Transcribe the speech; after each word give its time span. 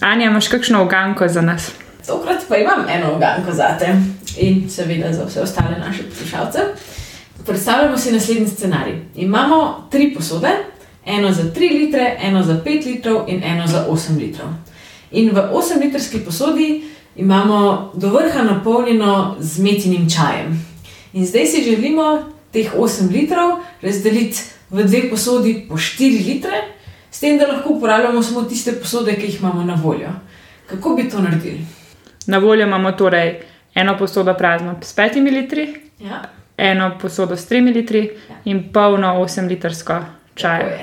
Anja, 0.00 0.26
imaš 0.26 0.48
kakšno 0.48 0.82
oganko 0.82 1.28
za 1.28 1.40
nas? 1.40 1.70
Tokrat 2.06 2.44
pa 2.48 2.56
imam 2.56 2.86
eno 2.88 3.12
oganko 3.14 3.52
za 3.52 3.78
te 3.78 3.96
in 4.38 4.70
seveda 4.70 5.12
za 5.12 5.24
vse 5.24 5.40
ostale 5.40 5.78
naše 5.86 6.02
poslušalce. 6.02 6.58
Predstavljamo 7.46 7.98
si 7.98 8.12
naslednji 8.12 8.48
scenarij. 8.48 8.94
Imamo 9.14 9.88
tri 9.90 10.14
posode, 10.14 10.48
eno 11.06 11.32
za 11.32 11.42
3 11.42 11.84
litre, 11.84 12.16
eno 12.22 12.42
za 12.42 12.62
5 12.64 12.86
litrov 12.86 13.24
in 13.28 13.42
eno 13.44 13.66
za 13.66 13.86
8 13.90 14.18
litrov. 14.18 14.48
In 15.10 15.30
v 15.30 15.38
8-litrski 15.52 16.24
posodi 16.24 16.84
imamo 17.16 17.90
do 17.94 18.08
vrha 18.08 18.42
napolnjeno 18.42 19.36
z 19.40 19.58
metinim 19.58 20.10
čajem. 20.10 20.66
In 21.12 21.26
zdaj 21.26 21.46
si 21.46 21.62
želimo 21.62 22.24
teh 22.52 22.74
8 22.74 23.12
litrov 23.12 23.50
razdeliti 23.82 24.40
v 24.70 24.84
dve 24.84 25.10
posodi 25.10 25.66
po 25.68 25.74
4 25.74 26.26
litre, 26.26 26.73
s 27.14 27.20
tem, 27.20 27.38
da 27.38 27.46
lahko 27.46 27.72
uporabljamo 27.72 28.22
samo 28.22 28.42
tiste 28.42 28.72
posode, 28.72 29.14
ki 29.14 29.26
jih 29.26 29.40
imamo 29.40 29.64
na 29.64 29.74
voljo. 29.82 30.08
Kako 30.66 30.94
bi 30.96 31.08
to 31.10 31.20
naredili? 31.22 31.60
Na 32.26 32.38
voljo 32.38 32.66
imamo 32.66 32.92
torej 32.92 33.40
eno 33.74 33.98
posodo 33.98 34.34
prazno 34.34 34.74
s 34.82 34.96
5 34.96 35.30
litri, 35.32 35.74
Ja, 36.00 36.22
eno 36.56 36.98
posodo 37.02 37.36
s 37.36 37.50
3 37.50 37.74
litri 37.74 38.10
Ja. 38.30 38.36
in 38.44 38.72
polno 38.72 39.14
8-litrsko 39.14 39.92
tako 39.92 40.06
čaja. 40.34 40.78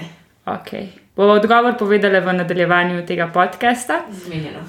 Okay. 0.45 0.87
Bomo 1.15 1.33
odgovor 1.33 1.77
povedali 1.79 2.19
v 2.19 2.33
nadaljevanju 2.33 3.05
tega 3.05 3.27
podcasta. 3.33 4.01
Zmenjeno. 4.25 4.59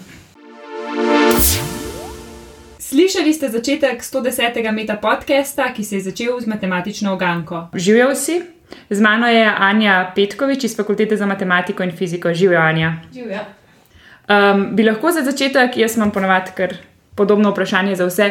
Slišali 2.79 3.33
ste 3.33 3.49
začetek 3.49 4.03
110. 4.03 4.73
meta 4.73 4.97
podcasta, 4.97 5.73
ki 5.75 5.85
se 5.85 5.97
je 5.97 6.01
začel 6.03 6.41
z 6.41 6.47
matematično 6.47 7.13
oganko. 7.13 7.69
Živijo 7.75 8.11
vsi. 8.11 8.43
Z 8.91 9.01
mano 9.01 9.27
je 9.29 9.45
Anja 9.59 10.13
Petkovič 10.15 10.65
iz 10.65 10.77
Fakultete 10.77 11.17
za 11.17 11.27
matematiko 11.27 11.83
in 11.83 11.93
fiziko. 11.97 12.35
Živijo 12.35 12.61
Anja. 12.61 12.95
Živja. 13.15 13.45
Um, 14.29 14.69
bi 14.77 14.83
lahko 14.83 15.13
za 15.13 15.23
začetek, 15.23 15.77
jaz 15.77 15.97
imam 15.97 16.11
ponovadi 16.11 16.51
kar 16.57 16.75
podobno 17.15 17.51
vprašanje 17.51 17.97
za 17.97 18.07
vse, 18.07 18.31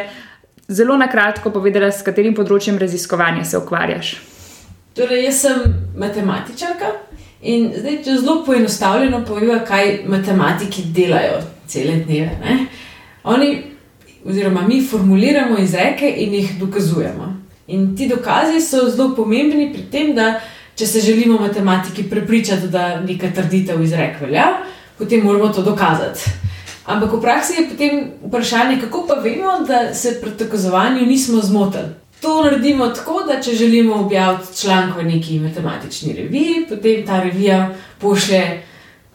zelo 0.68 0.96
na 0.96 1.08
kratko 1.08 1.50
povedala, 1.50 1.92
s 1.92 2.02
katerim 2.02 2.34
področjem 2.34 2.78
raziskovanja 2.78 3.44
se 3.44 3.58
ukvarjaš. 3.58 4.14
Torej, 4.96 5.24
jaz 5.26 5.42
sem 5.44 5.74
matematičarka 5.98 6.90
in 7.42 7.70
zdaj, 7.76 8.00
če 8.04 8.16
zelo 8.20 8.40
poenostavljeno 8.46 9.22
povem, 9.28 9.52
kaj 9.68 10.02
matematiki 10.08 10.88
delajo 10.94 11.42
cele 11.66 12.00
dneve. 12.06 12.38
Ne? 12.40 12.58
Oni, 13.24 13.52
oziroma 14.24 14.66
mi, 14.68 14.80
formuliramo 14.86 15.58
izreke 15.60 16.08
in 16.24 16.34
jih 16.40 16.56
dokazujemo. 16.60 17.30
In 17.66 17.96
ti 17.96 18.08
dokazi 18.08 18.60
so 18.60 18.88
zelo 18.90 19.14
pomembni 19.16 19.70
pri 19.72 19.82
tem, 19.90 20.14
da 20.14 20.40
če 20.74 20.86
se 20.86 21.00
želimo 21.00 21.38
matematiki 21.40 22.02
prepričati, 22.10 22.68
da 22.68 23.00
neka 23.00 23.30
trditev 23.34 23.82
izrek 23.82 24.20
velja, 24.20 24.46
potem 24.98 25.24
moramo 25.24 25.48
to 25.48 25.62
dokazati. 25.62 26.30
Ampak 26.84 27.12
v 27.12 27.20
praksi 27.20 27.60
je 27.60 27.68
potem 27.68 28.00
vprašanje, 28.26 28.80
kako 28.80 29.04
pa 29.06 29.14
vemo, 29.14 29.60
da 29.68 29.94
se 29.94 30.18
pri 30.20 30.32
dokazovanju 30.38 31.06
nismo 31.06 31.42
zmotili. 31.42 31.94
To 32.20 32.42
naredimo 32.44 32.88
tako, 32.88 33.22
da 33.26 33.40
če 33.42 33.54
želimo 33.54 33.94
objaviti 33.94 34.56
članek 34.56 34.96
v 34.96 35.04
neki 35.04 35.38
matematični 35.40 36.12
reviji, 36.12 36.66
potem 36.68 37.06
ta 37.06 37.22
revija 37.22 37.74
pošlje 37.98 38.62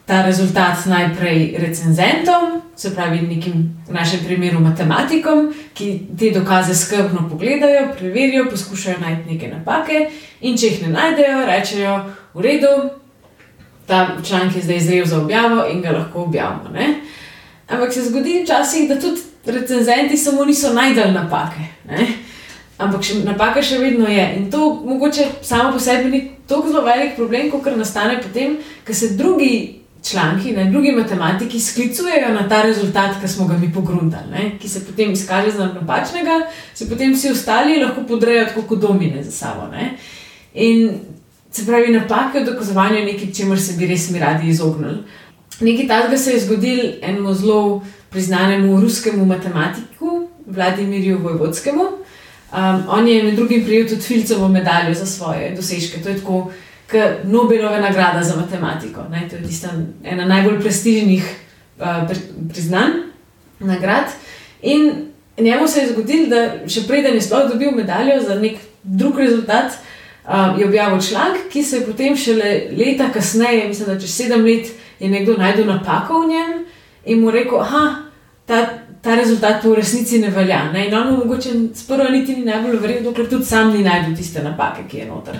ta 0.08 0.22
rezultat 0.22 0.86
najprej 0.86 1.56
recenzentom, 1.58 2.62
se 2.76 2.94
pravi 2.94 3.20
nekim, 3.20 3.76
v 3.88 3.92
našem 3.92 4.20
primeru 4.24 4.60
matematikom, 4.60 5.50
ki 5.74 5.88
te 6.18 6.30
dokaze 6.32 6.74
skrbno 6.74 7.28
pogledajo, 7.28 7.90
preverijo, 7.98 8.46
poskušajo 8.50 9.00
najti 9.00 9.34
neke 9.34 9.48
napake 9.52 10.06
in 10.40 10.56
če 10.56 10.66
jih 10.66 10.86
ne 10.86 10.94
najdejo, 10.94 11.42
rečejo: 11.46 11.96
v 12.34 12.40
redu, 12.40 12.72
ta 13.86 14.16
članek 14.24 14.56
je 14.56 14.62
zdaj 14.62 14.80
zrel 14.80 15.04
za 15.04 15.18
objavo 15.20 15.66
in 15.72 15.82
ga 15.82 15.92
lahko 15.92 16.22
objavimo. 16.22 16.72
Ne? 16.72 16.94
Ampak 17.68 17.92
se 17.92 18.08
zgodi 18.08 18.42
včasih, 18.44 18.88
da 18.88 19.00
tudi 19.00 19.20
recenzenti 19.44 20.16
samo 20.16 20.44
niso 20.44 20.72
najdel 20.72 21.12
napake. 21.12 21.68
Ne? 21.88 22.06
Ampak 22.78 23.02
še, 23.04 23.18
napaka 23.26 23.62
še 23.62 23.78
vedno 23.82 24.08
je. 24.08 24.24
In 24.38 24.50
to 24.50 24.70
mogoče 24.86 25.26
samo 25.42 25.72
po 25.72 25.80
sebi 25.82 26.10
ni 26.10 26.20
tako 26.46 26.68
zelo 26.68 26.84
velik 26.86 27.16
problem, 27.16 27.50
kot 27.50 27.76
nastane 27.76 28.22
potem, 28.22 28.56
ko 28.86 28.94
se 28.94 29.16
drugi 29.18 29.78
članki, 30.10 30.52
ne, 30.52 30.70
drugi 30.70 30.92
matematiki 30.92 31.60
sklicujejo 31.60 32.32
na 32.34 32.48
ta 32.48 32.62
rezultat, 32.62 33.20
ki 33.20 33.28
smo 33.28 33.46
ga 33.46 33.58
mi 33.58 33.72
pogruntali, 33.72 34.30
ne, 34.30 34.50
ki 34.60 34.68
se 34.68 34.84
potem 34.86 35.12
izkaže 35.12 35.50
za 35.50 35.66
napačnega, 35.66 36.40
se 36.74 36.88
potem 36.88 37.12
vsi 37.14 37.30
ostali 37.30 37.80
lahko 37.82 38.02
podrejo 38.08 38.46
tako 38.46 38.62
kot 38.62 38.80
domine 38.80 39.22
za 39.24 39.30
sabo. 39.30 39.68
Ne. 39.72 39.92
In 40.54 40.90
se 41.50 41.66
pravi, 41.66 41.92
napake 41.92 42.40
v 42.40 42.44
dokazovanju 42.44 42.96
je 42.96 43.04
nekaj, 43.12 43.32
čemur 43.32 43.60
se 43.60 43.76
bi 43.78 43.86
res 43.86 44.10
mi 44.10 44.18
radi 44.18 44.48
izognili. 44.48 44.98
Nekaj 45.60 45.88
takega 45.88 46.18
se 46.18 46.32
je 46.32 46.40
zgodil 46.40 46.80
enemu 47.02 47.34
zelo 47.34 47.82
priznanemu 48.10 48.80
ruskemu 48.80 49.24
matematiku, 49.26 50.28
Vladimirju 50.46 51.18
Vojvodskemu. 51.22 51.82
Um, 52.52 52.82
on 52.88 53.08
je 53.08 53.22
med 53.22 53.34
drugim 53.34 53.64
prejel 53.64 53.88
tudi 53.88 54.00
Filcovo 54.02 54.48
medaljo 54.48 54.94
za 54.94 55.06
svoje 55.06 55.50
dosežke. 55.56 56.02
To 56.02 56.08
je 56.08 56.16
tako, 56.16 56.50
kot 56.90 57.24
Nobelova 57.24 57.80
nagrada 57.80 58.22
za 58.22 58.36
matematiko. 58.36 59.04
Ne? 59.10 59.26
To 59.30 59.36
je 59.36 59.42
tista 59.42 59.68
ena 60.04 60.24
najbolj 60.24 60.60
prestižnih 60.60 61.24
uh, 61.80 62.08
pri, 62.08 62.18
priznanj, 62.48 62.92
nagrad. 63.60 64.04
In 64.62 65.08
njemu 65.38 65.68
se 65.68 65.80
je 65.80 65.92
zgodilo, 65.92 66.26
da 66.28 66.68
še 66.68 66.86
preden 66.88 67.14
je 67.14 67.22
sploh 67.22 67.50
dobil 67.52 67.70
medaljo 67.76 68.22
za 68.22 68.34
nek 68.34 68.58
drug 68.82 69.18
rezultat, 69.18 69.76
um, 70.24 70.58
je 70.58 70.66
objavil 70.66 71.00
članek, 71.00 71.48
ki 71.52 71.62
se 71.62 71.76
je 71.76 71.86
potem 71.86 72.16
šele 72.16 72.62
leta 72.78 73.12
kasneje, 73.14 73.68
mislim, 73.68 73.88
da 73.88 74.00
čez 74.00 74.14
sedem 74.14 74.44
let, 74.44 74.72
je 75.00 75.08
nekdo 75.08 75.36
najdel 75.38 75.66
napako 75.66 76.22
v 76.22 76.28
njem 76.28 76.64
in 77.04 77.20
mu 77.20 77.30
rekel, 77.30 77.58
da 77.58 77.84
ta, 78.46 78.66
ta 79.02 79.14
rezultat 79.14 79.64
v 79.64 79.74
resnici 79.74 80.18
ne 80.18 80.30
velja. 80.30 80.72
Ne? 80.72 80.88
In 80.88 80.94
on 80.94 81.14
mogoče 81.18 81.50
sprva 81.74 82.08
niti 82.10 82.36
ni 82.36 82.44
najbolj 82.44 82.80
verjel, 82.80 83.02
dokler 83.04 83.28
tudi 83.28 83.44
sam 83.44 83.72
ni 83.72 83.84
najdel 83.84 84.16
tiste 84.16 84.42
napake, 84.42 84.88
ki 84.88 84.98
je 84.98 85.06
noter. 85.06 85.38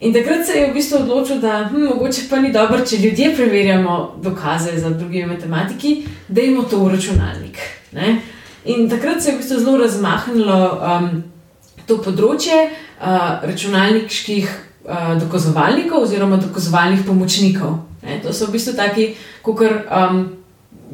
In 0.00 0.12
takrat 0.12 0.46
se 0.46 0.52
je 0.52 0.66
v 0.70 0.74
bistvu 0.74 0.98
odločil, 0.98 1.38
da 1.40 1.68
hm, 1.70 1.86
mogoče 1.88 2.26
pa 2.30 2.36
ni 2.40 2.52
dobro, 2.52 2.84
če 2.84 2.98
ljudje 3.00 3.30
preverjamo 3.36 4.18
dokaze 4.22 4.76
za 4.78 4.90
drugimi 4.90 5.26
matematiki, 5.26 6.02
da 6.28 6.42
imamo 6.42 6.68
to 6.68 6.82
v 6.84 6.90
računalnik. 6.92 7.60
Ne? 7.92 8.18
In 8.64 8.90
takrat 8.90 9.22
se 9.22 9.30
je 9.30 9.36
v 9.36 9.40
bistvu 9.40 9.60
zelo 9.60 9.78
razmahnilo 9.80 10.58
um, 10.76 11.08
to 11.86 11.96
področje 12.04 12.58
uh, 12.66 13.40
računalniških 13.48 14.50
uh, 14.50 15.14
dokazovalnikov 15.22 16.04
oziroma 16.04 16.36
dokazovalnih 16.44 17.06
pomočnikov. 17.06 17.78
Ne? 18.04 18.20
To 18.20 18.36
so 18.36 18.50
v 18.50 18.58
bistvu 18.58 18.76
taki, 18.76 19.14
kot 19.40 19.64
um, 19.64 20.20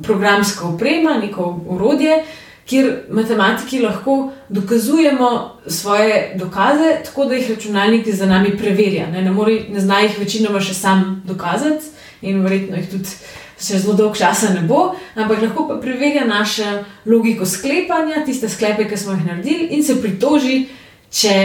programska 0.06 0.68
oprema, 0.68 1.18
neko 1.18 1.48
urodje, 1.74 2.22
kjer 2.66 3.02
matematiki 3.10 3.80
lahko 3.82 4.32
dokazujemo 4.48 5.58
svoje 5.66 6.34
dokaze, 6.38 6.96
tako 7.04 7.24
da 7.24 7.34
jih 7.34 7.50
računalnik 7.50 8.14
za 8.14 8.26
nami 8.26 8.56
preverja. 8.58 9.06
Ne, 9.10 9.22
ne, 9.22 9.30
more, 9.30 9.60
ne 9.70 9.80
zna 9.80 10.00
jih 10.00 10.18
večinoma 10.18 10.60
še 10.60 10.74
sam 10.74 11.22
dokazati 11.26 11.84
in 12.22 12.42
verjetno 12.42 12.76
jih 12.76 12.90
tudi 12.90 13.16
še 13.62 13.78
zelo 13.78 13.94
dolgo 13.94 14.14
časa 14.18 14.50
ne 14.54 14.62
bo, 14.66 14.94
ampak 15.14 15.42
lahko 15.42 15.66
pa 15.68 15.76
preverja 15.82 16.24
našo 16.26 16.66
logiko 17.06 17.46
sklepanja, 17.46 18.24
tiste 18.26 18.48
sklepe, 18.50 18.88
ki 18.90 18.98
smo 18.98 19.14
jih 19.16 19.26
naredili, 19.26 19.68
in 19.76 19.84
se 19.86 20.00
pritoži, 20.02 20.64
če 21.10 21.36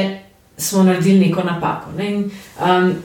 smo 0.57 0.83
naredili 0.83 1.27
neko 1.27 1.43
napako. 1.45 1.93
Ne. 1.97 2.09
In, 2.11 2.23
um, 2.61 2.95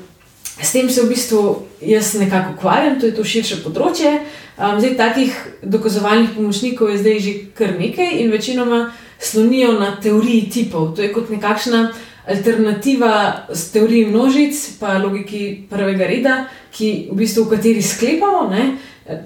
s 0.61 0.73
tem 0.73 0.91
se 0.91 1.03
v 1.03 1.09
bistvu 1.09 1.63
jaz 1.81 2.15
nekako 2.15 2.53
ukvarjam, 2.57 3.01
to 3.01 3.07
je 3.07 3.15
to 3.17 3.25
širše 3.25 3.63
področje. 3.65 4.21
Um, 4.59 4.77
zdaj, 4.79 4.97
takih 4.97 5.37
dokazovalnih 5.63 6.35
pomočnikov 6.37 6.93
je 6.93 6.99
zdaj 7.01 7.19
že 7.25 7.33
kar 7.57 7.73
nekaj 7.79 8.21
in 8.21 8.31
večinoma 8.31 8.93
slonijo 9.19 9.73
na 9.79 9.97
teoriji 9.97 10.51
tipov. 10.51 10.93
To 10.97 11.03
je 11.03 11.13
kot 11.13 11.31
nekakšna 11.31 11.93
alternativa 12.29 13.47
s 13.49 13.73
teorijo 13.73 14.09
množic, 14.09 14.77
pa 14.81 14.99
logiki 14.99 15.67
prvega 15.71 16.07
reda, 16.07 16.37
ki 16.71 17.09
v 17.11 17.17
bistvu 17.17 17.45
v 17.45 17.57
kateri 17.57 17.83
sklepamo. 17.83 18.49
Ne? 18.51 18.77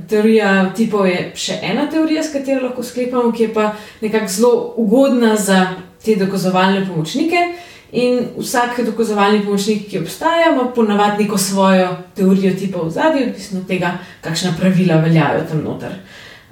Teorija 0.09 0.73
tipov 0.77 1.09
je 1.09 1.33
še 1.37 1.59
ena 1.63 1.91
teorija, 1.91 2.23
s 2.23 2.33
katero 2.33 2.69
lahko 2.69 2.87
sklepamo, 2.87 3.33
ki 3.33 3.49
je 3.49 3.53
pa 3.55 3.73
nekako 4.01 4.33
zelo 4.33 4.53
ugodna 4.77 5.37
za 5.37 5.67
te 6.05 6.17
dokazovalne 6.17 6.87
pomočnike. 6.87 7.66
In 7.97 8.19
vsak 8.37 8.83
dokazovalni 8.85 9.41
pomočnik, 9.45 9.87
ki 9.89 10.03
obstaja, 10.03 10.51
ima 10.53 10.67
ponavadi 10.75 11.25
neko 11.25 11.39
svojo 11.41 11.89
teorijo 12.17 12.53
tipa 12.59 12.83
v 12.85 12.91
zadnji, 12.93 13.23
odvisno 13.31 13.63
od 13.63 13.67
tega, 13.71 13.95
kakšna 14.21 14.53
pravila 14.61 14.99
veljajo 15.01 15.47
tam 15.49 15.63
noter. 15.65 15.95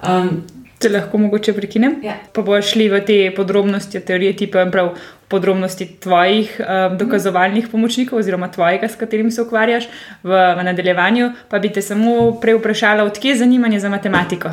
Um, 0.01 0.41
Če 0.81 0.89
lahko 0.91 1.17
mogoče 1.17 1.53
prekinem, 1.55 1.99
Ja. 2.03 2.17
pa 2.33 2.41
bomo 2.41 2.57
šli 2.61 2.89
v 2.91 2.99
te 3.05 3.17
podrobnosti 3.35 3.99
teorije 3.99 4.33
tipa 4.41 4.65
in 4.65 4.71
prav 4.73 4.89
podrobnosti 5.31 5.85
tvojih 6.03 6.57
um, 6.59 6.97
dokazovalnih 6.97 7.69
pomočnikov, 7.71 8.19
oziroma 8.19 8.49
tvojega, 8.51 8.89
s 8.89 8.97
katerim 8.99 9.31
se 9.31 9.41
ukvarjaš 9.41 9.87
v, 10.23 10.29
v 10.33 10.65
nadaljevanju, 10.67 11.29
pa 11.49 11.59
bi 11.59 11.69
te 11.69 11.81
samo 11.81 12.33
prej 12.41 12.57
vprašala, 12.59 13.05
odkje 13.05 13.31
je 13.31 13.37
zanimanje 13.45 13.79
za 13.79 13.89
matematiko. 13.89 14.49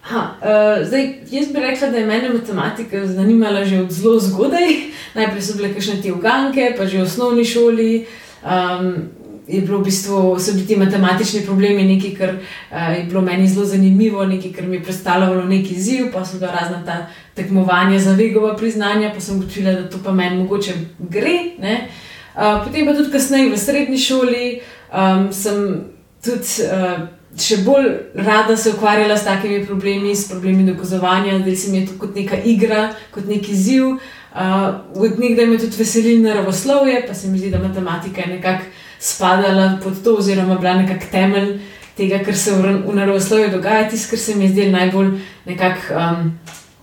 Ha, 0.00 0.36
uh, 0.40 0.86
zdaj, 0.86 1.14
jaz 1.30 1.52
bi 1.52 1.60
rekla, 1.60 1.90
da 1.90 1.98
je 1.98 2.06
mene 2.06 2.28
matematika 2.28 3.06
zanimala 3.06 3.64
že 3.64 3.80
od 3.80 3.90
zelo 3.90 4.20
zgodaj. 4.20 4.68
Najprej 5.14 5.42
so 5.42 5.56
bile 5.56 5.74
kakšne 5.74 6.02
te 6.02 6.12
uganke, 6.12 6.74
pa 6.76 6.86
že 6.86 6.98
v 6.98 7.02
osnovni 7.02 7.44
šoli. 7.44 8.06
Um, 8.40 9.10
je 9.50 9.60
bilo 9.60 9.78
v 9.78 9.84
bistvu, 9.84 10.38
so 10.38 10.54
bili 10.54 10.66
ti 10.66 10.76
matematični 10.76 11.42
problemi 11.44 11.84
nekaj, 11.84 12.14
kar 12.16 12.34
uh, 12.38 12.96
je 12.96 13.04
bilo 13.04 13.20
meni 13.20 13.48
zelo 13.48 13.66
zanimivo, 13.66 14.24
nekaj, 14.24 14.52
kar 14.52 14.66
mi 14.66 14.76
je 14.76 14.82
predstavljalo 14.82 15.44
neki 15.44 15.74
izziv, 15.74 16.06
pa 16.12 16.24
so 16.24 16.38
bila 16.38 16.52
razna 16.52 16.84
ta 16.86 17.06
tekmovanja 17.34 17.98
za 17.98 18.12
vegova 18.12 18.56
priznanja, 18.56 19.12
pa 19.14 19.20
sem 19.20 19.36
ugotovila, 19.36 19.72
da 19.72 19.90
to 19.90 19.98
pa 20.04 20.12
meni 20.12 20.36
mogoče 20.36 20.74
gre. 20.98 21.36
Uh, 21.60 22.64
potem 22.64 22.86
pa 22.86 22.94
tudi 22.94 23.12
kasneje 23.12 23.50
v 23.50 23.58
srednji 23.58 23.98
šoli 23.98 24.60
um, 24.92 25.32
sem 25.32 25.84
tudi. 26.24 26.64
Uh, 26.64 27.19
Še 27.38 27.60
bolj 27.62 27.86
rada 28.14 28.56
se 28.58 28.72
ukvarjala 28.74 29.16
s 29.16 29.24
takimi 29.24 29.60
problemi, 29.66 30.16
s 30.16 30.26
problemi 30.28 30.64
dokazovanja, 30.66 31.38
da 31.38 31.54
se 31.56 31.70
mi 31.70 31.78
je 31.78 31.86
to 31.86 31.98
kot 31.98 32.16
neka 32.18 32.36
igra, 32.44 32.88
kot 33.14 33.28
neki 33.30 33.52
izziv. 33.52 33.84
Uh, 34.30 34.66
od 34.94 35.18
nekdaj 35.18 35.46
me 35.46 35.58
tudi 35.58 35.78
veseli 35.78 36.18
naravoslovje, 36.22 37.04
pa 37.06 37.14
se 37.14 37.28
mi 37.28 37.38
zdi, 37.38 37.50
da 37.50 37.58
matematika 37.58 38.20
je 38.20 38.34
nekako 38.36 38.64
spadala 38.98 39.78
pod 39.82 40.02
to, 40.04 40.14
oziroma 40.18 40.58
bila 40.58 40.74
nekako 40.82 41.06
temelj 41.10 41.52
tega, 41.96 42.18
kar 42.24 42.36
se 42.36 42.54
v, 42.54 42.74
v 42.86 42.94
naravoslovju 42.94 43.50
dogaja, 43.50 43.88
tisto, 43.90 44.10
kar 44.10 44.18
se 44.18 44.34
mi 44.34 44.44
je 44.44 44.52
zdelo 44.52 44.72
najbolj 44.72 45.12
nekako, 45.46 45.94
um, 45.94 46.32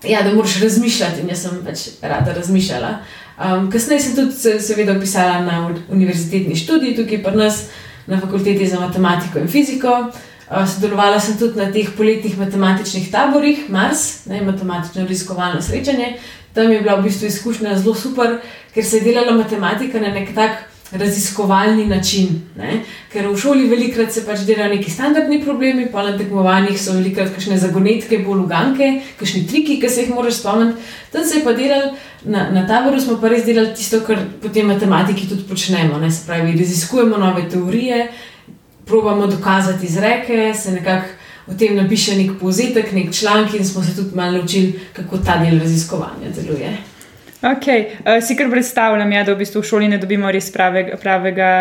ja, 0.03 0.23
da 0.23 0.33
moraš 0.33 0.61
razmišljati 0.61 1.21
in 1.21 1.33
jaz 1.33 1.44
sem 1.44 1.59
pač 1.65 1.88
rada 2.01 2.35
razmišljala. 2.35 2.94
Um, 3.38 3.67
kasneje 3.71 3.99
sem 3.99 4.15
tudi, 4.15 4.35
se, 4.35 4.59
seveda, 4.63 4.95
pisala 4.99 5.41
na 5.44 5.59
univerzitetni 5.91 6.55
študiji, 6.55 6.95
tukaj 6.95 7.23
pa 7.23 7.35
nas 7.35 7.65
na 8.07 8.19
fakulteti 8.19 8.67
za 8.67 8.79
matematiko 8.79 9.39
in 9.39 9.51
fiziko. 9.51 9.91
Uh, 10.07 10.26
sodelovala 10.47 11.19
sem 11.19 11.38
tudi 11.38 11.59
na 11.59 11.67
teh 11.71 11.89
poletnih 11.97 12.38
matematičnih 12.39 13.11
taborih, 13.11 13.69
Mars, 13.69 14.25
ne, 14.25 14.41
matematično 14.41 15.03
raziskovalno 15.03 15.61
srečanje. 15.61 16.15
Tam 16.53 16.71
je 16.71 16.81
bila 16.81 16.95
v 16.95 17.03
bistvu 17.09 17.27
izkušnja 17.27 17.75
zelo 17.77 17.95
super, 17.95 18.39
ker 18.73 18.85
se 18.85 18.97
je 18.97 19.09
delala 19.11 19.35
matematika 19.38 19.99
na 19.99 20.13
nek 20.13 20.33
tak 20.35 20.63
raziskovalni 20.91 21.85
način. 21.85 22.41
Ne? 22.57 22.83
Ker 23.11 23.27
v 23.27 23.35
šoli 23.38 23.67
velikrat 23.67 24.13
se 24.13 24.23
pač 24.25 24.45
delajo 24.47 24.71
neki 24.75 24.91
standardni 24.91 25.41
problemi, 25.44 25.89
pa 25.91 26.03
na 26.05 26.15
tekmovanjih 26.17 26.79
so 26.79 26.95
velikrat 26.95 27.33
kakšne 27.35 27.57
zagonetke, 27.59 28.21
bolj 28.23 28.45
uganke, 28.45 28.91
kakšni 29.19 29.44
triki, 29.47 29.79
ki 29.81 29.89
se 29.89 30.05
jih 30.05 30.13
moraš 30.15 30.39
spomniti. 30.39 30.79
Tam 31.11 31.25
se 31.25 31.39
je 31.39 31.44
pa 31.44 31.53
delal, 31.57 31.91
na, 32.23 32.47
na 32.55 32.63
taboru 32.67 33.01
smo 33.03 33.19
pa 33.21 33.29
res 33.33 33.44
delali 33.45 33.75
tisto, 33.75 33.99
kar 34.07 34.23
potem 34.41 34.71
matematiki 34.71 35.27
tudi 35.27 35.44
počnemo. 35.49 35.99
Ne? 35.99 36.11
Se 36.11 36.25
pravi, 36.27 36.55
raziskujemo 36.59 37.19
nove 37.19 37.49
teorije, 37.51 38.07
probamo 38.87 39.27
dokazati 39.27 39.85
izreke, 39.85 40.53
se 40.53 40.71
nekako. 40.71 41.07
V 41.47 41.55
tem 41.55 41.77
napiše 41.79 42.17
nek 42.17 42.33
povzetek, 42.41 42.89
nek 42.91 43.13
članek, 43.15 43.53
in 43.55 43.65
smo 43.65 43.83
se 43.83 43.95
tudi 43.95 44.15
malo 44.15 44.31
naučili, 44.37 44.79
kako 44.93 45.17
ta 45.17 45.37
del 45.39 45.59
raziskovanja 45.59 46.33
deluje. 46.35 46.73
Okay. 47.41 47.85
Uh, 47.99 48.23
si 48.23 48.35
kar 48.35 48.49
predstavljam, 48.51 49.11
ja, 49.11 49.23
da 49.23 49.31
v, 49.31 49.37
bistvu 49.37 49.61
v 49.61 49.69
šoli 49.69 49.87
ne 49.87 49.97
dobimo 49.97 50.31
res 50.31 50.51
pravega, 50.51 50.97
pravega 50.99 51.51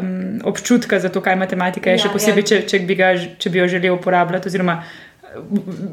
um, 0.00 0.40
občutka 0.48 1.00
za 1.00 1.12
to, 1.12 1.20
kaj 1.20 1.36
matematika 1.36 1.90
je, 1.90 1.98
ja, 1.98 2.06
še 2.06 2.12
posebej, 2.14 2.40
ja. 2.40 2.48
če, 2.48 2.62
če, 2.70 2.80
bi 2.88 2.96
ga, 2.96 3.12
če 3.38 3.52
bi 3.52 3.60
jo 3.60 3.68
želel 3.68 3.98
uporabljati, 3.98 4.48
oziroma 4.48 4.78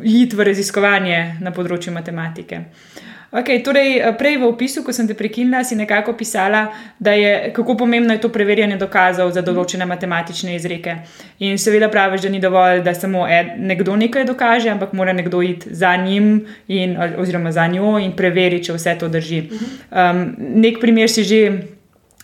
iti 0.03 0.37
v 0.37 0.47
raziskovanje 0.47 1.21
na 1.41 1.51
področju 1.51 1.91
matematike. 1.91 2.61
Uh, 2.61 3.10
Okay, 3.31 3.63
torej, 3.63 4.03
eh, 4.03 4.11
prej 4.11 4.37
v 4.37 4.43
opisu, 4.43 4.83
ko 4.83 4.91
sem 4.91 5.07
te 5.07 5.15
prekinila, 5.15 5.63
si 5.63 5.75
nekako 5.75 6.13
pisala, 6.19 6.67
da 6.99 7.15
je 7.15 7.51
kako 7.55 7.77
pomembno 7.77 8.13
je 8.13 8.19
to 8.19 8.29
preverjanje 8.29 8.75
dokazov 8.75 9.31
za 9.31 9.41
določene 9.41 9.87
matematične 9.87 10.55
izreke. 10.55 10.97
In 11.39 11.55
seveda 11.57 11.87
praviš, 11.87 12.27
da 12.27 12.29
ni 12.29 12.43
dovolj, 12.43 12.83
da 12.83 12.91
samo 12.93 13.23
nekdo 13.57 13.95
nekaj 13.95 14.27
dokaže, 14.27 14.69
ampak 14.69 14.91
mora 14.93 15.13
nekdo 15.13 15.41
iti 15.41 15.71
za 15.71 15.95
njim 15.95 16.45
in, 16.67 16.97
oziroma 17.17 17.51
za 17.51 17.67
njo 17.67 17.97
in 18.03 18.11
preveriti, 18.11 18.67
če 18.67 18.73
vse 18.73 18.97
to 18.99 19.07
drži. 19.07 19.47
Um, 19.91 20.35
nek 20.37 20.83
primer 20.83 21.07
si 21.07 21.23
že. 21.23 21.43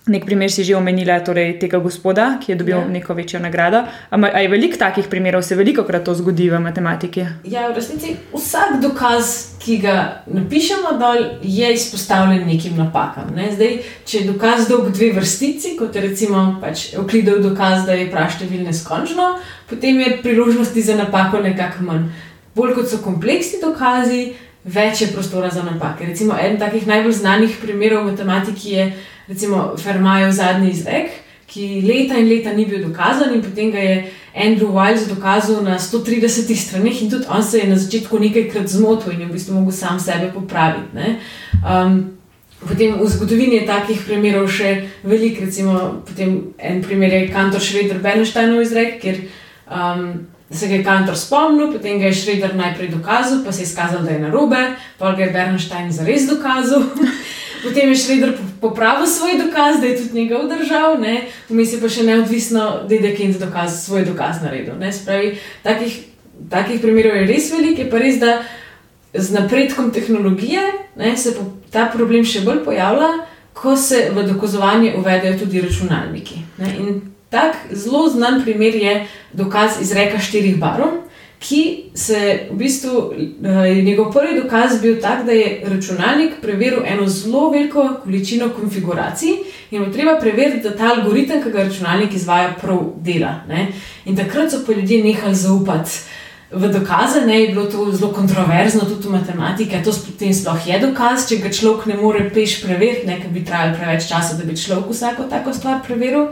Nek 0.08 0.24
primer 0.26 0.48
si 0.52 0.64
že 0.64 0.76
omenila, 0.76 1.20
torej 1.20 1.60
tega 1.60 1.80
gospoda, 1.84 2.40
ki 2.40 2.52
je 2.52 2.56
dobil 2.56 2.78
ja. 2.78 2.88
neko 2.88 3.14
večjo 3.14 3.40
nagrado. 3.44 3.84
Ampak 4.10 4.40
je 4.40 4.48
veliko 4.48 4.78
takih 4.80 5.08
primerov, 5.12 5.44
se 5.44 5.56
veliko 5.56 5.84
krat 5.84 6.04
to 6.08 6.16
zgodi 6.16 6.48
v 6.50 6.60
matematiki? 6.64 7.26
Ja, 7.44 7.68
v 7.68 7.76
resnici 7.76 8.16
vsak 8.32 8.80
dokaz, 8.80 9.60
ki 9.60 9.78
ga 9.84 10.24
napišemo 10.32 10.96
dol, 10.96 11.44
je 11.44 11.74
izpostavljen 11.74 12.48
nekim 12.48 12.80
napakam. 12.80 13.36
Ne? 13.36 13.52
Zdaj, 13.52 13.84
če 14.08 14.22
je 14.22 14.30
dokaz 14.32 14.72
dolg 14.72 14.94
dve 14.96 15.12
vrstici, 15.20 15.76
kot 15.76 15.96
je 15.96 16.06
recimo 16.08 16.46
pač 16.64 16.94
Euklidov 16.96 17.44
dokaz, 17.44 17.84
da 17.84 17.92
je 18.00 18.08
praštevil 18.08 18.64
neskončno, 18.64 19.36
potem 19.68 20.00
je 20.00 20.18
priložnosti 20.24 20.82
za 20.82 20.96
napako 20.96 21.44
nekako 21.44 21.84
manj. 21.84 22.08
Bolj 22.56 22.78
kot 22.80 22.88
so 22.88 23.04
kompleksni 23.04 23.60
dokazi, 23.60 24.32
več 24.64 25.04
je 25.04 25.12
prostora 25.12 25.52
za 25.52 25.68
napake. 25.68 26.08
Recimo, 26.08 26.36
eden 26.40 26.60
takih 26.60 26.88
najbolj 26.88 27.20
znanih 27.20 27.60
primerov 27.62 28.06
v 28.06 28.16
matematiki 28.16 28.72
je 28.72 28.88
recimo 29.28 29.76
Fermajev 29.78 30.32
zadnji 30.32 30.72
izrek, 30.72 31.12
ki 31.48 31.82
leta 31.88 32.18
in 32.20 32.28
leta 32.30 32.54
ni 32.54 32.66
bil 32.66 32.84
dokazan, 32.84 33.34
in 33.36 33.42
potem 33.42 33.72
ga 33.72 33.80
je 33.80 34.12
Andrew 34.36 34.74
Wiles 34.76 35.08
dokazal 35.08 35.64
na 35.64 35.80
130 35.80 36.56
straneh, 36.56 37.02
in 37.02 37.10
tudi 37.10 37.26
on 37.30 37.44
se 37.44 37.58
je 37.58 37.68
na 37.68 37.78
začetku 37.78 38.20
nekajkrat 38.20 38.68
zmotil 38.68 39.14
in 39.14 39.22
je 39.22 39.28
v 39.28 39.32
bistvu 39.32 39.56
mogel 39.56 39.72
sam 39.72 40.00
sebe 40.00 40.32
popraviti. 40.34 41.16
Um, 41.64 42.18
potem 42.68 43.00
v 43.00 43.08
zgodovini 43.08 43.62
je 43.62 43.68
takih 43.68 44.02
primerov 44.06 44.50
še 44.52 44.90
veliko, 45.04 45.46
recimo 45.46 46.04
en 46.58 46.82
primer 46.84 47.14
je 47.14 47.28
Kantor 47.32 47.64
Šreder 47.64 48.02
Bernsteinov 48.04 48.62
izrek, 48.62 49.00
kjer 49.02 49.24
um, 49.72 50.28
se 50.52 50.68
ga 50.68 50.76
je 50.76 50.84
Kantor 50.84 51.18
spomnil, 51.18 51.72
potem 51.72 52.00
ga 52.00 52.12
je 52.12 52.20
Šreder 52.22 52.56
najprej 52.56 52.92
dokazal, 52.92 53.44
pa 53.46 53.52
se 53.52 53.64
je 53.64 53.72
izkazal, 53.72 54.04
da 54.04 54.12
je 54.12 54.20
narobe, 54.20 54.62
pa 54.98 55.16
ga 55.16 55.24
je 55.24 55.32
Bernstein 55.32 55.92
zares 55.92 56.28
dokazal. 56.28 56.84
Potem 57.64 57.90
je 57.90 57.96
Šreder 57.96 58.34
popravil 58.62 59.08
svoj 59.08 59.38
dokaz, 59.46 59.80
da 59.82 59.88
je 59.88 59.98
tudi 59.98 60.22
njegov 60.22 60.48
držav, 60.50 61.00
vmes 61.50 61.74
je 61.74 61.80
pa 61.82 61.90
še 61.90 62.04
neodvisno, 62.04 62.66
da 62.90 62.96
je 62.96 63.02
Dekens 63.02 63.40
dokaz, 63.42 63.86
svoj 63.86 64.06
dokaz 64.06 64.42
naredil. 64.44 64.78
Spravi, 64.94 65.38
takih, 65.64 65.98
takih 66.50 66.82
primerov 66.82 67.18
je 67.18 67.28
res 67.28 67.52
veliko, 67.52 67.82
je 67.82 67.90
pa 67.90 68.02
res, 68.04 68.20
da 68.22 68.42
z 69.14 69.34
napredkom 69.34 69.92
tehnologije 69.92 70.62
ne, 70.96 71.18
se 71.18 71.34
ta 71.72 71.88
problem 71.94 72.26
še 72.26 72.44
bolj 72.46 72.64
pojavlja, 72.66 73.10
ko 73.58 73.74
se 73.78 74.10
v 74.14 74.24
dokazovanje 74.28 74.94
uvedejo 75.00 75.40
tudi 75.40 75.62
računalniki. 75.62 76.44
Ne. 76.62 76.74
In 76.78 77.02
tak 77.34 77.58
zelo 77.74 78.06
znan 78.10 78.44
primer 78.44 78.76
je 78.76 78.94
dokaz 79.34 79.82
izreka 79.82 80.20
štirih 80.22 80.60
barov 80.62 81.07
ki 81.40 81.92
se 81.94 82.48
v 82.52 82.58
bistvu, 82.58 82.98
uh, 82.98 83.84
njegov 83.84 84.12
prvi 84.14 84.40
dokaz 84.42 84.82
bil 84.82 85.02
tak, 85.02 85.26
da 85.26 85.32
je 85.32 85.62
računalnik 85.66 86.42
preveril 86.42 86.80
eno 86.86 87.08
zelo 87.08 87.50
veliko 87.50 87.90
količino 88.04 88.50
konfiguracij 88.50 89.30
in 89.72 89.84
je 89.84 89.92
treba 89.92 90.20
preveriti, 90.20 90.64
da 90.64 90.76
ta 90.76 90.94
algoritem, 90.96 91.44
ki 91.44 91.52
ga 91.52 91.64
računalnik 91.64 92.14
izvaja, 92.14 92.56
prav 92.62 92.80
dela. 93.02 93.42
Ne? 93.50 93.68
In 94.06 94.18
takrat 94.18 94.52
so 94.52 94.64
pa 94.66 94.74
ljudje 94.74 95.04
nehali 95.04 95.36
zaupati. 95.36 95.92
V 96.52 96.70
dokaze 96.72 97.26
ne, 97.26 97.42
je 97.42 97.48
bilo 97.48 97.66
to 97.66 97.92
zelo 97.92 98.12
kontroverzno, 98.14 98.82
tudi 98.82 99.08
v 99.08 99.12
matematiki. 99.12 99.84
To 99.84 99.92
potem 99.92 100.34
sploh 100.34 100.68
je 100.68 100.80
dokaz, 100.80 101.28
če 101.30 101.42
ga 101.44 101.52
človek 101.52 101.90
ne 101.92 101.98
more 102.00 102.30
peš 102.34 102.62
preveriti, 102.64 103.08
ne, 103.08 103.20
ker 103.20 103.34
bi 103.36 103.44
trajalo 103.46 103.76
preveč 103.76 104.08
časa, 104.08 104.38
da 104.40 104.48
bi 104.48 104.56
človek 104.56 104.88
vsako 104.90 105.28
tako 105.30 105.54
stvar 105.54 105.82
preveril. 105.84 106.30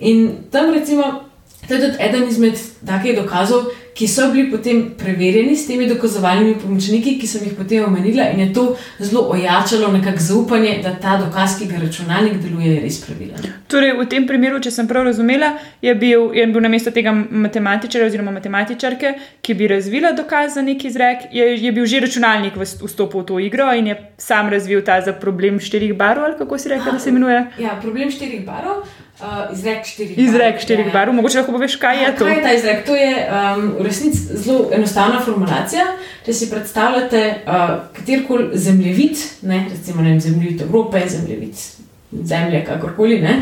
In 0.00 0.48
tam, 0.50 0.72
recimo, 0.72 1.29
to 1.68 1.74
je 1.74 1.80
tudi 1.80 1.96
eden 2.02 2.28
izmed 2.28 2.58
takih 2.86 3.16
dokazov, 3.16 3.70
ki 3.94 4.06
so 4.08 4.30
bili 4.32 4.50
potem 4.50 4.78
preverjeni 4.98 5.56
s 5.56 5.66
temi 5.66 5.88
dokazovalnimi 5.88 6.54
pomočniki, 6.62 7.18
ki 7.20 7.26
sem 7.26 7.42
jih 7.44 7.56
potem 7.58 7.84
omenila, 7.84 8.30
in 8.32 8.40
je 8.40 8.52
to 8.54 8.64
zelo 8.98 9.26
ojačalo 9.34 9.90
nekako 9.92 10.24
zaupanje, 10.24 10.78
da 10.82 10.94
ta 11.02 11.18
dokaz, 11.20 11.58
ki 11.58 11.68
ga 11.68 11.82
računalnik 11.82 12.38
deluje, 12.40 12.74
je 12.74 12.80
res 12.80 13.00
pravilen. 13.04 13.50
Torej, 13.68 13.92
v 13.98 14.06
tem 14.08 14.26
primeru, 14.26 14.60
če 14.62 14.72
sem 14.72 14.88
prav 14.88 15.04
razumela, 15.10 15.52
je 15.82 15.94
bil, 15.94 16.30
je 16.34 16.46
bil 16.46 16.64
na 16.64 16.70
mesto 16.72 16.94
tega 16.94 17.12
matematičara 17.12 18.06
oziroma 18.08 18.32
matematičarke, 18.38 19.12
ki 19.42 19.58
bi 19.58 19.68
razvila 19.68 20.14
dokaz 20.16 20.56
za 20.56 20.64
neki 20.64 20.88
izrek, 20.88 21.28
je, 21.34 21.52
je 21.60 21.72
bil 21.72 21.86
že 21.86 22.00
računalnik 22.06 22.56
vstopil 22.56 23.20
v 23.20 23.26
to 23.26 23.38
igro 23.42 23.68
in 23.74 23.92
je 23.92 23.98
sam 24.18 24.48
razvil 24.48 24.80
ta 24.86 25.00
za 25.04 25.12
problem 25.12 25.60
štirih 25.60 25.92
barov, 25.94 26.24
ali 26.24 26.38
kako 26.38 26.58
si 26.58 26.72
rekel, 26.72 26.92
da 26.92 26.98
se 26.98 27.10
imenuje? 27.10 27.44
Ja, 27.58 27.76
problem 27.82 28.10
štirih 28.10 28.46
barov. 28.46 28.86
Uh, 29.20 29.52
izrek 29.52 29.84
štirih 29.84 30.18
izrek 30.18 30.54
barov. 30.54 30.62
Štirih 30.62 30.86
ja. 30.86 30.92
barov. 30.92 31.14
Mogoče 31.14 31.38
lahko 31.38 31.52
poveš, 31.52 31.76
kaj 31.76 31.98
je 32.02 32.12
to? 32.16 32.24
Kaj 32.24 32.36
je 32.36 32.42
ta 32.42 32.52
izrek? 32.56 32.86
To 32.86 32.94
je 32.96 33.10
um, 33.20 33.66
v 33.78 33.84
resnici 33.84 34.38
zelo 34.44 34.70
enostavna 34.72 35.20
formulacija. 35.20 35.84
Če 36.24 36.32
si 36.32 36.48
predstavljate 36.50 37.20
uh, 37.44 37.74
katerkoli 37.96 38.58
zemljevid, 38.58 39.20
ne, 39.42 39.66
recimo 39.70 40.02
ne, 40.02 40.16
zemljevid 40.20 40.64
Evrope, 40.68 41.04
zemljevid 41.08 41.68
Zemlje, 42.10 42.64
kakorkoli, 42.66 43.20
ne, 43.22 43.36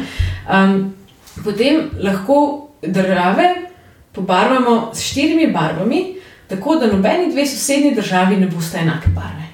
um, 0.44 0.74
potem 1.44 1.86
lahko 2.04 2.68
države 2.82 3.54
pobarvamo 4.12 4.90
s 4.94 5.06
štirimi 5.08 5.46
barvami, 5.52 6.02
tako 6.48 6.76
da 6.76 6.86
nobeni 6.86 7.30
dve 7.32 7.46
sosednji 7.46 7.94
državi 7.94 8.36
ne 8.36 8.46
boste 8.46 8.78
enake 8.78 9.08
barve. 9.14 9.47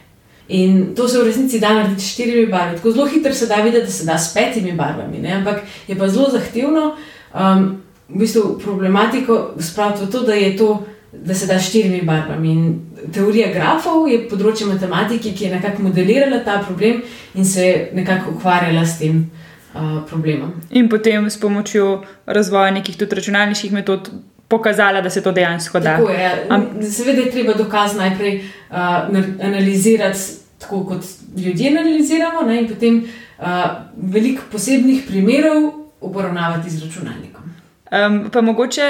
In 0.48 0.94
to 0.94 1.08
se 1.08 1.18
v 1.18 1.24
resnici 1.24 1.60
da 1.60 1.72
narediti 1.72 2.02
s 2.02 2.12
štirimi 2.12 2.46
barvami. 2.46 2.76
Tako 2.76 2.90
zelo 2.90 3.06
hitro 3.06 3.32
se 3.32 3.46
da 3.46 3.54
videti, 3.54 3.86
da 3.86 3.92
se 3.92 4.04
da 4.04 4.18
s 4.18 4.34
petimi 4.34 4.72
barvami, 4.72 5.18
ne? 5.18 5.32
ampak 5.32 5.62
je 5.88 5.98
pa 5.98 6.08
zelo 6.08 6.30
zahtevno. 6.30 6.96
Um, 7.34 7.80
v 8.08 8.18
bistvu 8.18 8.58
problematiko 8.64 9.54
spraviti 9.58 10.04
v 10.04 10.10
to, 10.10 10.20
da, 10.20 10.34
to, 10.58 10.86
da 11.12 11.34
se 11.34 11.46
da 11.46 11.58
s 11.58 11.68
štirimi 11.68 12.02
barvami. 12.02 12.52
In 12.52 12.80
teorija 13.12 13.48
grafov 13.54 14.08
je 14.08 14.20
področje 14.28 14.66
matematike, 14.66 15.32
ki 15.32 15.44
je 15.44 15.54
nekako 15.56 15.88
modelirala 15.88 16.44
ta 16.44 16.60
problem 16.66 17.02
in 17.34 17.44
se 17.44 17.66
je 17.66 17.90
nekako 17.94 18.36
ukvarjala 18.36 18.84
s 18.86 18.98
tem. 18.98 19.30
uh, 19.74 20.02
problemom. 20.06 20.52
In 20.70 20.88
potem 20.88 21.30
s 21.30 21.40
pomočjo 21.40 22.02
razvoja 22.26 22.70
nekih 22.70 22.96
tudi 22.96 23.16
računalniških 23.16 23.72
metod 23.72 24.10
pokazala, 24.54 25.00
da 25.00 25.10
se 25.10 25.22
to 25.22 25.32
dejansko 25.32 25.80
da. 25.80 25.96
Tako 25.96 26.10
je. 26.10 26.30
Am 26.48 26.66
Seveda 26.90 27.26
je 27.26 27.30
treba 27.30 27.54
dokaz 27.58 27.96
najprej 27.96 28.36
uh, 28.38 28.76
analizirati, 29.42 30.18
tako 30.58 30.84
kot 30.84 31.04
ljudje 31.36 31.70
analiziramo, 31.70 32.46
ne, 32.46 32.60
in 32.62 32.68
potem 32.68 33.00
uh, 33.04 33.46
veliko 33.96 34.46
posebnih 34.52 35.04
primerov 35.08 35.72
obravnavati 36.00 36.70
z 36.70 36.84
računalnikom. 36.84 37.43
Um, 37.94 38.30
pa 38.32 38.40
mogoče, 38.40 38.86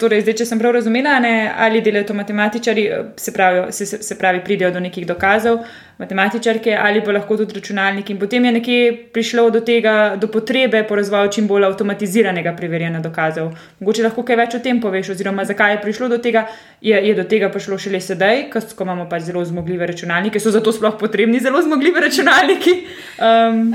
torej, 0.00 0.22
zdaj, 0.24 0.34
če 0.40 0.44
sem 0.48 0.60
prav 0.60 0.72
razumela, 0.78 1.18
ne, 1.20 1.50
ali 1.52 1.82
delajo 1.84 2.06
to 2.08 2.14
matematičari, 2.16 2.84
se 3.20 3.32
pravi, 3.34 3.66
se, 3.76 3.86
se 3.86 4.16
pravi, 4.16 4.40
pridejo 4.44 4.70
do 4.72 4.80
nekih 4.80 5.04
dokazov, 5.06 5.58
matematičarke, 5.98 6.72
ali 6.72 7.02
pa 7.04 7.12
lahko 7.12 7.36
tudi 7.36 7.58
računalniki. 7.58 8.14
In 8.14 8.20
potem 8.22 8.46
je 8.48 8.52
nekje 8.56 8.78
prišlo 9.12 9.50
do 9.52 9.60
tega, 9.60 10.14
do 10.16 10.30
potrebe 10.32 10.80
po 10.88 10.96
razvoju 10.96 11.32
čim 11.34 11.50
bolj 11.50 11.66
avtomatiziranega 11.68 12.54
preverjanja 12.56 13.02
dokazov. 13.04 13.50
Mogoče 13.82 14.06
lahko 14.06 14.24
kaj 14.24 14.40
več 14.40 14.56
o 14.56 14.62
tem 14.64 14.80
poveš, 14.80 15.12
oziroma 15.16 15.44
zakaj 15.44 15.74
je 15.76 15.82
prišlo 15.84 16.08
do 16.14 16.20
tega, 16.22 16.46
je, 16.80 16.96
je 17.08 17.14
do 17.18 17.28
tega 17.28 17.52
prišlo 17.52 17.76
šele 17.76 18.00
sedaj, 18.00 18.46
ko 18.54 18.86
imamo 18.86 19.10
pač 19.10 19.28
zelo 19.28 19.44
zmogljive 19.44 19.92
računalnike, 19.92 20.40
so 20.40 20.54
zato 20.54 20.72
sploh 20.72 20.96
potrebni 20.96 21.42
zelo 21.44 21.60
zmogljivi 21.68 22.06
računalniki. 22.08 22.78
Um, 23.18 23.74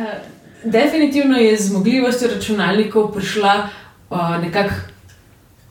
Definitivno 0.63 1.37
je 1.37 1.57
z 1.57 1.67
zmogljivostjo 1.67 2.29
računalnikov 2.35 3.11
prišla 3.13 3.82
nekakšna 4.41 4.93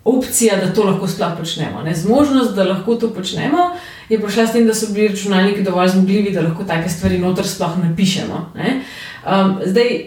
opcija, 0.05 0.57
da 0.57 0.75
to 0.75 0.85
lahko 0.85 1.07
sploh 1.09 1.33
počnemo. 1.39 1.83
Ne? 1.83 1.95
Zmožnost, 1.95 2.55
da 2.55 2.65
lahko 2.65 2.95
to 2.95 3.11
počnemo, 3.15 3.71
je 4.09 4.19
prišla 4.21 4.47
s 4.47 4.53
tem, 4.53 4.67
da 4.67 4.75
so 4.75 4.93
bili 4.93 5.09
računalniki 5.09 5.63
dovolj 5.63 5.89
zmogljivi, 5.89 6.33
da 6.35 6.43
lahko 6.43 6.65
take 6.65 6.89
stvari 6.89 7.19
noter 7.19 7.47
sploh 7.47 7.79
napišemo. 7.85 8.41
Ne? 8.55 8.81
Um, 9.27 9.61
zdaj, 9.67 10.03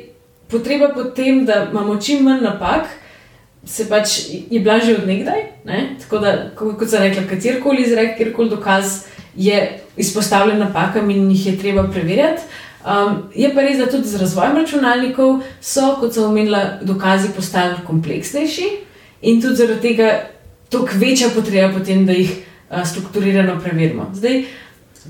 potreba 0.51 0.91
po 0.93 1.03
tem, 1.03 1.45
da 1.45 1.67
imamo 1.71 1.97
čim 2.01 2.23
manj 2.23 2.43
napak. 2.43 2.91
Se 3.65 3.87
pač 3.89 4.19
je 4.29 4.59
bila 4.59 4.77
že 4.79 4.93
odnegdaj, 4.93 5.39
ne? 5.65 5.95
tako 6.01 6.19
da, 6.21 6.35
kot 6.55 6.89
sem 6.89 7.01
rekla, 7.01 7.23
katerkoli 7.29 7.81
izrek, 7.81 8.17
kjerkoli 8.17 8.49
dokaz 8.49 9.07
je 9.35 9.79
izpostavljen 9.97 10.59
napakam 10.59 11.09
in 11.09 11.31
jih 11.31 11.47
je 11.47 11.57
treba 11.57 11.87
preverjati. 11.87 12.43
Um, 12.85 13.23
je 13.33 13.49
pa 13.53 13.63
res, 13.65 13.79
da 13.81 13.87
tudi 13.89 14.07
z 14.07 14.19
razvojem 14.21 14.59
računalnikov 14.59 15.39
so, 15.61 15.95
kot 15.99 16.13
sem 16.13 16.23
omenila, 16.23 16.77
dokazi 16.85 17.31
postali 17.33 17.79
kompleksnejši 17.87 18.67
in 19.25 19.41
tudi 19.41 19.57
zaradi 19.57 19.81
tega 19.81 20.09
toliko 20.69 20.99
večja 21.01 21.31
potreba 21.33 21.73
potem, 21.73 22.05
da 22.05 22.13
jih 22.13 22.29
uh, 22.69 22.83
strukturirano 22.85 23.57
preverimo. 23.63 24.11
Zdaj, 24.13 24.43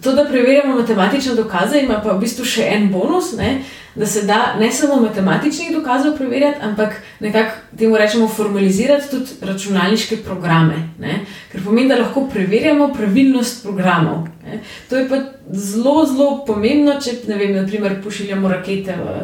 to, 0.03 0.13
da 0.13 0.25
preverjamo 0.25 0.75
matematične 0.75 1.35
dokaze, 1.35 1.79
ima 1.79 2.01
pa 2.03 2.13
v 2.13 2.19
bistvu 2.19 2.45
še 2.45 2.67
en 2.75 2.89
bonus, 2.91 3.33
ne? 3.37 3.61
da 3.95 4.05
se 4.05 4.25
da 4.27 4.57
ne 4.59 4.67
samo 4.71 4.97
matematičnih 4.99 5.69
dokazov 5.71 6.17
preverjati, 6.17 6.59
ampak 6.61 6.97
nekako 7.19 7.77
temu 7.79 7.97
rečemo 7.97 8.27
formalizirati 8.27 9.07
tudi 9.11 9.37
računalniške 9.41 10.17
programe. 10.17 10.81
Ne? 10.99 11.21
Ker 11.51 11.63
pomeni, 11.63 11.87
da 11.87 12.01
lahko 12.01 12.25
preverjamo 12.27 12.89
pravilnost 12.93 13.63
programov. 13.63 14.27
Ne? 14.43 14.59
To 14.89 14.99
je 14.99 15.07
pa 15.09 15.21
zelo, 15.47 16.05
zelo 16.05 16.29
pomembno, 16.47 16.97
če 16.99 17.21
ne 17.31 17.39
vem, 17.39 17.55
naprimer, 17.55 18.01
pošiljamo 18.03 18.51
rakete 18.51 18.99
v 18.99 19.17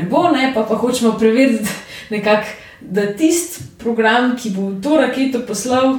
nebo, 0.00 0.30
ne? 0.32 0.52
pa 0.54 0.64
pa 0.64 0.80
hočemo 0.80 1.18
preveriti 1.20 1.68
nekako 2.10 2.64
da 2.90 3.06
tisti 3.16 3.62
program, 3.78 4.36
ki 4.36 4.50
bo 4.50 4.72
to 4.82 4.96
raketo 4.96 5.40
poslal 5.46 5.98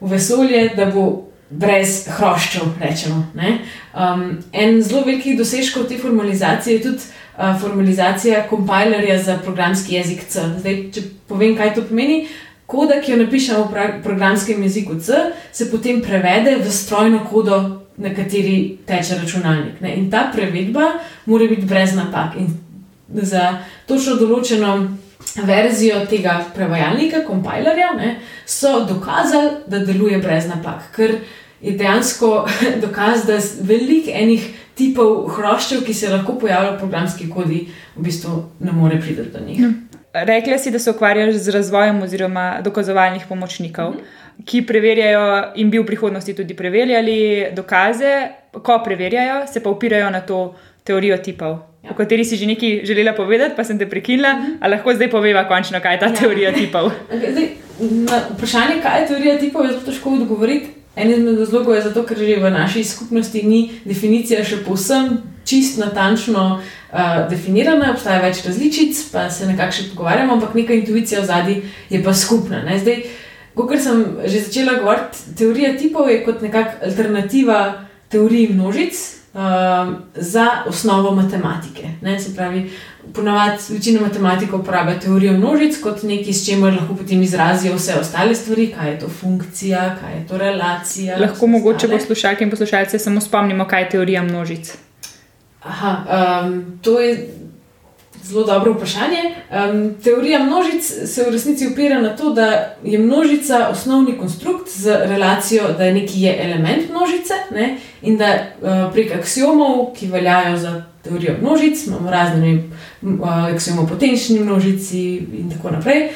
v 0.00 0.10
vesolje, 0.10 0.68
da 0.76 0.86
bo 0.86 1.31
brez 1.52 2.06
hroščev. 2.16 2.76
Rečemo, 2.80 3.24
um, 3.34 4.24
en 4.52 4.80
zelo 4.82 5.04
velikih 5.06 5.38
dosežkov 5.38 5.88
te 5.88 5.98
formalizacije 5.98 6.76
je 6.76 6.82
tudi 6.82 7.02
uh, 7.02 7.52
formalizacija 7.60 8.46
kompilerja 8.50 9.18
za 9.22 9.38
programski 9.44 9.94
jezik 9.94 10.24
C. 10.28 10.46
Zdaj, 10.58 10.80
če 10.94 11.04
povem, 11.28 11.56
kaj 11.56 11.74
to 11.74 11.86
pomeni. 11.88 12.24
Koda, 12.66 13.02
ki 13.04 13.12
jo 13.12 13.18
napišemo 13.20 13.66
v 13.68 13.86
programskem 14.04 14.62
jeziku 14.64 14.96
C, 15.00 15.18
se 15.52 15.68
potem 15.70 16.00
prevede 16.00 16.56
v 16.62 16.70
strojno 16.72 17.20
kodo, 17.28 17.82
na 17.96 18.14
kateri 18.14 18.78
teče 18.86 19.18
računalnik. 19.20 19.80
Ne? 19.80 19.94
In 19.96 20.10
ta 20.10 20.30
prevedba 20.32 20.92
mora 21.26 21.46
biti 21.46 21.66
brez 21.66 21.94
napak. 21.94 22.36
In 22.40 22.48
za 23.12 23.58
točno 23.86 24.16
določeno 24.16 24.72
verzijo 25.44 26.02
tega 26.10 26.38
prevajalnika, 26.54 27.22
kompilerja, 27.26 27.92
ne, 27.96 28.16
so 28.46 28.82
dokazali, 28.88 29.50
da 29.66 29.84
deluje 29.84 30.18
brez 30.18 30.48
napak. 30.48 30.88
Ker 30.96 31.18
je 31.62 31.72
dejansko 31.78 32.48
dokaz, 32.84 33.26
da 33.26 33.38
veliko 33.62 34.10
enih 34.14 34.48
tipov 34.74 35.28
hroščev, 35.36 35.84
ki 35.86 35.94
se 35.94 36.10
lahko 36.10 36.36
pojavljajo 36.40 36.76
v 36.76 36.80
programski 36.80 37.28
kodi, 37.30 37.66
v 37.96 38.04
bistvu 38.04 38.36
ne 38.60 38.72
more 38.72 39.00
priti 39.00 39.28
do 39.32 39.44
njih. 39.46 39.60
Hm. 39.60 39.72
Rekli 40.12 40.58
si, 40.58 40.70
da 40.70 40.78
se 40.78 40.90
ukvarjaš 40.90 41.34
z 41.34 41.54
razvojem 41.54 42.02
oziroma 42.02 42.60
dokazovalnih 42.64 43.24
pomočnikov, 43.28 43.94
mhm. 43.94 44.44
ki 44.44 44.66
preverjajo 44.68 45.52
in 45.56 45.70
bi 45.70 45.80
v 45.80 45.86
prihodnosti 45.88 46.34
tudi 46.36 46.56
preverjali 46.56 47.48
dokaze, 47.56 48.14
ko 48.52 48.80
preverjajo, 48.84 49.46
se 49.48 49.62
pa 49.62 49.70
upirajo 49.70 50.10
na 50.10 50.20
to 50.20 50.54
teorijo 50.84 51.16
tipov 51.16 51.60
ja. 51.82 51.90
o 51.90 51.94
kateri 51.94 52.24
si 52.24 52.36
že 52.36 52.46
nekaj 52.46 52.84
želela 52.84 53.12
povedati, 53.12 53.56
pa 53.56 53.64
sem 53.64 53.78
te 53.78 53.86
prekinila. 53.86 54.28
-hmm. 54.28 54.56
Ali 54.60 54.70
lahko 54.74 54.94
zdaj 54.94 55.10
poveva, 55.10 55.48
končno, 55.48 55.80
kaj 55.80 55.94
je 55.94 56.00
ta 56.00 56.06
ja. 56.06 56.14
teorija 56.14 56.52
tipov? 56.52 56.90
Zdaj, 57.32 57.48
na 57.80 58.20
vprašanje, 58.36 58.82
kaj 58.82 59.00
je 59.00 59.06
teorija 59.06 59.38
tipov, 59.38 59.64
je 59.64 59.72
zelo 59.72 59.82
težko 59.82 60.10
odgovoriti. 60.10 60.81
En 60.96 61.10
izmed 61.10 61.38
razlogov 61.38 61.74
je 61.74 61.82
zato, 61.82 62.02
ker 62.04 62.18
že 62.18 62.36
v 62.36 62.50
naši 62.50 62.84
skupnosti 62.84 63.42
ni 63.42 63.70
definicija 63.84 64.44
še 64.44 64.60
povsem 64.66 65.22
čist 65.48 65.78
natančno 65.80 66.60
uh, 66.60 67.30
definirana, 67.30 67.94
obstaja 67.94 68.20
več 68.20 68.44
različic, 68.44 69.00
pa 69.12 69.30
se 69.32 69.48
nekako 69.48 69.72
še 69.72 69.88
pogovarjamo, 69.94 70.36
ampak 70.36 70.54
neka 70.54 70.76
intuicija 70.76 71.22
v 71.22 71.30
zadnji 71.30 71.56
je 71.90 72.02
pa 72.04 72.12
skupna. 72.14 72.60
Ne? 72.66 72.76
Zdaj, 72.78 73.00
kot 73.56 73.80
sem 73.80 74.04
že 74.26 74.44
začela 74.44 74.76
govoriti, 74.82 75.34
teorija 75.38 75.72
tipov 75.80 76.12
je 76.12 76.20
kot 76.26 76.44
nekakšna 76.44 76.84
alternativa 76.90 77.58
teoriji 78.12 78.52
množic, 78.52 79.00
um, 79.34 79.96
za 80.14 80.48
osnovo 80.66 81.14
matematike. 81.14 81.88
Ne, 82.00 82.20
se 82.20 82.34
pravi, 82.36 82.70
ponavadi 83.14 83.62
večina 83.68 84.00
matematikov 84.00 84.60
uporablja 84.60 85.00
teorijo 85.00 85.32
množic 85.32 85.80
kot 85.82 86.02
nekaj, 86.02 86.32
s 86.32 86.46
čimer 86.46 86.74
lahko 86.74 86.94
potem 86.94 87.22
izrazijo 87.22 87.74
vse 87.76 87.94
ostale 88.00 88.34
stvari, 88.34 88.72
kaj 88.78 88.90
je 88.90 88.98
to 88.98 89.08
funkcija, 89.08 89.96
kaj 90.00 90.16
je 90.18 90.26
to 90.28 90.38
relacija. 90.38 91.18
Lahko 91.18 91.46
mogoče 91.46 91.88
poslušalke 91.88 92.44
in 92.44 92.50
poslušalce 92.50 92.98
samo 92.98 93.20
spomnimo, 93.20 93.64
kaj 93.64 93.82
je 93.82 93.88
teorija 93.88 94.22
množic. 94.22 94.74
Aha, 95.62 95.96
um, 96.44 96.78
to 96.82 97.00
je 97.00 97.28
zelo 98.24 98.44
dobro 98.44 98.72
vprašanje. 98.72 99.22
Um, 99.50 99.94
teorija 100.04 100.38
množic 100.38 100.84
se 101.04 101.24
v 101.24 101.32
resnici 101.32 101.66
opira 101.66 102.00
na 102.00 102.16
to, 102.16 102.30
da 102.30 102.76
je 102.84 102.98
množica 102.98 103.68
osnovni 103.68 104.18
konstrukt 104.18 104.68
z 104.68 104.96
relacijo, 105.04 105.72
da 105.78 105.84
je 105.84 105.94
neki 105.94 106.22
je 106.22 106.44
element 106.44 106.90
množice 106.90 107.34
ne, 107.50 107.76
in 108.02 108.16
da 108.16 108.34
uh, 108.34 108.92
prek 108.92 109.12
axiomov, 109.12 109.92
ki 109.98 110.06
veljajo 110.06 110.56
za 110.56 110.82
teorijo 111.02 111.36
množic, 111.40 111.86
imamo 111.86 112.10
razne 112.10 112.54
uh, 113.02 113.82
o 113.82 113.86
potenčni 113.86 114.40
množici 114.40 115.16
in 115.16 115.50
tako 115.50 115.70
naprej. 115.70 116.08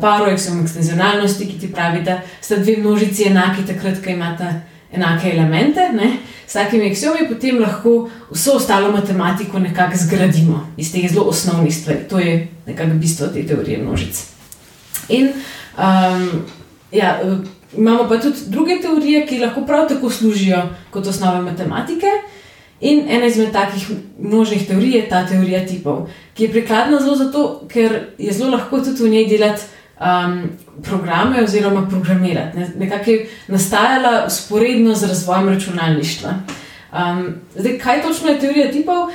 Paru, 0.00 0.30
axiom 0.30 0.60
o 0.60 0.62
ekstenzionalnosti, 0.62 1.46
ki 1.46 1.58
ti 1.58 1.72
pravi, 1.72 2.02
da 2.02 2.20
sta 2.40 2.56
dve 2.56 2.76
množici 2.76 3.28
enaki 3.28 3.66
takrat, 3.66 4.04
ko 4.04 4.10
imata 4.10 4.54
enake 4.92 5.30
elemente. 5.30 5.80
Ne 5.92 6.16
s 6.46 6.52
takimi 6.52 6.90
aksiomi 6.90 7.26
potem 7.28 7.58
lahko 7.58 8.08
vso 8.30 8.56
ostalo 8.56 8.92
matematiko 8.92 9.58
nekako 9.58 9.96
zgradimo 9.96 10.60
iz 10.76 10.92
teh 10.92 11.10
zelo 11.10 11.24
osnovnih 11.26 11.74
stvari. 11.74 12.08
To 12.08 12.18
je 12.18 12.48
nekako 12.66 12.94
bistvo 12.94 13.26
te 13.26 13.46
teorije 13.46 13.78
množic. 13.78 14.22
In 15.08 15.28
um, 15.78 16.30
ja, 16.92 17.20
imamo 17.76 18.08
pa 18.08 18.20
tudi 18.20 18.36
druge 18.46 18.80
teorije, 18.82 19.26
ki 19.26 19.38
lahko 19.38 19.66
prav 19.66 19.88
tako 19.88 20.10
služijo 20.10 20.62
kot 20.90 21.06
osnove 21.06 21.40
matematike. 21.40 22.06
In 22.80 23.06
ena 23.08 23.26
izmed 23.26 23.52
takih 23.52 23.88
množnih 24.18 24.66
teorij 24.68 24.96
je 24.96 25.08
ta 25.08 25.22
teorija 25.26 25.62
tipov, 25.66 26.08
ki 26.34 26.44
je 26.44 26.52
prikladna 26.52 27.00
zelo 27.00 27.16
zato, 27.16 27.44
ker 27.72 28.00
je 28.18 28.32
zelo 28.32 28.50
lahko 28.50 28.80
tudi 28.84 29.02
v 29.02 29.08
njej 29.08 29.28
delati 29.28 29.62
um, 30.00 30.42
programe 30.82 31.42
oziroma 31.42 31.86
programirati. 31.88 32.58
Ne, 32.58 32.68
nekako 32.78 33.10
je 33.10 33.28
nastajala 33.48 34.24
usporedno 34.26 34.94
z 34.94 35.08
razvojem 35.08 35.48
računalništva. 35.48 36.34
Um, 36.92 37.34
zdaj, 37.54 37.78
kaj 37.78 38.02
točno 38.02 38.30
je 38.30 38.40
teorija 38.40 38.70
tipov? 38.72 39.08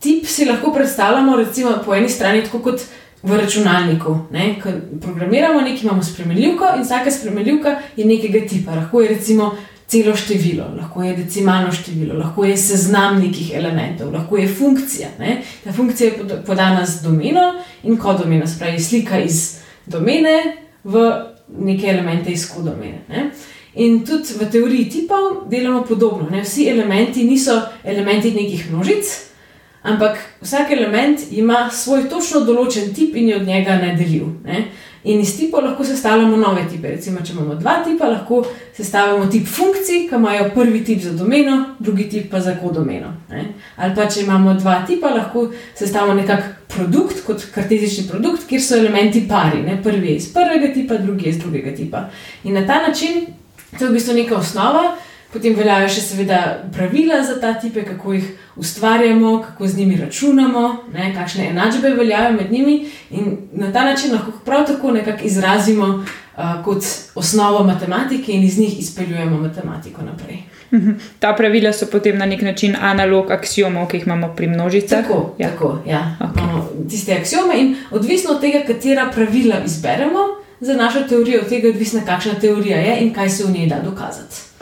Tip 0.00 0.26
si 0.26 0.44
lahko 0.44 0.72
predstavljamo 0.72 1.36
recimo, 1.36 1.78
po 1.84 1.94
eni 1.94 2.08
strani 2.08 2.44
tako 2.44 2.58
kot 2.58 2.80
v 3.22 3.36
računalniku. 3.36 4.18
Ne, 4.32 4.56
programiramo 5.02 5.60
nekaj, 5.60 5.82
imamo 5.82 6.02
spremenljivko 6.02 6.64
in 6.76 6.82
vsaka 6.82 7.10
spremenljivka 7.10 7.76
je 7.96 8.04
nekega 8.04 8.46
tipa. 8.48 8.74
Lahko 8.74 9.00
je 9.00 9.08
recimo 9.08 9.56
celo 9.94 10.16
število, 10.16 10.64
lahko 10.76 11.02
je 11.02 11.16
decimalno 11.16 11.72
število, 11.72 12.18
lahko 12.18 12.44
je 12.44 12.56
seznam 12.58 13.20
nekih 13.22 13.52
elementov, 13.54 14.12
lahko 14.12 14.36
je 14.36 14.48
funkcija. 14.48 15.08
Ne. 15.18 15.42
Ta 15.64 15.72
funkcija 15.72 16.10
je 16.10 16.40
podana 16.46 16.86
z 16.86 17.02
domeno 17.02 17.52
in 17.82 17.96
kodomena, 17.96 18.46
spravi 18.46 18.80
slika 18.80 19.20
iz 19.22 19.58
domene 19.86 20.38
v 20.84 21.04
neke 21.58 21.86
elemente 21.86 22.32
iz 22.32 22.48
kodomene. 22.50 23.04
Ne? 23.08 23.30
In 23.74 24.02
tudi 24.06 24.34
v 24.40 24.50
teoriji 24.50 24.88
tipov 24.90 25.46
delamo 25.50 25.82
podobno. 25.86 26.28
Ne? 26.30 26.42
Vsi 26.42 26.68
elementi 26.70 27.24
niso 27.24 27.60
elementi 27.84 28.30
nekih 28.34 28.70
množic, 28.72 29.10
ampak 29.82 30.18
vsak 30.42 30.72
element 30.72 31.20
ima 31.30 31.68
svoj 31.70 32.08
točno 32.10 32.40
določen 32.40 32.94
tip 32.94 33.16
in 33.16 33.28
je 33.28 33.36
od 33.36 33.46
njega 33.46 33.78
nedeljiv. 33.82 34.26
Ne? 34.44 34.66
In 35.04 35.20
iz 35.20 35.34
tipov 35.36 35.64
lahko 35.64 35.84
sestavljamo 35.84 36.36
nove 36.36 36.64
tipe. 36.70 36.88
Recimo, 36.88 37.20
če 37.20 37.32
imamo 37.32 37.54
dva 37.54 37.74
tipa, 37.84 38.08
lahko 38.08 38.40
sestavljamo 38.76 39.26
tip 39.32 39.46
funkcij, 39.46 40.06
ki 40.08 40.16
imajo 40.16 40.50
prvi 40.54 40.80
tip 40.84 41.02
za 41.04 41.12
domeno, 41.12 41.58
drugi 41.78 42.08
tip 42.08 42.30
pa 42.30 42.40
za 42.40 42.56
kodomeno. 42.60 43.12
Ne? 43.30 43.44
Ali 43.76 43.94
pa 43.94 44.08
če 44.08 44.22
imamo 44.24 44.54
dva 44.54 44.80
tipa, 44.86 45.12
lahko 45.12 45.50
sestavljamo 45.76 46.20
nekakšen 46.20 46.52
produkt, 46.74 47.20
kot 47.26 47.44
kartezični 47.54 48.08
produkt, 48.08 48.48
kjer 48.48 48.62
so 48.62 48.78
elementi 48.78 49.26
pari. 49.28 49.62
Ne? 49.62 49.76
Prvi 49.82 50.08
je 50.08 50.16
iz 50.16 50.32
prvega 50.32 50.72
tipa, 50.74 50.98
drugi 50.98 51.28
je 51.28 51.34
iz 51.34 51.38
drugega 51.38 51.74
tipa. 51.76 52.06
In 52.44 52.54
na 52.54 52.66
ta 52.66 52.80
način, 52.88 53.26
to 53.78 53.84
je 53.84 53.90
v 53.90 53.94
bistvu 53.98 54.14
neka 54.14 54.36
osnova. 54.36 54.94
Potem 55.34 55.56
veljajo 55.58 55.88
še 55.90 56.00
seveda 56.00 56.40
pravila 56.72 57.16
za 57.26 57.40
ta 57.42 57.56
tipe, 57.58 57.82
kako 57.82 58.12
jih 58.14 58.26
ustvarjamo, 58.56 59.32
kako 59.42 59.66
z 59.66 59.78
njimi 59.80 59.96
računamo, 59.98 60.68
ne, 60.94 61.08
kakšne 61.14 61.48
enačbe 61.50 61.90
veljajo 61.98 62.36
med 62.36 62.52
njimi, 62.52 62.76
in 63.10 63.36
na 63.52 63.72
ta 63.72 63.82
način 63.84 64.12
lahko 64.14 64.32
prav 64.44 64.66
tako 64.66 64.92
nekako 64.94 65.26
izrazimo 65.26 65.88
uh, 65.88 66.04
kot 66.64 66.86
osnovo 67.14 67.64
matematike 67.64 68.32
in 68.32 68.44
iz 68.44 68.58
njih 68.58 68.78
izpeljujemo 68.80 69.40
matematiko 69.40 70.02
naprej. 70.02 70.38
Mhm. 70.72 70.90
Ta 71.18 71.34
pravila 71.34 71.72
so 71.72 71.86
potem 71.90 72.18
na 72.18 72.26
nek 72.26 72.42
način 72.42 72.76
analog 72.80 73.30
axiomov, 73.30 73.88
ki 73.90 73.96
jih 73.96 74.06
imamo 74.06 74.32
pri 74.36 74.46
množicah. 74.46 75.02
Tako, 75.02 75.34
ja. 75.38 75.50
tako 75.50 75.78
ja. 75.86 76.16
Okay. 76.20 76.44
Imamo 76.44 76.68
tiste 76.90 77.12
axiome 77.12 77.58
in 77.60 77.76
odvisno 77.90 78.34
od 78.34 78.40
tega, 78.40 78.62
katera 78.66 79.10
pravila 79.14 79.56
izberemo 79.66 80.18
za 80.60 80.74
našo 80.74 81.02
teorijo, 81.08 81.40
od 81.40 81.48
tega 81.48 81.66
je 81.66 81.72
odvisna, 81.72 82.00
kakšna 82.06 82.34
teorija 82.40 82.78
je 82.78 82.98
in 83.00 83.14
kaj 83.14 83.28
se 83.28 83.44
v 83.44 83.50
njej 83.50 83.66
da 83.66 83.80
dokazati. 83.84 84.53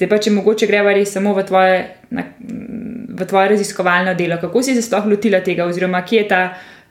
Zdaj 0.00 0.08
pa, 0.08 0.16
če 0.16 0.30
mogoče 0.32 0.64
greva 0.64 0.94
res 0.96 1.10
samo 1.12 1.34
v 1.36 1.42
tvoje, 1.44 1.80
na, 2.16 2.22
v 2.40 3.24
tvoje 3.28 3.50
raziskovalno 3.50 4.14
delo, 4.16 4.38
kako 4.40 4.62
si 4.64 4.72
se 4.72 4.80
sploh 4.80 5.04
lotila 5.10 5.42
tega, 5.44 5.66
oziroma 5.68 6.00
je 6.08 6.22
ta, 6.28 6.38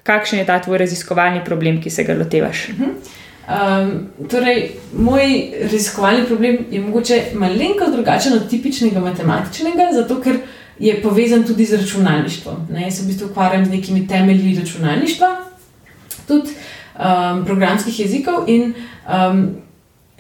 kakšen 0.06 0.44
je 0.44 0.46
ta 0.46 0.60
tvoj 0.62 0.78
raziskovalni 0.84 1.42
problem, 1.42 1.80
ki 1.82 1.90
se 1.90 2.04
ga 2.06 2.14
lotevaš? 2.14 2.68
Uh 2.70 2.76
-huh. 2.78 2.92
um, 3.50 4.28
torej, 4.30 4.76
moj 4.94 5.26
raziskovalni 5.64 6.28
problem 6.28 6.58
je 6.72 6.82
mogoče 6.82 7.24
malenkost 7.34 7.96
drugačen 7.96 8.34
od 8.34 8.50
tipičnega 8.50 9.00
matematičnega, 9.00 9.90
zato 9.94 10.22
ker 10.22 10.38
je 10.80 11.02
povezan 11.02 11.44
tudi 11.44 11.66
z 11.66 11.82
računalništvom. 11.82 12.68
Ne? 12.72 12.84
Jaz 12.84 12.98
se 12.98 13.04
v 13.04 13.08
bistvu 13.08 13.28
ukvarjam 13.32 13.66
z 13.66 13.70
nekimi 13.70 14.08
temelji 14.08 14.60
računalništva, 14.60 15.28
tudi 16.28 16.50
um, 17.00 17.46
programskih 17.46 18.00
jezikov 18.00 18.44
in 18.48 18.74
um, 19.08 19.56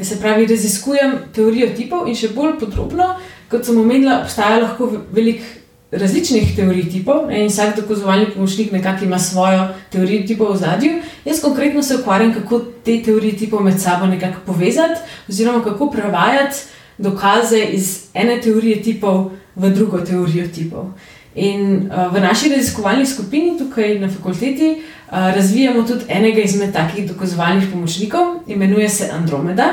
Se 0.02 0.20
pravi, 0.20 0.46
raziskujem 0.48 1.16
teorijo 1.36 1.68
tipov 1.76 2.08
in 2.08 2.16
še 2.16 2.30
bolj 2.36 2.54
podrobno, 2.62 3.16
kot 3.52 3.66
sem 3.68 3.80
omenila, 3.80 4.22
obstaja 4.24 4.62
lahko 4.62 4.88
veliko 5.12 5.60
različnih 5.92 6.56
teorij 6.56 6.86
tipov 6.92 7.32
in 7.34 7.48
vsak 7.50 7.76
dokazovalni 7.82 8.30
pomočnik 8.34 8.72
nekako 8.72 9.06
ima 9.06 9.20
svojo 9.20 9.68
teorijo 9.92 10.28
tipov 10.28 10.54
v 10.54 10.58
zadju. 10.58 10.92
Jaz 11.26 11.42
konkretno 11.42 11.84
se 11.84 11.98
ukvarjam, 11.98 12.34
kako 12.34 12.60
te 12.86 13.02
teorije 13.04 13.38
tipov 13.38 13.64
med 13.64 13.82
sabo 13.82 14.06
nekako 14.06 14.42
povezati, 14.46 15.02
oziroma 15.30 15.64
kako 15.64 15.92
prevajati 15.92 16.58
dokaze 16.98 17.60
iz 17.60 18.06
ene 18.14 18.42
teorije 18.42 18.84
tipov 18.84 19.32
v 19.56 19.70
drugo 19.70 20.00
teorijo 20.00 20.48
tipov. 20.56 20.94
In 21.36 21.90
uh, 21.92 22.14
v 22.14 22.22
naši 22.22 22.50
raziskovalni 22.50 23.06
skupini 23.06 23.58
tukaj 23.58 24.00
na 24.00 24.10
fakulteti 24.10 24.70
uh, 24.72 25.14
razvijamo 25.36 25.84
tudi 25.84 26.06
enega 26.08 26.42
izmed 26.42 26.74
takih 26.74 27.08
dokazovalnih 27.12 27.68
pomočnikov, 27.72 28.40
imenuje 28.48 28.90
se 28.90 29.10
Andromeda. 29.14 29.70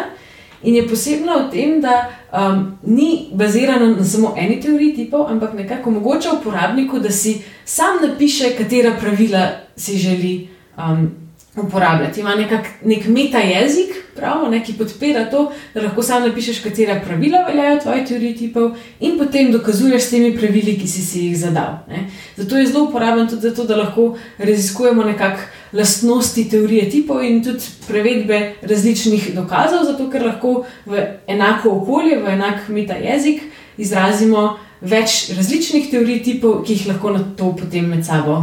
In 0.62 0.74
je 0.74 0.88
posebno 0.88 1.32
v 1.38 1.50
tem, 1.50 1.80
da 1.80 2.08
um, 2.32 2.78
ni 2.82 3.28
bazirana 3.32 3.86
na 3.96 4.04
samo 4.04 4.34
eni 4.36 4.60
teoriji 4.60 4.94
tipov, 4.96 5.26
ampak 5.30 5.54
nekako 5.54 5.90
omogoča 5.90 6.32
uporabniku, 6.40 6.98
da 6.98 7.10
si 7.10 7.42
sam 7.64 8.00
napiše, 8.02 8.56
katera 8.58 8.96
pravila 9.00 9.50
si 9.76 9.98
želi 9.98 10.48
um, 10.78 11.25
uporabljati. 11.56 12.20
Ima 12.20 12.34
nekak, 12.34 12.66
nek 12.84 13.08
meta 13.08 13.38
jezik, 13.38 13.94
pravno, 14.16 14.48
ne, 14.50 14.62
ki 14.64 14.76
podpira 14.78 15.24
to, 15.30 15.50
da 15.74 15.82
lahko 15.82 16.02
sam 16.02 16.22
napišeš, 16.28 16.62
katera 16.64 17.00
pravila 17.04 17.44
veljajo 17.48 17.76
v 17.76 17.82
tvoji 17.82 18.04
teoriji 18.08 18.36
tipov, 18.36 18.70
in 19.00 19.18
potem 19.18 19.52
dokazuješ 19.52 20.02
s 20.02 20.10
temi 20.10 20.32
pravili, 20.36 20.78
ki 20.80 20.88
si, 20.88 21.02
si 21.02 21.26
jih 21.26 21.36
zadal. 21.38 21.78
Ne. 21.88 22.06
Zato 22.36 22.56
je 22.56 22.66
zelo 22.66 22.84
uporaben 22.88 23.28
tudi 23.28 23.48
zato, 23.48 23.64
da 23.64 23.76
lahko 23.76 24.14
raziskujemo 24.38 25.04
nekakšne 25.04 25.56
lastnosti 25.72 26.48
teorije 26.50 26.90
tipov 26.90 27.24
in 27.24 27.44
tudi 27.44 27.64
prevedbe 27.88 28.52
različnih 28.62 29.34
dokazov, 29.34 29.84
zato 29.84 30.10
ker 30.10 30.24
lahko 30.26 30.64
v 30.86 31.06
enako 31.26 31.70
okolje, 31.70 32.20
v 32.22 32.32
enak 32.36 32.68
meta 32.68 32.94
jezik 32.94 33.42
izrazimo 33.76 34.56
več 34.80 35.30
različnih 35.36 35.90
teorij 35.90 36.22
tipov, 36.24 36.62
ki 36.64 36.78
jih 36.78 36.86
lahko 36.92 37.12
na 37.16 37.24
to 37.36 37.52
potem 37.56 37.88
med 37.90 38.04
sabo 38.06 38.38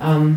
um, 0.00 0.36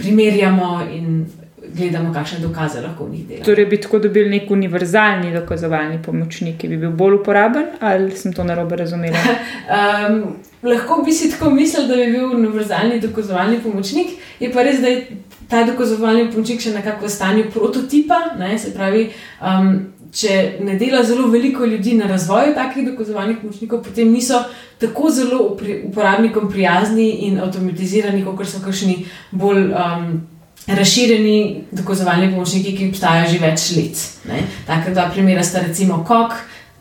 primerjamo 0.00 0.72
in 0.92 1.26
gledamo, 1.74 2.12
kakšne 2.14 2.38
dokaze 2.38 2.80
lahko 2.80 3.04
v 3.04 3.10
njih 3.10 3.26
delamo. 3.28 3.44
Torej, 3.44 3.66
bi 3.66 3.80
tako 3.80 3.98
dobili 3.98 4.30
nek 4.30 4.50
univerzalni 4.50 5.32
dokazovalni 5.32 6.00
pomočnik, 6.02 6.58
ki 6.58 6.68
bi 6.68 6.78
bil 6.80 6.90
bolj 6.90 7.20
uporaben, 7.20 7.66
ali 7.80 8.16
sem 8.16 8.32
to 8.32 8.44
narobe 8.44 8.76
razumela? 8.76 9.18
um, 9.78 10.36
lahko 10.62 11.02
bi 11.06 11.12
si 11.12 11.30
tako 11.30 11.50
mislili, 11.54 11.88
da 11.88 11.96
bi 11.96 12.10
bil 12.12 12.34
univerzalni 12.34 13.00
dokazovalni 13.00 13.60
pomočnik, 13.62 14.16
je 14.40 14.52
pa 14.52 14.62
res, 14.66 14.80
da 14.80 14.88
je 14.88 15.06
ta 15.50 15.64
dokazovalni 15.66 16.30
pomočnik 16.32 16.62
še 16.62 16.74
nekako 16.74 17.06
v 17.06 17.14
stanju 17.14 17.46
prototipa. 17.54 18.20
Ne, 18.38 18.58
se 18.58 18.74
pravi, 18.74 19.08
um, 19.40 19.74
če 20.12 20.58
ne 20.60 20.74
dela 20.78 21.02
zelo 21.04 21.28
veliko 21.28 21.64
ljudi 21.64 21.94
na 21.94 22.06
razvoju 22.06 22.54
takih 22.54 22.86
dokazovalnih 22.90 23.36
pomočnikov, 23.42 23.82
potem 23.84 24.12
niso 24.12 24.42
tako 24.78 25.10
zelo 25.10 25.56
uporabnikom 25.84 26.50
prijazni 26.50 27.10
in 27.28 27.40
avtomatizirani, 27.40 28.24
kot 28.24 28.48
so 28.48 28.62
kakšni 28.64 29.04
bolj. 29.30 29.70
Um, 29.70 30.20
Razširjeni 30.70 31.64
dokazovalni 31.72 32.28
pomočniki, 32.30 32.74
ki 32.76 32.88
obstajajo 32.90 33.30
že 33.30 33.38
več 33.40 33.62
let. 33.74 34.02
Tako 34.68 34.92
da, 34.94 35.06
primera 35.10 35.42
sta 35.42 35.62
recimo 35.64 36.02
KOK, 36.06 36.34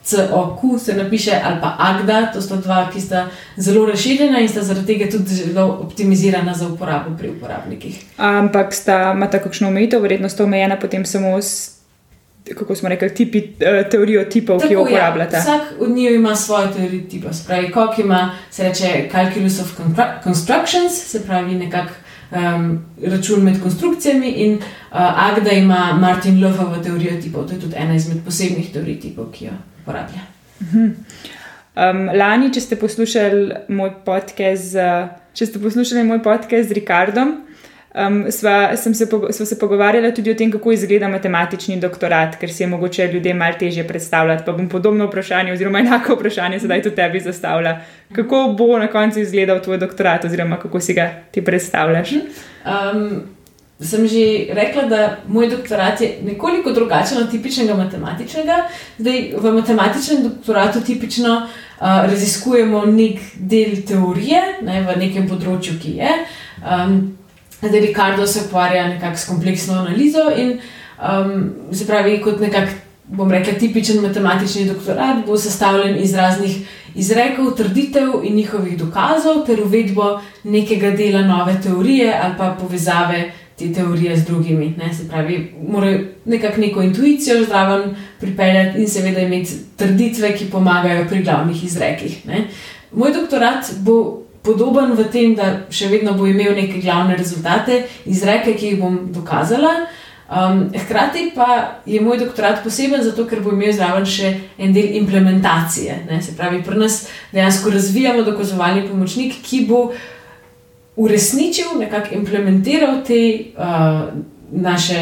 COQ 0.10 0.80
se 0.80 0.94
napiše, 0.94 1.40
ali 1.44 1.62
pa 1.62 1.76
AGDA, 1.80 2.32
to 2.34 2.42
sta 2.42 2.56
dva, 2.56 2.90
ki 2.94 3.02
sta 3.02 3.28
zelo 3.58 3.86
razširjena 3.86 4.44
in 4.44 4.50
sta 4.50 4.62
zaradi 4.68 4.94
tega 4.94 5.10
tudi 5.12 5.36
zelo 5.36 5.66
optimizirana 5.88 6.54
za 6.54 6.68
uporabo 6.68 7.18
pri 7.18 7.30
uporabnikih. 7.30 8.04
Ampak 8.18 8.74
sta 8.74 9.14
ima 9.16 9.30
ta 9.32 9.40
kakšno 9.40 9.68
omejitev, 9.68 10.02
verjetno 10.02 10.30
sta 10.30 10.44
omejena 10.44 10.80
potem 10.80 11.06
samo 11.06 11.38
s. 11.42 11.79
Kako 12.58 12.76
smo 12.76 12.90
rekli, 12.90 13.10
tipi, 13.14 13.44
eh, 13.60 13.84
teorijo 13.92 14.26
tipov, 14.26 14.60
Tako, 14.60 14.68
ki 14.68 14.74
jo 14.74 14.80
ja. 14.80 14.84
uporabljate. 14.86 15.36
Ja, 15.36 15.42
vsak 15.42 15.62
od 15.80 15.90
njih 15.90 16.12
ima 16.12 16.36
svojo 16.36 16.68
teorijo 16.68 17.04
tipov. 17.10 17.34
Spravi, 17.34 17.72
kot 17.72 18.00
ima 18.00 18.32
se 18.52 18.64
reče 18.64 19.10
Calculus 19.12 19.60
of 19.60 19.80
Constructions, 20.24 20.94
se 20.94 21.24
pravi 21.26 21.56
nekak 21.56 21.88
um, 22.32 22.86
račun 23.06 23.44
med 23.44 23.62
konstrukcijami, 23.62 24.30
in 24.30 24.54
uh, 24.54 24.62
Agda 25.32 25.52
ima 25.52 25.98
Martin 26.02 26.44
Lohovo 26.44 26.78
teorijo 26.84 27.22
tipov. 27.22 27.48
To 27.48 27.54
je 27.54 27.60
tudi 27.60 27.76
ena 27.78 27.96
izmed 27.96 28.18
posebnih 28.26 28.74
teorij 28.74 29.00
tipov, 29.00 29.32
ki 29.32 29.46
jo 29.46 29.52
uporablja. 29.82 30.22
Um, 31.80 32.10
lani, 32.14 32.54
če 32.54 32.62
ste 32.62 32.76
poslušali 32.76 33.54
moj 33.68 33.94
podcast, 34.06 34.76
če 35.34 35.46
ste 35.46 35.60
poslušali 35.60 36.04
moj 36.04 36.24
podcast 36.24 36.70
z 36.70 36.76
Rikardom, 36.76 37.38
um, 37.96 38.26
sva, 38.32 38.78
se, 38.78 38.94
sva 39.32 39.46
se 39.46 39.60
pogovarjala 39.60 40.12
tudi 40.12 40.32
o 40.32 40.36
tem, 40.36 40.52
kako 40.52 40.72
izgleda 40.72 41.08
matematični 41.08 41.80
doktorat, 41.80 42.38
ker 42.40 42.52
si 42.54 42.64
je 42.64 42.68
mogoče 42.68 43.10
ljudem 43.14 43.38
malo 43.38 43.58
težje 43.60 43.88
predstavljati. 43.88 44.44
Pa 44.46 44.52
bom 44.52 44.70
podobno 44.70 45.08
vprašanje, 45.08 45.54
oziroma 45.54 45.80
enako 45.80 46.16
vprašanje, 46.16 46.60
zdaj 46.60 46.84
tudi 46.84 46.96
tebi 46.96 47.20
zastavlja. 47.20 47.80
Kako 48.16 48.56
bo 48.58 48.78
na 48.80 48.88
koncu 48.88 49.20
izgledal 49.20 49.62
tvoj 49.64 49.78
doktorat, 49.78 50.26
oziroma 50.26 50.60
kako 50.60 50.80
si 50.80 50.94
ga 50.94 51.10
ti 51.32 51.46
predstavljaš? 51.46 52.14
Um, 52.14 53.22
sem 53.80 54.08
že 54.08 54.54
rekla, 54.54 54.84
da 54.84 55.18
moj 55.28 55.48
doktorat 55.50 56.02
je 56.02 56.18
nekoliko 56.24 56.72
drugačen 56.72 57.18
od 57.18 57.32
tipičnega 57.32 57.74
matematičnega. 57.74 58.58
Zdaj, 58.98 59.34
v 59.38 59.54
matematičnem 59.54 60.24
doktoratu 60.24 60.82
tipično 60.82 61.36
uh, 61.36 61.48
raziskujemo 61.82 62.86
nek 62.86 63.22
del 63.36 63.80
teorije 63.88 64.42
ne, 64.62 64.82
v 64.84 64.98
nekem 65.00 65.30
področju, 65.30 65.80
ki 65.80 65.96
je. 66.02 66.12
Um, 66.60 67.19
zdaj, 67.68 67.80
Ricardo 67.80 68.28
se 68.28 68.40
ukvarja 68.46 68.88
nekako 68.88 69.18
s 69.18 69.26
kompleksno 69.26 69.74
analizo 69.74 70.32
in 70.38 70.60
um, 71.00 71.50
se 71.74 71.88
pravi, 71.88 72.22
kot 72.22 72.40
nekak. 72.40 72.70
Bom 73.10 73.32
rekla, 73.32 73.54
tipičen 73.58 74.04
matematični 74.04 74.68
doktorat 74.70 75.24
bo 75.26 75.38
sestavljen 75.38 75.96
iz 75.98 76.14
raznih 76.14 76.58
izrekov, 76.96 77.56
trditev 77.58 78.12
in 78.24 78.36
njihovih 78.36 78.78
dokazov, 78.78 79.46
ter 79.46 79.64
uvedbo 79.64 80.20
nekega 80.44 80.92
dela 80.92 81.22
nove 81.22 81.56
teorije 81.64 82.14
ali 82.24 82.34
pa 82.38 82.58
povezave 82.60 83.32
te 83.60 83.74
teorije 83.74 84.18
z 84.18 84.26
drugimi. 84.26 84.74
Ne? 84.78 84.94
Se 84.94 85.08
pravi, 85.10 85.54
morajo 85.68 86.00
nekako 86.26 86.62
neko 86.62 86.82
intuicijo 86.82 87.44
zdraven 87.44 87.96
pripeljati 88.20 88.82
in 88.82 88.88
seveda 88.88 89.20
imeti 89.20 89.52
trditve, 89.76 90.36
ki 90.38 90.52
pomagajo 90.52 91.08
pri 91.10 91.24
glavnih 91.24 91.64
izrekih. 91.64 92.26
Ne? 92.28 92.48
Moj 92.92 93.14
doktorat 93.14 93.74
bo 93.80 94.22
podoben 94.44 94.94
v 94.96 95.06
tem, 95.12 95.36
da 95.36 95.66
še 95.72 95.90
vedno 95.92 96.14
bo 96.18 96.28
imel 96.28 96.56
neke 96.56 96.82
glavne 96.82 97.18
rezultate, 97.20 97.84
izreke, 98.06 98.56
ki 98.56 98.74
jih 98.74 98.82
bom 98.82 99.00
dokazala. 99.14 99.74
Um, 100.30 100.68
hkrati 100.70 101.32
pa 101.34 101.82
je 101.90 102.02
moj 102.02 102.20
doktorat 102.22 102.62
poseben 102.64 103.02
zato, 103.04 103.26
ker 103.26 103.42
bo 103.42 103.50
imel 103.56 103.74
zraven 103.74 104.06
še 104.06 104.30
en 104.62 104.74
del 104.74 104.94
implementacije. 105.00 106.04
Ne? 106.10 106.22
Se 106.22 106.36
pravi, 106.38 106.62
pri 106.64 106.78
nas 106.78 107.02
dejansko 107.34 107.74
razvijamo 107.74 108.22
dokazovalni 108.28 108.86
pomočnik, 108.86 109.40
ki 109.42 109.64
bo 109.66 109.88
uresničil, 111.00 111.80
nekako 111.80 112.14
implementiral 112.20 113.00
te 113.08 113.20
uh, 113.58 114.12
naše, 114.52 115.02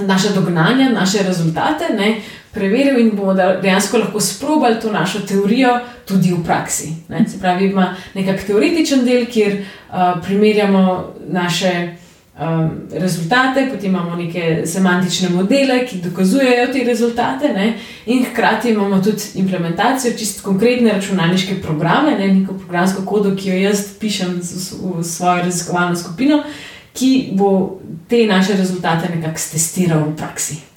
naše 0.00 0.32
dognanja, 0.32 0.88
naše 0.94 1.26
rezultate, 1.26 1.92
ne, 1.92 2.14
preveril 2.52 2.98
in 3.00 3.10
bomo 3.16 3.34
dejansko 3.34 3.98
lahko 3.98 4.20
sprobali 4.20 4.80
to 4.80 4.92
našo 4.92 5.20
teorijo 5.28 5.78
tudi 6.08 6.32
v 6.32 6.44
praksi. 6.44 6.92
Ne. 7.08 7.24
Se 7.28 7.40
pravi, 7.40 7.70
ima 7.70 7.94
nekakšen 8.14 8.46
teoretičen 8.46 9.04
del, 9.04 9.26
kjer 9.26 9.58
uh, 9.62 10.22
primerjamo 10.24 11.14
naše 11.28 11.72
um, 12.38 12.70
rezultate, 12.92 13.68
potem 13.70 13.90
imamo 13.90 14.16
neke 14.16 14.62
semantične 14.66 15.28
modele, 15.28 15.86
ki 15.86 16.00
dokazujejo 16.04 16.66
te 16.72 16.84
rezultate, 16.84 17.48
ne? 17.48 17.72
in 18.06 18.24
hkrati 18.24 18.70
imamo 18.70 19.02
tudi 19.02 19.22
implementacijo, 19.34 20.16
čist 20.18 20.42
konkretne 20.42 20.92
računalniške 20.92 21.62
programe, 21.62 22.18
ne? 22.18 22.34
neko 22.34 22.58
programsko 22.58 23.04
kodo, 23.06 23.36
ki 23.36 23.48
jo 23.48 23.62
jaz 23.62 23.86
pišem 24.00 24.40
v 24.40 25.04
svojo 25.04 25.42
raziskovalno 25.42 25.96
skupino, 25.96 26.42
ki 26.92 27.30
bo 27.32 27.80
te 28.08 28.26
naše 28.26 28.56
rezultate 28.56 29.08
nekako 29.08 29.40
testiral 29.52 30.04
v 30.10 30.16
praksi. 30.16 30.71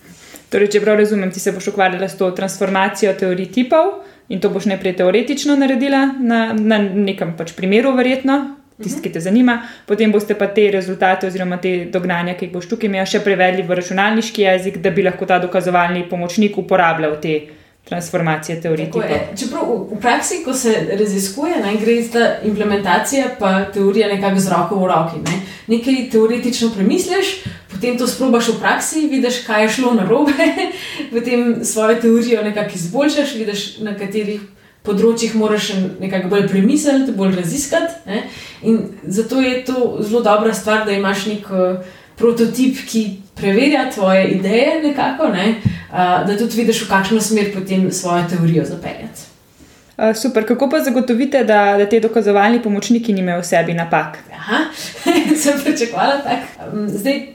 Torej, 0.50 0.70
če 0.76 0.82
prav 0.84 1.00
razumem, 1.00 1.32
ti 1.34 1.40
se 1.40 1.52
boš 1.52 1.72
ukvarjala 1.74 2.10
s 2.10 2.20
to 2.20 2.30
transformacijo 2.32 3.14
teorij 3.18 3.50
tipov 3.52 4.06
in 4.30 4.42
to 4.42 4.50
boš 4.50 4.70
najprej 4.72 4.96
teoretično 5.02 5.56
naredila 5.58 6.06
na, 6.20 6.54
na 6.54 6.80
nekem 6.80 7.34
pač 7.38 7.54
primeru, 7.58 7.94
verjetno, 7.98 8.38
tisti, 8.84 9.02
ki 9.02 9.14
te 9.16 9.22
zanima, 9.24 9.60
potem 9.88 10.12
boste 10.12 10.36
pa 10.38 10.48
te 10.52 10.68
rezultate 10.72 11.28
oziroma 11.28 11.58
te 11.62 11.76
dognanja, 11.92 12.36
ki 12.38 12.48
jih 12.48 12.56
boš 12.56 12.70
tukaj 12.72 12.92
imel, 12.92 13.06
še 13.10 13.22
prevedli 13.26 13.66
v 13.66 13.78
računalniški 13.80 14.48
jezik, 14.48 14.82
da 14.84 14.92
bi 14.92 15.06
lahko 15.06 15.28
ta 15.30 15.40
dokazovalni 15.44 16.08
pomočnik 16.10 16.58
uporabljal 16.62 17.18
te 17.22 17.40
transformacije 17.86 18.62
teoretike. 18.62 19.20
Čeprav 19.38 19.68
v, 19.70 19.76
v 19.94 20.00
praksi, 20.02 20.42
ko 20.46 20.54
se 20.58 20.74
raziskuje, 21.00 21.60
ne, 21.62 21.76
gre 21.82 22.00
za 22.02 22.30
implementacijo, 22.44 23.36
pa 23.40 23.60
teorija 23.74 24.10
nekako 24.10 24.42
z 24.42 24.54
roko 24.54 24.80
v 24.82 24.90
roki. 24.90 25.22
Ne. 25.26 25.38
Nekaj 25.70 26.00
teoretično 26.12 26.72
premisliš, 26.74 27.36
potem 27.76 27.98
to 28.00 28.08
sprobaš 28.08 28.50
v 28.56 28.60
praksi, 28.64 29.08
vidiš, 29.12 29.44
kaj 29.46 29.64
je 29.64 29.70
šlo 29.78 29.94
na 29.94 30.08
robe, 30.08 30.48
potem 31.14 31.60
svojo 31.66 32.00
teorijo 32.02 32.44
nekako 32.44 32.80
izboljšaš, 32.80 33.36
vidiš, 33.36 33.66
na 33.84 33.98
katerih 34.00 34.42
področjih 34.86 35.36
moraš 35.36 35.74
nekako 36.00 36.32
bolj 36.32 36.48
premisliti, 36.52 37.14
bolj 37.18 37.36
raziskati. 37.42 38.02
Ne? 38.10 38.24
In 38.64 38.82
zato 39.04 39.42
je 39.42 39.62
to 39.68 39.86
zelo 40.06 40.22
dobra 40.26 40.54
stvar, 40.54 40.86
da 40.86 40.96
imaš 40.96 41.26
nek 41.32 41.52
uh, 41.52 42.02
prototip, 42.20 42.80
ki 42.88 43.06
preverja 43.36 43.90
tvoje 43.92 44.28
ideje, 44.38 44.82
nekako, 44.86 45.30
ne? 45.34 45.56
uh, 45.90 46.26
da 46.28 46.38
tudi 46.38 46.62
vidiš, 46.62 46.86
v 46.86 46.92
kakšno 46.94 47.22
smer 47.22 47.52
potem 47.54 47.90
svojo 47.92 48.28
teorijo 48.30 48.66
zapeljati. 48.70 49.32
Uh, 49.96 50.12
super, 50.16 50.46
kako 50.48 50.70
pa 50.70 50.84
zagotovite, 50.84 51.44
da, 51.48 51.78
da 51.80 51.90
te 51.90 52.00
dokazovalni 52.04 52.62
pomočniki 52.64 53.14
nimajo 53.16 53.42
v 53.42 53.48
sebi 53.48 53.74
napak? 53.74 54.20
Aha, 54.36 54.66
sem 55.42 55.62
pričakovala 55.64 56.20
tako. 56.24 56.70
Um, 56.74 56.90
zdaj, 56.92 57.35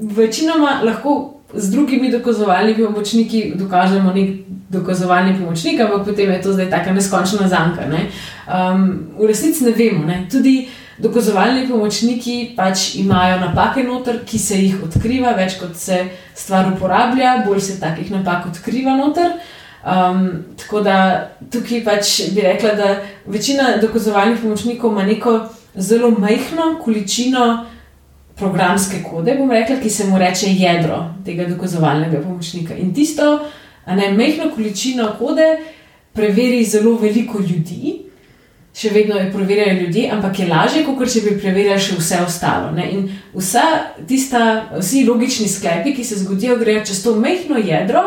večinoma 0.00 0.80
lahko 0.84 1.40
z 1.54 1.70
drugimi 1.70 2.10
dokazovalnimi 2.10 2.86
pomočniki 2.86 3.52
dokažemo 3.56 4.12
nek 4.12 4.30
dokazovalni 4.70 5.38
pomočnik, 5.38 5.80
ampak 5.80 6.04
potem 6.04 6.30
je 6.30 6.42
to 6.42 6.52
zdaj 6.52 6.70
tako 6.70 6.92
neskončna 6.94 7.48
zanka. 7.48 7.86
Ne? 7.90 8.06
Um, 8.46 9.10
v 9.18 9.26
resnici 9.26 9.64
ne 9.64 9.72
vemo. 9.74 10.06
Ne? 10.06 10.26
Tudi 10.30 10.68
dokazovalni 10.98 11.66
pomočniki 11.68 12.52
pač 12.56 12.94
imajo 13.02 13.40
napake 13.40 13.82
noter, 13.82 14.20
ki 14.26 14.38
se 14.38 14.58
jih 14.60 14.82
odkriva, 14.84 15.34
več 15.34 15.58
kot 15.58 15.74
se 15.76 16.04
stvar 16.34 16.70
uporablja, 16.72 17.40
bolj 17.46 17.60
se 17.60 17.80
takih 17.80 18.12
napak 18.14 18.46
odkriva 18.52 18.94
noter. 18.96 19.34
Um, 19.80 20.44
tako 20.60 20.84
da 20.84 21.30
tukaj 21.50 21.82
pač 21.84 22.14
bi 22.34 22.44
rekla, 22.44 22.76
da 22.78 22.88
večina 23.26 23.78
dokazovalnih 23.82 24.38
pomočnikov 24.42 24.92
ima 24.92 25.08
neko 25.08 25.38
zelo 25.74 26.10
majhno 26.10 26.76
količino 26.84 27.64
programske 28.40 29.02
kode, 29.04 29.36
bom 29.38 29.50
rekla, 29.52 29.76
ki 29.82 29.90
se 29.90 30.06
mu 30.08 30.18
reče 30.18 30.50
jedro 30.50 31.02
tega 31.24 31.46
dokazovalnega 31.48 32.22
pomočnika. 32.24 32.74
In 32.74 32.94
tisto, 32.94 33.38
ne, 33.86 34.10
mehko 34.16 34.50
količino 34.54 35.12
kode 35.18 35.48
preveri 36.16 36.64
zelo 36.64 36.96
veliko 36.98 37.38
ljudi, 37.38 37.98
še 38.76 38.92
vedno 38.94 39.18
je 39.18 39.30
preverjajo 39.32 39.80
ljudi, 39.80 40.06
ampak 40.12 40.38
je 40.38 40.46
lažje, 40.48 40.84
kot 40.86 41.10
če 41.12 41.24
bi 41.24 41.36
preverjali 41.42 41.82
še 41.82 41.96
vse 41.98 42.20
ostalo. 42.24 42.70
Ne. 42.74 42.86
In 42.94 43.08
vsa 43.34 43.64
tista, 44.08 44.44
vsi 44.78 45.04
logični 45.08 45.48
sklepi, 45.50 45.94
ki 45.96 46.06
se 46.06 46.20
zgodijo, 46.22 46.58
grejo 46.60 46.84
čez 46.86 47.02
to 47.04 47.16
mehko 47.18 47.58
jedro 47.58 48.04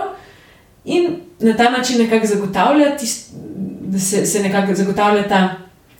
in 0.85 1.19
na 1.43 1.55
ta 1.59 1.69
način 1.71 1.99
nekako 2.01 2.27
zagotavlja, 2.27 2.95
tist, 2.99 3.35
se, 3.99 4.25
se 4.25 4.43
nekako 4.43 4.75
zagotavlja 4.75 5.27
ta 5.27 5.41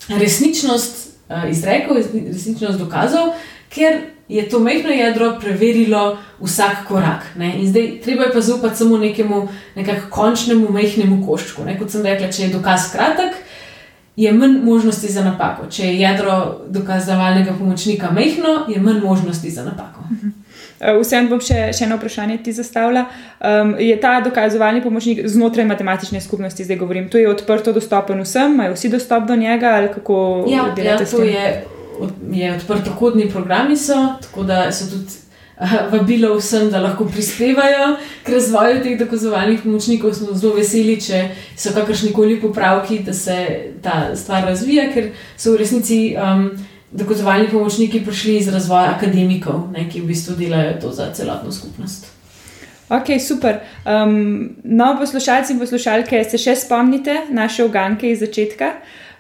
resničnost 0.10 0.96
uh, 1.30 1.46
izrekov, 1.52 2.00
resničnost 2.00 2.80
dokazov, 2.80 3.36
ker 3.72 4.13
je 4.28 4.50
to 4.50 4.60
mehko 4.60 4.88
jedro 4.88 5.38
preverilo 5.42 6.18
vsak 6.40 6.88
korak. 6.88 7.26
Ne? 7.36 7.54
In 7.60 7.68
zdaj 7.68 8.00
treba 8.04 8.24
je 8.24 8.34
pa 8.34 8.42
zaupati 8.42 8.78
samo 8.78 8.98
nekemu 8.98 9.48
končnemu 10.10 10.72
mehkemu 10.72 11.26
koščku. 11.28 11.66
Ne? 11.66 11.78
Kot 11.80 11.92
sem 11.92 12.06
rekla, 12.06 12.32
če 12.32 12.44
je 12.44 12.54
dokaz 12.54 12.92
kratek, 12.92 13.36
je 14.16 14.32
manj 14.32 14.60
možnosti 14.64 15.12
za 15.12 15.24
napako. 15.26 15.68
Če 15.70 15.88
je 15.88 16.00
jedro 16.00 16.62
dokazovalnega 16.70 17.54
pomočnika 17.60 18.12
mehko, 18.12 18.64
je 18.68 18.80
manj 18.80 19.02
možnosti 19.04 19.52
za 19.52 19.66
napako. 19.66 20.08
Eh, 20.84 20.98
vseeno 21.00 21.30
bom 21.32 21.40
še, 21.40 21.70
še 21.72 21.86
eno 21.86 21.96
vprašanje 21.96 22.42
ti 22.44 22.52
zastavila. 22.52 23.06
Um, 23.40 23.76
je 23.80 23.94
ta 24.02 24.18
dokazovalni 24.26 24.82
pomočnik 24.84 25.22
znotraj 25.32 25.68
matematične 25.70 26.20
skupnosti, 26.22 26.66
zdaj 26.66 26.80
govorim, 26.82 27.08
to 27.10 27.22
je 27.22 27.30
odprto 27.30 27.72
dostopen 27.72 28.20
vsem, 28.26 28.58
imajo 28.58 28.76
vsi 28.76 28.92
dostop 28.92 29.24
do 29.30 29.38
njega 29.40 29.78
ali 29.78 29.94
kako? 29.94 30.18
Ja, 30.52 30.66
ja 30.76 30.98
to 30.98 31.24
je 31.24 31.64
je 32.32 32.54
odprtokodni 32.56 33.30
programi, 33.32 33.78
so, 33.78 34.16
tako 34.22 34.44
da 34.44 34.72
so 34.72 34.90
tudi 34.90 35.06
uh, 35.58 35.76
vabilo 35.92 36.36
vsem, 36.38 36.70
da 36.72 36.82
lahko 36.82 37.06
prispevajo 37.06 37.96
k 38.24 38.30
razvoju 38.30 38.84
teh 38.84 39.00
dokazovalnih 39.00 39.62
pomočnikov. 39.64 40.14
Smo 40.14 40.34
zelo 40.34 40.56
veseli, 40.58 41.00
če 41.02 41.24
so 41.58 41.74
kakršni 41.76 42.14
koli 42.14 42.40
popravki, 42.42 43.00
da 43.06 43.14
se 43.14 43.38
ta 43.82 44.16
stvar 44.16 44.48
razvija, 44.50 44.90
ker 44.94 45.12
so 45.38 45.54
v 45.54 45.62
resnici 45.64 46.00
um, 46.18 46.50
dokazovalni 46.92 47.50
pomočniki 47.52 48.04
prišli 48.06 48.38
iz 48.38 48.50
razvoja 48.54 48.94
akademikov, 48.98 49.70
ne, 49.74 49.88
ki 49.90 50.02
v 50.02 50.12
bistvu 50.14 50.38
delajo 50.40 50.76
to 50.82 50.92
za 50.92 51.12
celotno 51.14 51.52
skupnost. 51.52 52.12
Ok, 52.94 53.16
super. 53.28 53.62
Um, 53.86 54.56
no, 54.64 54.96
poslušalci 55.00 55.54
in 55.54 55.60
poslušalke, 55.60 56.20
se 56.30 56.38
še 56.38 56.56
spomnite 56.66 57.16
naše 57.32 57.64
oganke 57.66 58.12
iz 58.12 58.20
začetka? 58.22 58.76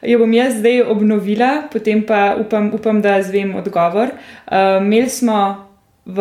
Jo 0.06 0.20
bom 0.20 0.34
jaz 0.34 0.58
zdaj 0.60 0.82
obnovila, 0.92 1.68
potem 1.72 2.04
pa 2.06 2.36
upam, 2.40 2.72
upam 2.74 3.02
da 3.02 3.22
zvem 3.24 3.56
odgovor. 3.56 4.12
Uh, 4.48 4.82
imeli 4.82 5.10
smo 5.10 5.40
v, 6.06 6.20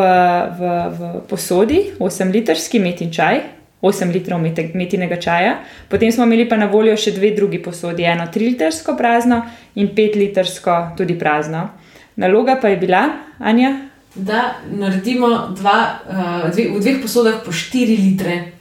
v, 0.59 0.73
v 0.99 1.13
posodi 1.29 1.81
8-litrski 1.99 2.81
metin 2.83 3.11
čaj, 3.13 3.43
8 3.83 4.15
litrov 4.15 4.39
metinega 4.75 5.19
čaja, 5.19 5.57
potem 5.91 6.13
smo 6.15 6.25
imeli 6.25 6.47
pa 6.49 6.57
na 6.57 6.71
voljo 6.71 6.95
še 6.97 7.17
dve 7.17 7.35
drugi 7.35 7.59
posodi, 7.63 8.07
eno 8.07 8.29
3-litrsko 8.31 8.95
prazno 8.99 9.43
in 9.75 9.91
5-litrsko 9.91 10.95
tudi 10.97 11.19
prazno. 11.19 11.69
Naloga 12.17 12.61
pa 12.63 12.71
je 12.71 12.77
bila, 12.77 13.09
Anja? 13.39 13.92
Da 14.15 14.61
naredimo 14.71 15.29
dva, 15.57 15.99
uh, 16.09 16.51
dve, 16.53 16.69
v 16.69 16.81
dveh 16.81 17.01
posodah 17.03 17.41
po 17.45 17.53
4 17.53 17.97
litre. 17.97 18.53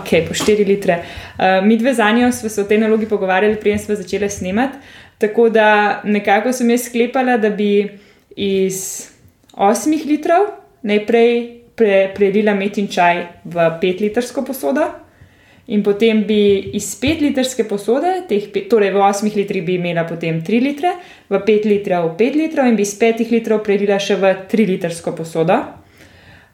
Ok, 0.00 0.28
po 0.28 0.34
4 0.34 0.64
litre. 0.64 1.02
Uh, 1.36 1.60
mi 1.66 1.76
dve 1.76 1.94
za 1.94 2.10
njo 2.12 2.32
smo 2.32 2.48
se 2.48 2.60
o 2.60 2.64
tej 2.64 2.78
nalogi 2.78 3.08
pogovarjali, 3.08 3.60
preden 3.60 3.78
smo 3.78 3.94
začeli 3.94 4.30
snemati. 4.30 4.78
Tako 5.18 5.48
da 5.48 6.00
nekako 6.04 6.52
sem 6.52 6.70
jaz 6.70 6.88
sklepala, 6.88 7.36
da 7.36 7.50
bi 7.50 7.88
iz 8.36 9.08
8 9.52 10.06
litrov 10.06 10.48
najprej 10.82 11.60
pre, 11.76 12.12
prelila 12.14 12.54
metin 12.54 12.88
čaj 12.88 13.26
v 13.44 13.56
5 13.82 14.00
litrsko 14.00 14.44
posodo. 14.44 14.88
In 15.66 15.82
potem 15.82 16.24
bi 16.26 16.70
iz 16.74 16.96
5 17.00 17.20
litrske 17.20 17.64
posode, 17.64 18.24
teh, 18.28 18.48
torej 18.68 18.90
v 18.90 18.98
8 18.98 19.36
litrih, 19.36 19.64
bi 19.64 19.74
imela 19.74 20.04
potem 20.04 20.40
3 20.42 20.60
litre, 20.60 20.94
v 21.28 21.38
5 21.38 21.64
litrov 21.64 22.16
5 22.16 22.34
litrov, 22.34 22.66
in 22.66 22.76
bi 22.76 22.82
iz 22.82 22.94
5 22.98 23.30
litrov 23.30 23.62
prelila 23.62 23.98
še 23.98 24.16
v 24.16 24.34
3 24.48 24.66
litrsko 24.66 25.12
posodo 25.12 25.80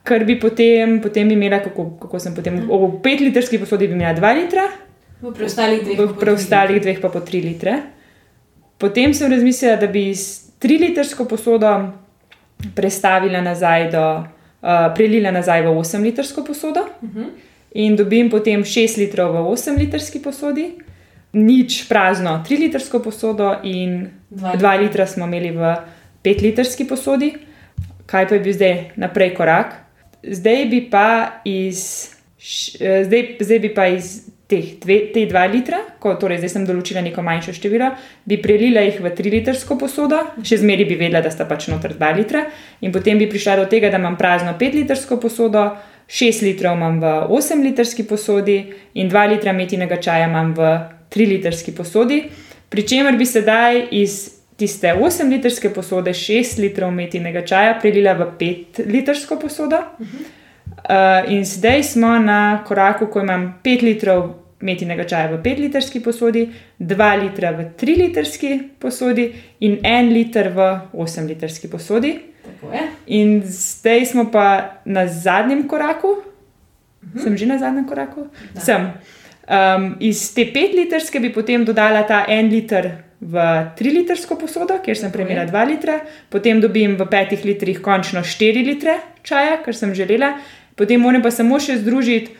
kar 0.06 0.24
bi 0.24 0.36
potem, 0.38 1.00
potem 1.02 1.30
imela, 1.34 1.58
kako, 1.58 1.98
kako 1.98 2.18
sem 2.22 2.34
potem, 2.34 2.60
v 2.60 2.70
uh 2.70 2.80
-huh. 2.80 3.00
pet 3.02 3.20
litrski 3.20 3.58
posodi 3.58 3.88
bi 3.88 3.94
imela 3.94 4.12
dva 4.12 4.32
litra, 4.32 4.62
v 5.22 5.32
preostalih 5.32 5.80
dveh, 5.84 5.98
v 5.98 6.16
preostalih 6.20 6.80
dveh 6.80 7.00
pa 7.00 7.08
po 7.08 7.20
tri 7.20 7.40
litre. 7.40 7.82
Potem 8.78 9.14
sem 9.14 9.30
razmislila, 9.32 9.76
da 9.76 9.86
bi 9.86 10.14
s 10.14 10.52
tri 10.58 10.78
litrsko 10.78 11.24
posodo 11.24 11.92
prestavila 12.74 13.40
nazaj, 13.40 13.90
do, 13.90 14.04
uh, 14.62 14.94
prelila 14.94 15.30
nazaj 15.30 15.62
v 15.62 15.72
8 15.72 16.02
litrsko 16.02 16.44
posodo 16.44 16.80
uh 16.80 17.08
-huh. 17.08 17.26
In 17.76 17.96
dobim 17.96 18.32
potem 18.32 18.64
6 18.64 18.96
litrov 19.04 19.36
v 19.36 19.44
8 19.52 19.76
litrski 19.76 20.24
posodi. 20.24 20.70
Nič 21.36 21.84
prazno, 21.90 22.40
3 22.40 22.62
litrsko 22.64 23.04
posodo, 23.04 23.52
in 23.62 24.08
2 24.32 24.56
litra 24.80 25.04
smo 25.04 25.28
imeli 25.28 25.52
v 25.52 25.74
5 26.24 26.46
litrski 26.48 26.88
posodi. 26.88 27.34
Kaj 28.06 28.28
pa 28.28 28.38
je 28.38 28.40
bil 28.40 28.54
zdaj 28.54 28.76
naprej 28.96 29.34
korak? 29.36 29.86
zdaj 30.26 30.64
bi 30.64 30.80
pa 30.90 31.40
iz, 31.44 32.10
zdaj, 33.04 33.36
zdaj 33.40 33.58
bi 33.58 33.74
pa 33.74 33.86
iz 33.86 34.26
teh 34.46 34.76
dve, 34.78 35.00
te 35.14 35.24
dva 35.26 35.46
litra, 35.50 35.80
ko 35.98 36.14
torej 36.20 36.38
zdaj 36.38 36.52
sem 36.52 36.66
določila 36.68 37.02
neko 37.02 37.22
manjšo 37.26 37.56
število, 37.56 37.90
bi 38.30 38.38
prelila 38.42 38.84
jih 38.86 39.00
v 39.02 39.10
tri 39.18 39.32
litrsko 39.34 39.74
posodo, 39.78 40.20
še 40.46 40.60
zmeri 40.62 40.86
bi 40.86 40.98
vedela, 40.98 41.24
da 41.24 41.32
sta 41.34 41.48
pač 41.50 41.66
noter 41.72 41.96
dva 41.98 42.12
litra, 42.14 42.44
in 42.86 42.94
potem 42.94 43.18
bi 43.18 43.26
prišla 43.30 43.58
do 43.62 43.66
tega, 43.70 43.90
da 43.90 43.98
imam 43.98 44.18
prazno 44.18 44.54
pet 44.58 44.78
litrsko 44.78 45.18
posodo, 45.22 45.72
šest 46.08 46.42
litrov 46.42 46.76
imam 46.76 47.00
v 47.00 47.12
osem 47.34 47.62
litrski 47.62 48.06
posodi 48.06 48.58
in 48.94 49.08
dva 49.08 49.26
litra 49.26 49.52
metinega 49.52 49.96
čaja 49.96 50.28
imam 50.28 50.54
v 50.54 50.78
tri 51.08 51.26
litrski 51.26 51.74
posodi, 51.74 52.24
pri 52.68 52.82
čemer 52.82 53.16
bi 53.16 53.26
sedaj 53.26 53.88
iz 53.90 54.36
tiste 54.56 54.94
8 54.94 55.30
litrske 55.30 55.70
posode 55.70 56.10
6 56.10 56.60
litrov 56.60 56.90
metinega 56.90 57.44
čaja 57.46 57.76
prelila 57.80 58.14
v 58.14 58.30
5 58.38 58.86
litrsko 58.86 59.38
posodo. 59.38 59.82
Uh, 60.86 61.26
in 61.32 61.44
zdaj 61.44 61.82
smo 61.82 62.18
na 62.18 62.64
koraku, 62.66 63.06
ko 63.06 63.20
imam 63.20 63.58
5 63.64 63.82
litrov 63.82 64.45
metinega 64.60 65.04
čaja 65.04 65.28
v 65.32 65.40
5 65.42 65.60
litrski 65.60 66.00
posodi, 66.00 66.48
2 66.78 67.10
litra 67.22 67.52
v 67.52 67.68
3 67.76 67.96
litrski 68.00 68.50
posodi 68.80 69.32
in 69.60 69.78
1 69.82 70.12
liter 70.12 70.48
v 70.48 70.80
8 70.92 71.28
litrski 71.28 71.68
posodi. 71.68 72.18
Tako 72.44 72.72
je. 72.72 72.82
In 73.06 73.42
zdaj 73.44 74.06
smo 74.06 74.30
pa 74.30 74.80
na 74.84 75.06
zadnjem 75.06 75.68
koraku, 75.68 76.22
mhm. 77.02 77.20
sem 77.20 77.36
že 77.36 77.46
na 77.46 77.58
zadnjem 77.58 77.86
koraku. 77.86 78.28
Sem. 78.58 78.92
Um, 79.46 79.94
iz 80.00 80.34
te 80.34 80.48
5 80.50 80.74
litrske 80.74 81.20
bi 81.20 81.32
potem 81.32 81.64
dodala 81.64 82.02
ta 82.02 82.24
1 82.28 82.50
liter 82.50 83.06
v 83.20 83.34
3-litrsko 83.78 84.36
posodo, 84.36 84.76
kjer 84.84 84.98
sem 84.98 85.12
premjera 85.12 85.46
2 85.48 85.68
litra, 85.70 86.00
potem 86.28 86.60
dobim 86.60 86.96
v 86.96 87.06
5 87.08 87.44
litrih 87.48 87.80
končno 87.80 88.20
4 88.20 88.64
litre 88.66 89.00
čaja, 89.22 89.56
kar 89.64 89.74
sem 89.74 89.94
želela, 89.94 90.36
potem 90.76 91.00
moram 91.00 91.24
pa 91.24 91.32
samo 91.32 91.56
še 91.60 91.80
združiti, 91.80 92.36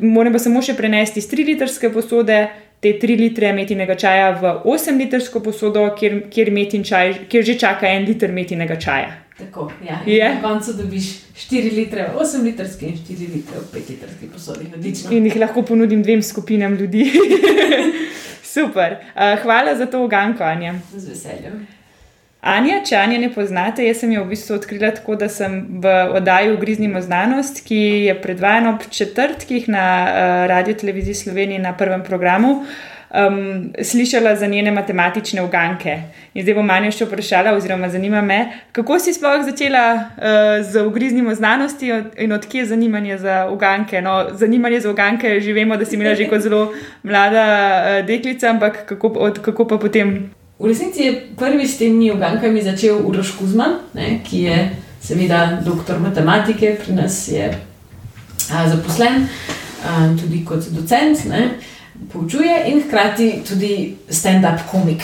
moram 0.00 0.32
pa 0.32 0.40
samo 0.42 0.62
še 0.62 0.74
prenesti 0.78 1.20
iz 1.22 1.28
3-litrske 1.30 1.92
posode 1.92 2.38
te 2.82 2.96
3 2.98 3.18
litre 3.18 3.52
metinega 3.54 3.94
čaja 3.94 4.30
v 4.40 4.54
8-litrsko 4.66 5.42
posodo, 5.42 5.84
kjer, 5.98 6.24
kjer, 6.32 6.50
čaj, 6.82 7.12
kjer 7.30 7.44
že 7.46 7.58
čaka 7.58 7.86
1 7.86 8.08
liter 8.08 8.32
metinega 8.32 8.76
čaja. 8.76 9.12
Tako, 9.38 9.70
ja. 9.86 10.00
yeah. 10.06 10.34
Na 10.34 10.42
koncu 10.42 10.72
dobiš 10.72 11.12
4 11.36 11.74
litre, 11.74 12.10
8 12.18 12.42
litrske 12.42 12.86
in 12.86 12.96
4 12.98 13.28
litre, 13.34 13.62
5 13.74 13.92
litrske 13.94 14.30
posode. 14.32 14.66
Odlično. 14.74 15.12
In 15.14 15.26
jih 15.26 15.36
lahko 15.36 15.62
ponudim 15.62 16.02
dvem 16.02 16.22
skupinam 16.22 16.74
ljudi. 16.74 17.06
Super. 18.54 18.98
Uh, 19.14 19.38
hvala 19.42 19.76
za 19.78 19.86
to 19.86 20.02
uganko, 20.04 20.44
Anja. 20.44 20.74
Z 20.92 21.08
veseljem. 21.08 21.66
Anja, 22.42 22.80
če 22.82 22.96
Anja 22.98 23.20
ne 23.22 23.28
poznate, 23.30 23.84
jaz 23.86 24.00
sem 24.02 24.10
jo 24.16 24.24
v 24.24 24.32
bistvu 24.32 24.56
odkrila 24.56 24.88
tako, 24.90 25.14
da 25.14 25.28
sem 25.30 25.60
v 25.78 25.90
oddaji 26.18 26.50
Ugriznimo 26.50 26.98
znanost, 26.98 27.60
ki 27.62 27.78
je 28.08 28.16
predvajana 28.18 28.72
ob 28.72 28.88
četrtkih 28.90 29.68
na 29.70 29.84
uh, 30.00 30.30
Radio 30.50 30.74
Televiziji 30.74 31.14
Slovenije 31.20 31.62
na 31.62 31.70
prvem 31.78 32.02
programu. 32.02 32.64
Um, 33.12 33.70
slišala 33.78 34.34
za 34.40 34.46
njene 34.50 34.72
matematične 34.74 35.42
uganke. 35.44 35.96
In 36.34 36.42
zdaj 36.42 36.58
bom 36.58 36.66
manj 36.66 36.90
še 36.96 37.06
vprašala, 37.06 37.54
oziroma 37.54 37.92
zanima 37.92 38.24
me, 38.26 38.40
kako 38.72 38.98
si 38.98 39.14
sploh 39.14 39.46
začela 39.46 39.86
uh, 39.94 40.66
z 40.66 40.82
ugriznimo 40.82 41.38
znanosti 41.38 41.94
in 42.18 42.32
odkje 42.32 42.64
je 42.64 42.72
zanimanje 42.74 43.22
za 43.22 43.46
uganke. 43.54 44.02
No, 44.02 44.18
zanimanje 44.34 44.82
za 44.82 44.90
uganke 44.90 45.38
že 45.40 45.54
vemo, 45.54 45.78
da 45.78 45.86
si 45.86 45.94
imela 45.94 46.18
že 46.18 46.26
kot 46.26 46.42
zelo 46.42 46.72
mlada 47.06 47.46
uh, 47.46 48.04
deklica, 48.06 48.50
ampak 48.50 48.86
kako, 48.88 49.14
od, 49.30 49.44
kako 49.44 49.70
pa 49.70 49.78
potem? 49.78 50.32
V 50.58 50.66
resnici 50.66 51.02
je 51.02 51.12
prvi 51.36 51.68
s 51.68 51.78
temi 51.78 52.12
ugankami 52.12 52.62
začel 52.62 53.00
Uroš 53.06 53.34
Kuzman, 53.38 53.78
ne, 53.94 54.20
ki 54.24 54.42
je 54.42 54.58
seveda 55.02 55.60
doktor 55.64 55.98
matematike, 56.00 56.76
pri 56.84 56.94
nas 56.94 57.28
je 57.28 57.50
a, 58.52 58.68
zaposlen 58.68 59.26
a, 59.82 60.08
tudi 60.20 60.44
kot 60.44 60.70
docent. 60.70 61.24
Ne 61.28 61.50
poučuje 62.12 62.64
in 62.66 62.82
hkrati 62.82 63.42
tudi 63.48 63.96
stand-up 64.08 64.58
komik. 64.70 65.02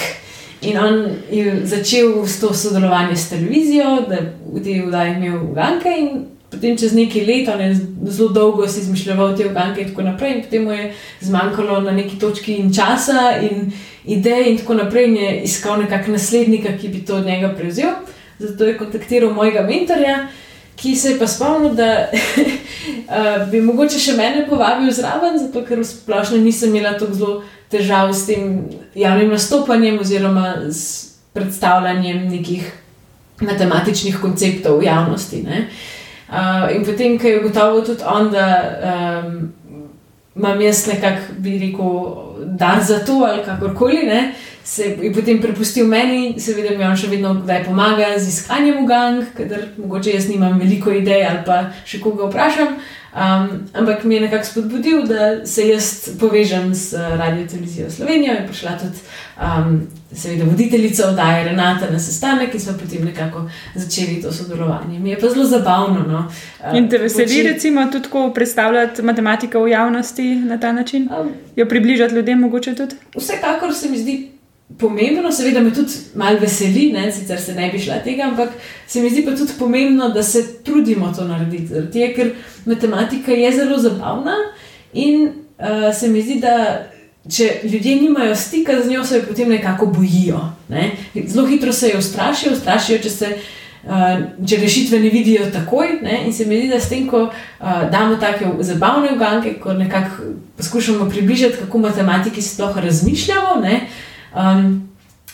In 0.61 0.79
on 0.79 1.07
je 1.31 1.67
začel 1.67 2.27
s 2.27 2.41
to 2.41 2.55
sodelovanje 2.55 3.17
s 3.17 3.29
televizijo, 3.29 4.07
da 4.09 4.17
v 4.53 4.63
tej 4.63 4.83
vdaji 4.87 5.15
imel 5.15 5.51
uganke 5.51 5.89
in 5.99 6.25
potem 6.51 6.79
čez 6.79 6.95
nekaj 6.97 7.27
let, 7.27 7.49
on 7.53 7.61
je 7.61 7.75
zelo 8.09 8.29
dolgo 8.33 8.69
si 8.69 8.81
izmišljal 8.81 9.37
te 9.37 9.47
uganke 9.47 9.83
in 9.83 9.89
tako 9.89 10.03
naprej, 10.03 10.35
in 10.35 10.43
potem 10.43 10.65
mu 10.65 10.73
je 10.73 10.93
zmanjkalo 11.21 11.81
na 11.81 11.93
neki 11.93 12.19
točki 12.19 12.57
in 12.57 12.75
časa 12.75 13.39
in 13.43 13.73
idej 14.05 14.51
in 14.51 14.59
tako 14.59 14.75
naprej, 14.75 15.09
in 15.09 15.17
je 15.17 15.31
iskal 15.43 15.81
nekakšnega 15.83 16.13
naslednika, 16.13 16.77
ki 16.81 16.89
bi 16.89 17.05
to 17.05 17.17
od 17.17 17.27
njega 17.27 17.55
prevzel. 17.57 17.99
Zato 18.39 18.65
je 18.65 18.79
kontaktiral 18.79 19.35
mojega 19.35 19.63
mentorja 19.63 20.29
ki 20.81 20.97
se 20.97 21.11
je 21.11 21.19
pa 21.19 21.27
spomnil, 21.27 21.75
da 21.75 22.07
uh, 22.07 23.49
bi 23.51 23.61
mogoče 23.61 23.99
še 23.99 24.15
mene 24.17 24.47
povabil 24.49 24.91
zraven, 24.95 25.39
zato 25.41 25.65
ker 25.67 25.83
v 25.83 25.87
splošnem 25.87 26.45
nisem 26.47 26.75
imela 26.75 26.95
tako 26.99 27.19
zelo 27.19 27.35
težav 27.73 28.13
s 28.15 28.29
tem 28.29 28.69
javnim 28.97 29.33
nastopanjem 29.35 29.99
oziroma 30.01 30.55
s 30.71 31.17
predstavljanjem 31.35 32.29
nekih 32.31 32.71
matematičnih 33.43 34.19
konceptov 34.23 34.81
v 34.81 34.89
javnosti. 34.89 35.43
Uh, 36.29 36.77
in 36.77 36.85
potem, 36.85 37.19
ko 37.19 37.27
je 37.27 37.41
ugotovil 37.41 37.85
tudi 37.85 38.05
on, 38.05 38.31
da 38.31 38.47
um, 39.25 39.53
imam 40.37 40.61
jaz 40.61 40.87
nekako, 40.87 41.39
bi 41.39 41.59
rekel, 41.59 41.95
dar 42.59 42.83
za 42.85 42.99
to 43.05 43.25
ali 43.29 43.45
kakorkoli. 43.45 44.03
Ne? 44.07 44.35
Se 44.69 44.85
je 45.03 45.13
potem 45.13 45.41
prepustil 45.41 45.87
meni, 45.89 46.35
seveda 46.41 46.75
mi 46.77 46.85
on 46.85 46.97
še 47.01 47.09
vedno 47.09 47.33
kdaj 47.41 47.63
pomaga 47.65 48.11
z 48.21 48.29
iskanjem 48.29 48.83
v 48.83 48.89
gang, 48.91 49.31
ker 49.39 49.71
mogoče 49.79 50.13
jaz 50.13 50.29
nimam 50.29 50.61
veliko 50.61 50.93
idej 50.93 51.25
ali 51.25 51.41
pa 51.47 51.63
še 51.89 52.03
koga 52.05 52.29
vprašam. 52.29 52.77
Um, 53.09 53.47
ampak 53.73 54.05
mi 54.05 54.19
je 54.19 54.27
nekako 54.27 54.45
spodbudil, 54.45 55.01
da 55.09 55.47
se 55.49 55.65
jaz 55.71 55.89
povežem 56.21 56.69
z 56.77 57.01
uh, 57.01 57.17
Radio 57.17 57.49
Televizijo 57.49 57.89
Slovenijo 57.91 58.37
in 58.37 58.45
prišla 58.47 58.77
tudi, 58.83 59.01
um, 59.41 59.81
seveda, 60.13 60.45
voditeljica 60.45 61.09
oddaje 61.09 61.49
Renata 61.49 61.89
na 61.91 61.99
sestanek 61.99 62.53
in 62.55 62.61
smo 62.61 62.77
potem 62.77 63.09
nekako 63.09 63.49
začeli 63.75 64.21
to 64.23 64.33
sodelovanje. 64.33 65.01
Mi 65.01 65.17
je 65.17 65.19
pa 65.19 65.33
zelo 65.33 65.49
zabavno. 65.49 66.05
No, 66.05 66.27
uh, 66.29 66.77
in 66.77 66.93
te 66.93 67.01
veseli, 67.01 67.33
poči... 67.33 67.43
recimo, 67.49 67.89
tudi 67.93 68.13
ko 68.13 68.29
predstavljati 68.37 69.03
matematiko 69.03 69.65
v 69.65 69.73
javnosti 69.73 70.35
na 70.45 70.61
ta 70.61 70.77
način, 70.77 71.09
um, 71.09 71.33
jo 71.57 71.67
približati 71.69 72.15
ljudem, 72.15 72.45
mogoče 72.45 72.75
tudi? 72.75 73.01
Vsekakor 73.17 73.75
se 73.75 73.89
mi 73.89 73.99
zdi 73.99 74.38
pomembno, 74.77 75.33
seveda 75.33 75.61
me 75.61 75.73
tudi 75.75 75.93
malo 76.15 76.39
veseli, 76.41 76.93
ne, 76.93 77.13
sicer 77.13 77.41
se 77.41 77.55
ne 77.55 77.71
bi 77.73 77.79
šla 77.79 78.03
tega, 78.05 78.29
ampak 78.29 78.53
se 78.87 79.01
mi 79.01 79.11
zdi 79.11 79.25
pa 79.25 79.37
tudi 79.37 79.53
pomembno, 79.59 80.09
da 80.09 80.23
se 80.23 80.63
trudimo 80.65 81.13
to 81.17 81.25
narediti. 81.25 81.67
Zaradi, 81.67 82.13
ker 82.17 82.31
matematika 82.67 83.33
je 83.33 83.53
zelo 83.57 83.79
zabavna 83.79 84.37
in 84.93 85.25
uh, 85.25 85.95
se 85.95 86.09
mi 86.09 86.23
zdi, 86.23 86.41
da 86.41 86.85
če 87.29 87.61
ljudje 87.65 87.97
nimajo 87.97 88.37
stika 88.37 88.83
z 88.83 88.91
njo, 88.91 89.05
se 89.05 89.17
jo 89.17 89.23
potem 89.29 89.49
nekako 89.49 89.87
bojijo. 89.87 90.41
Ne. 90.69 90.91
Zelo 91.27 91.47
hitro 91.47 91.73
se 91.73 91.89
jo 91.89 91.99
ustrašijo, 91.99 92.53
ustrašijo, 92.53 92.99
če 92.99 93.11
se. 93.11 93.39
Uh, 93.89 94.45
če 94.45 94.57
rešitve 94.59 94.99
ne 95.01 95.09
vidijo 95.09 95.45
takoj, 95.53 96.01
ne? 96.03 96.17
in 96.27 96.33
se 96.35 96.45
mi 96.47 96.59
zdi, 96.59 96.67
da 96.69 96.81
s 96.83 96.91
tem, 96.91 97.07
ko 97.09 97.21
uh, 97.23 97.69
damo 97.93 98.17
tako 98.21 98.57
zabavne 98.67 99.13
uganke, 99.15 99.55
ko 99.63 99.73
nekako 99.73 100.33
poskušamo 100.57 101.07
približati, 101.09 101.57
kako 101.63 101.79
matematiki 101.79 102.43
sploh 102.43 102.77
razmišljamo, 102.85 103.55
uh, 103.63 103.79
um, 104.35 104.89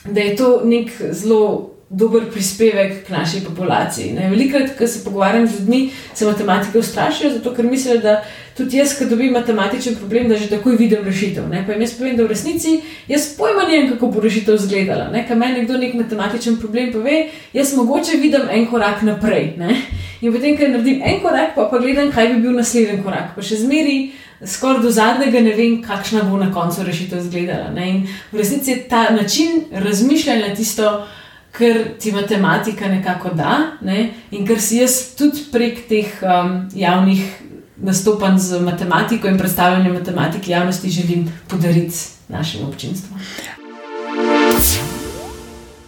da 0.04 0.20
je 0.20 0.36
to 0.36 0.60
nek 0.64 0.90
zelo 1.10 1.74
dober 1.94 2.22
prispevek 2.32 3.06
k 3.06 3.10
naši 3.10 3.44
populaciji. 3.44 4.16
Velikokrat, 4.30 4.74
ko 4.78 4.86
se 4.86 5.04
pogovarjam 5.04 5.46
z 5.46 5.60
ljudmi, 5.60 5.90
se 6.14 6.26
matematike 6.26 6.78
ustrašijo, 6.78 7.30
zato 7.30 7.54
ker 7.54 7.64
mislijo, 7.64 8.00
da 8.00 8.22
tudi 8.56 8.76
jaz, 8.76 8.96
ko 8.98 9.04
dobim 9.04 9.32
matematičen 9.32 9.96
problem, 9.96 10.28
da 10.28 10.36
že 10.36 10.48
takoj 10.50 10.76
vidim 10.76 11.04
rešitev. 11.04 11.48
Ne? 11.50 11.64
Pa 11.66 11.72
jim 11.72 11.82
jaz 11.82 11.94
povem, 11.98 12.16
da 12.16 12.24
v 12.24 12.32
resnici 12.32 12.80
jaz 13.08 13.28
pojma 13.38 13.68
ne 13.68 13.76
vem, 13.76 13.88
kako 13.92 14.10
bo 14.14 14.20
rešitev 14.20 14.54
izgledala. 14.54 15.10
Ker 15.28 15.36
meni 15.36 15.60
nekdo 15.60 15.78
nek 15.78 15.94
matematičen 15.94 16.58
problem 16.60 16.92
pove, 16.92 17.26
jaz 17.52 17.74
mogoče 17.76 18.18
vidim 18.22 18.48
en 18.50 18.66
korak 18.70 19.02
naprej. 19.02 19.54
Ne? 19.58 19.76
In 20.20 20.32
potem, 20.32 20.56
ker 20.56 20.70
naredim 20.70 21.02
en 21.04 21.20
korak, 21.22 21.54
pa, 21.54 21.68
pa 21.70 21.78
gledam, 21.78 22.10
kaj 22.12 22.32
bi 22.34 22.42
bil 22.46 22.54
naslednji 22.56 23.02
korak. 23.04 23.34
Pa 23.36 23.42
še 23.44 23.60
zmeri 23.60 23.98
skoraj 24.46 24.82
do 24.82 24.90
zadnjega 24.90 25.40
ne 25.40 25.52
vem, 25.54 25.82
kakšna 25.82 26.22
bo 26.22 26.36
na 26.36 26.52
koncu 26.52 26.82
rešitev 26.82 27.18
izgledala. 27.18 27.70
V 28.32 28.38
resnici 28.38 28.70
je 28.70 28.88
ta 28.88 29.10
način 29.10 29.64
razmišljanja 29.72 30.54
tisto, 30.54 31.06
kar 31.52 31.74
ti 32.00 32.12
matematika 32.12 32.88
nekako 32.88 33.30
da 33.34 33.58
ne? 33.80 34.10
in 34.30 34.46
kar 34.46 34.60
si 34.60 34.76
jaz 34.76 35.14
tudi 35.18 35.44
prek 35.52 35.86
teh 35.88 36.06
um, 36.22 36.68
javnih 36.74 37.22
nastopanj 37.76 38.38
z 38.38 38.60
matematiko 38.60 39.28
in 39.28 39.38
predstavljanja 39.38 39.92
matematike 39.92 40.50
javnosti 40.50 40.90
želim 40.90 41.32
podariti 41.48 41.96
našemu 42.28 42.68
občinstvu. 42.68 43.16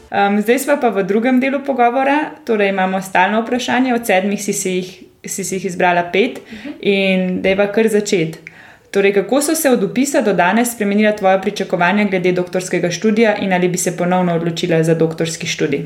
Um, 0.06 0.40
zdaj 0.42 0.58
smo 0.58 0.78
pa 0.80 0.88
v 0.88 1.02
drugem 1.02 1.40
delu 1.40 1.58
pogovora, 1.66 2.30
torej 2.44 2.68
imamo 2.68 3.02
stalno 3.02 3.40
vprašanje, 3.42 3.94
od 3.94 4.06
sedmih 4.06 4.42
si, 4.42 4.52
si, 4.52 4.70
jih, 4.70 5.02
si, 5.28 5.44
si 5.44 5.54
jih 5.54 5.64
izbrala 5.64 6.10
pet 6.12 6.38
uh 6.38 6.58
-huh. 6.58 6.72
in 6.80 7.42
da 7.42 7.48
je 7.48 7.56
pa 7.56 7.72
kar 7.72 7.88
začeti. 7.88 8.38
Torej, 8.90 9.12
kako 9.12 9.42
so 9.42 9.54
se 9.54 9.70
od 9.70 9.82
upisa 9.82 10.20
do 10.20 10.32
danes 10.32 10.72
spremenila 10.72 11.12
tvoja 11.16 11.40
pričakovanja 11.40 12.04
glede 12.04 12.32
doktorskega 12.32 12.90
študija 12.90 13.36
in 13.36 13.52
ali 13.52 13.68
bi 13.68 13.78
se 13.78 13.96
ponovno 13.96 14.34
odločila 14.34 14.82
za 14.82 14.94
doktorski 14.94 15.46
študij? 15.46 15.80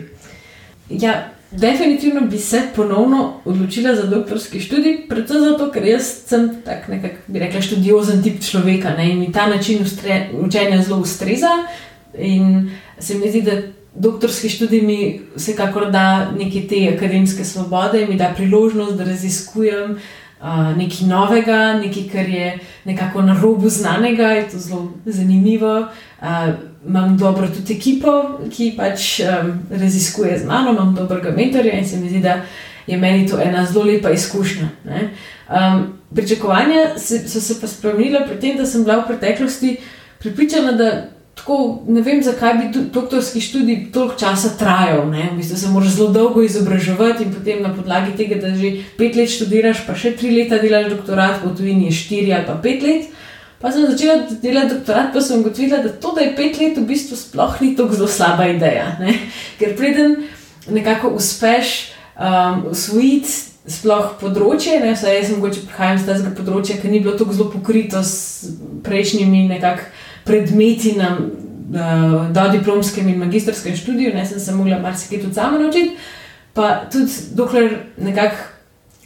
Ja, 0.90 1.29
definitivno 1.50 2.20
bi 2.20 2.38
se 2.38 2.62
ponovno 2.76 3.40
odločila 3.44 3.94
za 3.94 4.07
doktorski 4.07 4.61
študij, 4.61 5.09
predvsem 5.09 5.40
zato, 5.40 5.70
ker 5.70 5.85
jaz 5.87 6.03
sem 6.26 6.62
tak 6.64 6.88
nekako, 6.88 7.14
bi 7.26 7.38
rekla, 7.38 7.61
študiozen 7.61 8.22
tip 8.22 8.42
človeka 8.42 8.90
ne? 8.98 9.11
in 9.11 9.18
mi 9.18 9.33
ta 9.33 9.46
način 9.46 9.83
ustre, 9.83 10.29
učenja 10.33 10.83
zelo 10.83 11.00
ustreza. 11.00 11.50
In 12.18 12.70
se 12.98 13.14
mi 13.14 13.31
zdi, 13.31 13.42
da 13.42 13.53
doktorski 13.94 14.48
študij 14.48 14.83
mi 14.83 15.20
vsekakor 15.37 15.90
da 15.90 16.31
neke 16.31 16.68
te 16.68 16.94
akademske 16.96 17.44
svobode, 17.44 18.07
mi 18.07 18.16
da 18.16 18.33
priložnost, 18.37 18.96
da 18.96 19.05
raziskujem 19.05 19.90
uh, 20.40 20.76
nekaj 20.76 21.07
novega, 21.09 21.72
nekaj, 21.72 22.03
kar 22.12 22.29
je 22.29 22.59
nekako 22.85 23.22
na 23.22 23.40
robu 23.42 23.68
znanega, 23.68 24.22
je 24.22 24.48
to 24.48 24.59
zelo 24.59 24.92
zanimivo. 25.05 25.87
Uh, 26.20 26.26
imam 26.87 27.16
dobro 27.18 27.48
tudi 27.48 27.74
ekipo, 27.74 28.38
ki 28.57 28.74
pač 28.76 29.20
um, 29.20 29.53
raziskuje 29.70 30.38
znano, 30.38 30.70
imam 30.70 30.94
dobrega 30.94 31.31
mentorja 31.37 31.79
in 31.79 31.88
se 31.88 31.96
mi 31.96 32.09
zdi, 32.09 32.20
da 32.20 32.42
je 32.87 32.96
meni 32.96 33.29
to 33.29 33.40
ena 33.40 33.66
zelo 33.66 33.85
lepa 33.85 34.11
izkušnja. 34.11 34.68
Um, 35.48 35.92
pričakovanja 36.14 36.98
so 36.98 37.40
se 37.40 37.61
pa 37.61 37.66
spremenila 37.66 38.20
pri 38.26 38.40
tem, 38.40 38.57
da 38.57 38.66
sem 38.66 38.85
bila 38.85 38.96
v 39.00 39.07
preteklosti 39.07 39.76
pripričana, 40.18 40.72
da 40.72 40.90
tako 41.40 41.83
ne 41.88 42.03
vem, 42.05 42.22
zakaj 42.22 42.55
bi 42.55 42.81
doktorski 42.92 43.40
študij 43.40 43.87
toliko 43.92 44.14
časa 44.18 44.48
trajal. 44.59 45.09
V 45.11 45.37
bistvu 45.37 45.57
se 45.57 45.68
moraš 45.68 45.96
zelo 45.96 46.09
dolgo 46.12 46.42
izobraževati 46.42 47.24
in 47.24 47.33
potem 47.35 47.62
na 47.62 47.72
podlagi 47.74 48.12
tega, 48.16 48.37
da 48.40 48.55
že 48.55 48.85
pet 48.98 49.16
let 49.16 49.33
študiraš, 49.33 49.87
pa 49.87 49.96
še 49.96 50.12
tri 50.16 50.35
leta 50.37 50.61
delaš 50.61 50.90
doktorat, 50.92 51.40
v 51.44 51.55
tujini 51.57 51.88
je 51.88 51.96
štiri 51.96 52.35
ali 52.37 52.46
pa 52.46 52.59
pet 52.62 52.83
let. 52.83 53.09
Pa 53.61 53.72
sem 53.72 53.85
začela 53.88 54.24
delati 54.42 54.74
doktorat, 54.74 55.12
pa 55.12 55.20
sem 55.20 55.40
ugotovila, 55.40 55.83
da 55.85 55.92
to, 55.92 56.12
da 56.16 56.24
je 56.24 56.37
pet 56.37 56.61
let, 56.61 56.76
v 56.76 56.85
bistvu 56.88 57.16
sploh 57.16 57.57
ni 57.61 57.74
tako 57.76 57.96
zelo 57.96 58.09
slaba 58.09 58.48
ideja. 58.48 58.96
Ne? 59.00 59.16
Ker 59.61 59.76
preden 59.76 60.16
nekako 60.68 61.14
uspeš 61.16 61.92
um, 62.16 62.68
usvojiti. 62.72 63.48
Sploh 63.70 64.14
področje, 64.18 64.79
ne, 64.81 64.94
vsaj 64.96 65.12
jaz 65.14 65.26
sem 65.29 65.37
mogoče 65.37 65.61
prihajam 65.68 65.98
z 66.00 66.07
tega 66.09 66.31
področja, 66.35 66.79
ki 66.81 66.88
ni 66.90 67.03
bilo 67.05 67.12
tako 67.14 67.37
zelo 67.37 67.50
pokrito 67.53 68.00
s 68.00 68.48
prejšnjimi 68.83 69.44
nekakšnimi 69.50 70.09
predmeti 70.31 70.95
na 70.95 71.16
uh, 71.19 72.31
dodiplomskem 72.31 73.09
in 73.09 73.19
magistrskem 73.19 73.75
študiju, 73.77 74.14
ne 74.14 74.23
sem 74.27 74.40
se 74.40 74.55
mogla 74.55 74.79
marsikaj 74.79 75.25
tudi 75.25 75.35
sama 75.35 75.59
naučiti. 75.59 75.97
Pa 76.55 76.85
tudi, 76.93 77.11
dokler 77.35 77.79
nekako 77.99 78.37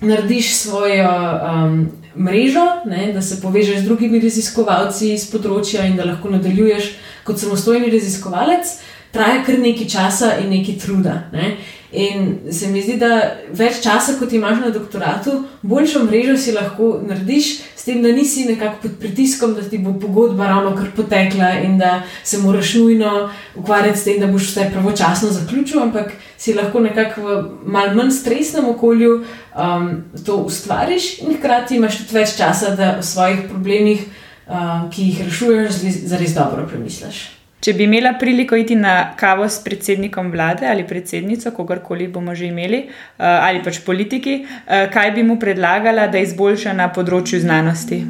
narediš 0.01 0.55
svojo 0.55 1.09
um, 1.09 1.89
mrežo, 2.17 2.67
ne, 2.87 3.13
da 3.13 3.23
se 3.23 3.41
povežeš 3.41 3.81
z 3.81 3.89
drugimi 3.89 4.21
raziskovalci 4.21 5.15
iz 5.15 5.25
področja 5.33 5.87
in 5.89 5.97
da 5.97 6.05
lahko 6.09 6.31
nadaljuješ 6.35 6.93
kot 7.25 7.41
samostojni 7.41 7.89
raziskovalec, 7.93 8.77
traja 9.14 9.44
kar 9.46 9.59
nekaj 9.62 9.88
časa 9.88 10.35
in 10.42 10.50
nekaj 10.50 10.79
truda. 10.83 11.22
Ne. 11.33 11.55
In 11.94 12.53
se 12.53 12.66
mi 12.66 12.83
zdi, 12.83 12.96
da 12.98 13.20
več 13.55 13.79
časa, 13.85 14.16
kot 14.18 14.33
imaš 14.35 14.59
na 14.64 14.72
doktoratu, 14.74 15.44
boljšo 15.62 16.03
mrežo 16.09 16.35
si 16.42 16.53
lahko 16.53 16.96
narediš, 17.07 17.50
s 17.77 17.87
tem, 17.87 18.00
da 18.03 18.11
nisi 18.16 18.46
nekako 18.48 18.81
pod 18.83 18.96
pritiskom, 19.00 19.53
da 19.55 19.62
ti 19.62 19.79
bo 19.79 19.92
pogodba 20.00 20.48
ravno 20.48 20.72
kar 20.74 20.88
potekla 20.96 21.50
in 21.66 21.77
da 21.79 22.03
se 22.24 22.38
moraš 22.42 22.74
nujno 22.81 23.29
ukvarjati 23.55 23.98
s 23.98 24.05
tem, 24.09 24.18
da 24.20 24.27
boš 24.27 24.48
vse 24.48 24.66
pravočasno 24.72 25.31
zaključil, 25.31 25.83
ampak 25.83 26.12
si 26.38 26.55
lahko 26.57 26.81
nekako 26.81 27.20
v 27.20 27.37
malce 27.77 27.94
manj 27.94 28.11
stresnem 28.16 28.68
okolju 28.72 29.20
um, 29.20 29.88
to 30.27 30.37
ustvariš 30.48 31.18
in 31.22 31.37
hkrati 31.37 31.77
imaš 31.77 32.00
tudi 32.00 32.18
več 32.18 32.35
časa, 32.40 32.74
da 32.74 32.96
o 32.98 33.03
svojih 33.03 33.46
problemih, 33.53 34.03
um, 34.48 34.90
ki 34.90 35.11
jih 35.12 35.24
rešuješ, 35.29 35.83
zares 36.11 36.35
dobro 36.35 36.66
premisliš. 36.66 37.44
Če 37.64 37.72
bi 37.72 37.87
imela 37.88 38.12
priliko 38.20 38.59
iti 38.61 38.77
na 38.77 39.14
kavo 39.16 39.46
s 39.48 39.62
predsednikom 39.64 40.29
vlade 40.33 40.66
ali 40.68 40.85
predsednico, 40.85 41.53
kogarkoli 41.57 42.09
bomo 42.12 42.35
že 42.35 42.50
imeli, 42.50 42.81
eh, 42.85 43.24
ali 43.24 43.62
pač 43.64 43.81
politiki, 43.87 44.35
eh, 44.44 44.90
kaj 44.92 45.11
bi 45.16 45.22
mu 45.22 45.38
predlagala, 45.40 46.07
da 46.12 46.20
izboljša 46.20 46.74
na 46.77 46.90
področju 46.92 47.40
znanosti? 47.40 48.05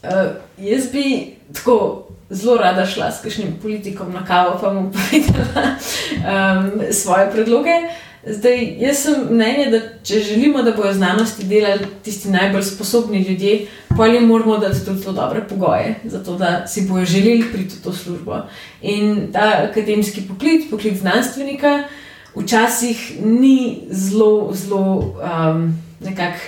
Uh, 0.00 0.38
jaz 0.56 0.86
bi 0.92 1.34
tako 1.52 2.06
zelo 2.30 2.56
rada 2.56 2.86
šla 2.86 3.10
s 3.12 3.20
kakšnim 3.20 3.58
politikom 3.62 4.14
na 4.14 4.22
kavo, 4.24 4.54
pa 4.62 4.70
mu 4.72 4.86
povedala 4.94 5.74
um, 6.30 6.70
svoje 6.94 7.26
predloge. 7.34 7.74
Uh, 7.84 8.09
Zdaj, 8.26 8.76
jaz 8.78 8.98
sem 9.00 9.22
mnenja, 9.30 9.70
da 9.72 9.78
če 10.04 10.18
želimo, 10.20 10.60
da 10.62 10.74
bodo 10.76 10.92
znanosti 10.92 11.46
delali 11.48 11.86
tisti 12.04 12.28
najbolj 12.28 12.62
sposobni 12.62 13.22
ljudje, 13.22 13.66
pa 13.96 14.06
jim 14.06 14.26
moramo 14.28 14.58
dati 14.58 14.84
tudi 14.84 15.00
zelo 15.00 15.14
dobre 15.16 15.40
pogoje, 15.48 15.94
zato 16.04 16.36
da 16.36 16.66
si 16.66 16.84
bojo 16.88 17.04
želeli 17.04 17.44
priti 17.52 17.74
v 17.78 17.82
to 17.84 17.92
službo. 17.92 18.42
In 18.82 19.32
ta 19.32 19.64
akademski 19.70 20.26
poklic, 20.28 20.68
poklic 20.70 20.98
znanstvenika, 21.00 21.82
včasih 22.36 23.24
ni 23.24 23.80
zelo, 23.90 24.50
zelo 24.52 25.14
um, 25.16 25.78
nekako 26.00 26.38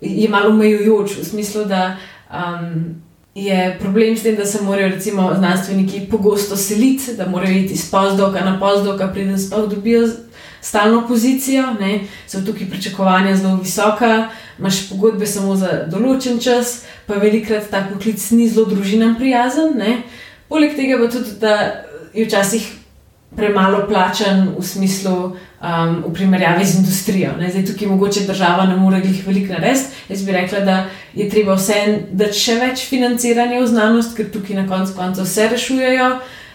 je 0.00 0.28
malo 0.28 0.50
omejujoč 0.50 1.18
v 1.18 1.24
smislu, 1.24 1.64
da. 1.64 1.96
Um, 2.32 3.04
Je 3.34 3.76
problem 3.80 4.16
s 4.16 4.22
tem, 4.22 4.36
da 4.36 4.44
se 4.46 4.62
morajo 4.62 4.88
recimo, 4.88 5.32
znanstveniki 5.38 6.06
pogosto 6.10 6.56
seliti, 6.56 7.16
da 7.16 7.26
morajo 7.26 7.58
iti 7.58 7.72
iz 7.74 7.90
pozdoka 7.90 8.44
na 8.44 8.60
pozdoka, 8.60 9.08
preden 9.08 9.38
sploh 9.38 9.66
dobijo 9.70 10.06
stalno 10.64 11.08
pozicijo, 11.08 11.66
ne? 11.80 12.00
so 12.26 12.40
tukaj 12.46 12.70
pričakovanja 12.70 13.36
zelo 13.36 13.56
visoka, 13.56 14.28
imaš 14.58 14.88
pogodbe 14.88 15.26
samo 15.26 15.56
za 15.56 15.84
določen 15.92 16.40
čas, 16.40 16.84
pa 17.06 17.18
velikrat 17.20 17.68
ta 17.70 17.82
poklic 17.90 18.22
ni 18.32 18.48
zelo 18.48 18.64
družinam 18.70 19.18
prijazen. 19.18 19.74
Ne? 19.76 19.98
Poleg 20.48 20.72
tega 20.76 20.96
pa 21.02 21.10
tudi, 21.12 21.36
da 21.40 21.56
je 22.14 22.24
včasih 22.24 22.70
premalo 23.36 23.84
plačan 23.88 24.54
v 24.56 24.64
smislu. 24.64 25.18
Um, 25.64 25.94
v 26.04 26.10
primerjavi 26.12 26.64
z 26.68 26.76
industrijo. 26.76 27.30
Ne? 27.40 27.48
Zdaj, 27.48 27.62
tukaj 27.70 27.88
mogoče 27.88 28.26
država 28.28 28.66
ne 28.68 28.74
more 28.76 28.98
jih 29.00 29.22
veliko 29.24 29.54
narediti. 29.54 29.96
Jaz 30.10 30.24
bi 30.26 30.34
rekla, 30.36 30.60
da 30.60 30.74
je 31.16 31.24
treba 31.32 31.56
vse 31.56 31.78
dati 32.12 32.36
še 32.36 32.58
več 32.60 32.82
financiranja 32.84 33.62
v 33.62 33.70
znanost, 33.72 34.12
ker 34.12 34.28
tukaj 34.28 34.58
na 34.58 34.66
koncu 34.68 34.92
koncev 34.92 35.24
vse 35.24 35.46
rešujejo. 35.54 36.10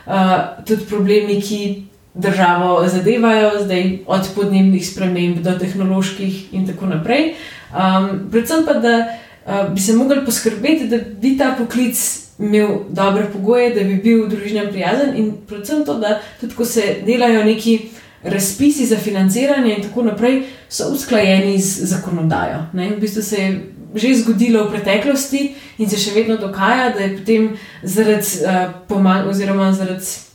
Uh, 0.05 0.35
tudi 0.61 0.85
problemi, 0.85 1.39
ki 1.41 1.88
državo 2.13 2.87
zadevajo, 2.87 3.51
zdaj 3.63 3.97
od 4.07 4.29
podnebnih 4.35 4.87
sprememb 4.87 5.37
do 5.37 5.53
tehnoloških 5.59 6.53
in 6.53 6.67
tako 6.67 6.85
naprej. 6.85 7.33
Um, 7.69 8.29
predvsem 8.31 8.65
pa, 8.65 8.73
da 8.73 8.95
uh, 9.05 9.73
bi 9.73 9.81
se 9.81 9.93
mogli 9.93 10.25
poskrbeti, 10.25 10.87
da 10.87 10.97
bi 11.21 11.37
ta 11.37 11.55
poklic 11.57 12.25
imel 12.39 12.67
dobre 12.89 13.25
pogoje, 13.33 13.73
da 13.75 13.83
bi 13.83 13.95
bil 13.95 14.27
družinam 14.27 14.67
prijazen 14.71 15.15
in 15.15 15.33
predvsem 15.47 15.85
to, 15.85 15.99
da 15.99 16.19
tudi 16.39 16.55
ko 16.55 16.65
se 16.65 16.95
delajo 17.05 17.43
neki. 17.43 17.79
Razpisi 18.23 18.85
za 18.85 18.97
financiranje 18.99 19.75
in 19.77 19.83
tako 19.83 20.01
naprej 20.03 20.41
so 20.69 20.89
usklajeni 20.91 21.53
z 21.59 21.85
zakonodajo. 21.87 22.57
Ne? 22.73 22.89
V 22.89 22.99
bistvu 22.99 23.21
se 23.21 23.35
je 23.35 23.61
že 23.95 24.13
zgodilo 24.13 24.63
v 24.63 24.71
preteklosti 24.71 25.55
in 25.77 25.89
se 25.89 25.97
še 25.97 26.11
vedno 26.13 26.35
dogaja, 26.37 26.89
da 26.89 26.99
je 26.99 27.13
potem 27.17 27.47
zaradi 27.83 28.43
uh, 28.43 28.73
pomanjkanja 28.87 29.31
oziroma 29.31 29.71
zaradi 29.73 30.28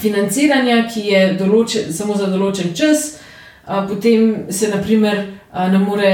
financiranja, 0.00 0.84
ki 0.94 1.04
je 1.10 1.26
določen, 1.40 1.92
samo 1.92 2.16
za 2.16 2.30
določen 2.30 2.74
čas, 2.76 3.18
potem 3.64 4.46
se 4.52 4.68
naprimer, 4.68 5.26
ne 5.54 5.78
more 5.78 6.10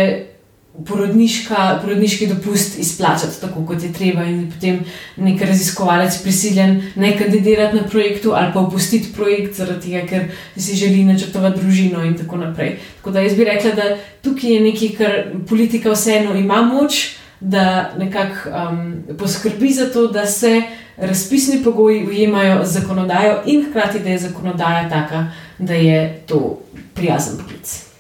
porodniški 0.87 2.27
dopust 2.31 2.79
izplačati 2.79 3.41
tako, 3.41 3.65
kot 3.67 3.83
je 3.83 3.91
treba, 3.93 4.25
in 4.25 4.45
potem 4.53 4.79
nek 5.21 5.43
raziskovalec 5.43 6.21
prisiljen 6.23 6.77
ne 6.97 7.11
kandidirati 7.19 7.77
na 7.77 7.83
projektu 7.83 8.33
ali 8.33 8.53
pa 8.55 8.61
opustiti 8.61 9.13
projekt, 9.13 9.57
zaradi 9.59 9.91
tega, 9.91 10.07
ker 10.07 10.29
si 10.57 10.79
želi 10.79 11.05
načrtovati 11.05 11.61
družino 11.61 12.05
in 12.07 12.17
tako 12.17 12.37
naprej. 12.37 12.77
Tako 13.01 13.11
da 13.11 13.25
jaz 13.27 13.35
bi 13.37 13.45
rekla, 13.45 13.73
da 13.77 13.97
tukaj 14.23 14.55
je 14.55 14.61
nekaj, 14.61 14.93
kar 14.99 15.19
politika 15.49 15.93
vseeno 15.93 16.37
ima 16.39 16.63
moč 16.63 17.20
da 17.41 17.91
nekako 17.99 18.49
um, 18.49 18.95
poskrbi 19.19 19.71
za 19.73 19.93
to, 19.93 20.07
da 20.07 20.27
se 20.27 20.63
razpisni 20.97 21.65
pogoji 21.65 22.07
ujemajo 22.07 22.65
z 22.65 22.81
zakonodajo, 22.81 23.43
in 23.47 23.67
hkrati, 23.71 23.99
da 23.99 24.09
je 24.09 24.19
zakonodaja 24.19 24.89
taka, 24.89 25.27
da 25.59 25.75
je 25.75 26.23
to 26.27 26.59
prijazen 26.95 27.39
poklic. 27.39 27.91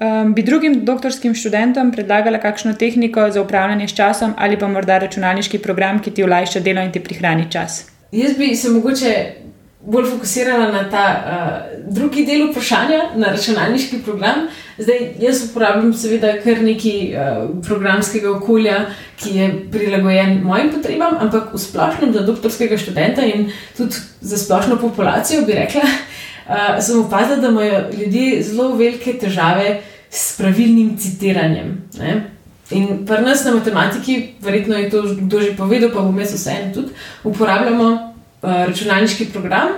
Um, 0.00 0.34
bi 0.34 0.42
drugim 0.42 0.84
doktorskim 0.84 1.34
študentom 1.34 1.92
predlagala 1.92 2.38
kakšno 2.38 2.72
tehniko 2.74 3.30
za 3.30 3.42
upravljanje 3.42 3.88
s 3.88 3.94
časom 3.94 4.34
ali 4.36 4.58
pa 4.58 4.68
morda 4.68 4.98
računalniški 4.98 5.58
program, 5.58 6.02
ki 6.02 6.10
ti 6.10 6.24
olajša 6.24 6.60
delo 6.60 6.82
in 6.82 6.92
ti 6.92 7.00
prihrani 7.00 7.50
čas? 7.50 7.86
Jaz 8.12 8.32
bi 8.38 8.56
se 8.56 8.70
mogoče 8.70 9.32
bolj 9.86 10.06
fokusirala 10.10 10.70
na 10.72 10.82
ta 10.90 11.04
uh, 11.10 11.94
drugi 11.94 12.24
del 12.26 12.46
vprašanja, 12.50 13.00
na 13.18 13.32
računalniški 13.34 14.02
program. 14.06 14.46
Zdaj, 14.78 15.00
jaz 15.20 15.42
uporabljam, 15.48 15.92
seveda, 15.94 16.36
kar 16.44 16.62
nekaj 16.62 17.00
uh, 17.10 17.48
programskega 17.66 18.30
okolja, 18.30 18.84
ki 19.18 19.36
je 19.36 19.48
prilagojen 19.72 20.38
mojim 20.46 20.70
potrebam, 20.76 21.18
ampak 21.20 21.50
v 21.54 21.60
splošnem 21.60 22.12
za 22.14 22.22
doktorskega 22.26 22.78
študenta 22.78 23.26
in 23.26 23.50
tudi 23.76 23.98
za 24.20 24.38
splošno 24.38 24.78
populacijo 24.78 25.42
bi 25.46 25.58
rekla, 25.58 25.82
uh, 25.82 26.78
sem 26.80 27.00
opazila, 27.02 27.40
da 27.42 27.50
imajo 27.50 27.82
ljudje 27.98 28.42
zelo 28.42 28.76
velike 28.76 29.18
težave 29.18 29.80
s 30.10 30.36
pravilnim 30.38 30.94
citiranjem. 30.98 31.74
Ne? 31.98 32.22
In 32.70 33.02
pri 33.06 33.20
nas 33.24 33.44
na 33.44 33.56
matematiki, 33.58 34.38
verjetno 34.40 34.78
je 34.78 34.90
to 34.90 35.02
kdo 35.02 35.40
že 35.40 35.56
povedal, 35.56 35.90
pa 35.90 36.06
bom 36.06 36.18
jaz 36.18 36.32
vseeno 36.38 36.72
tudi 36.74 36.94
uporabljamo. 37.24 38.11
Eh, 38.42 38.66
računalniški 38.66 39.24
program, 39.24 39.68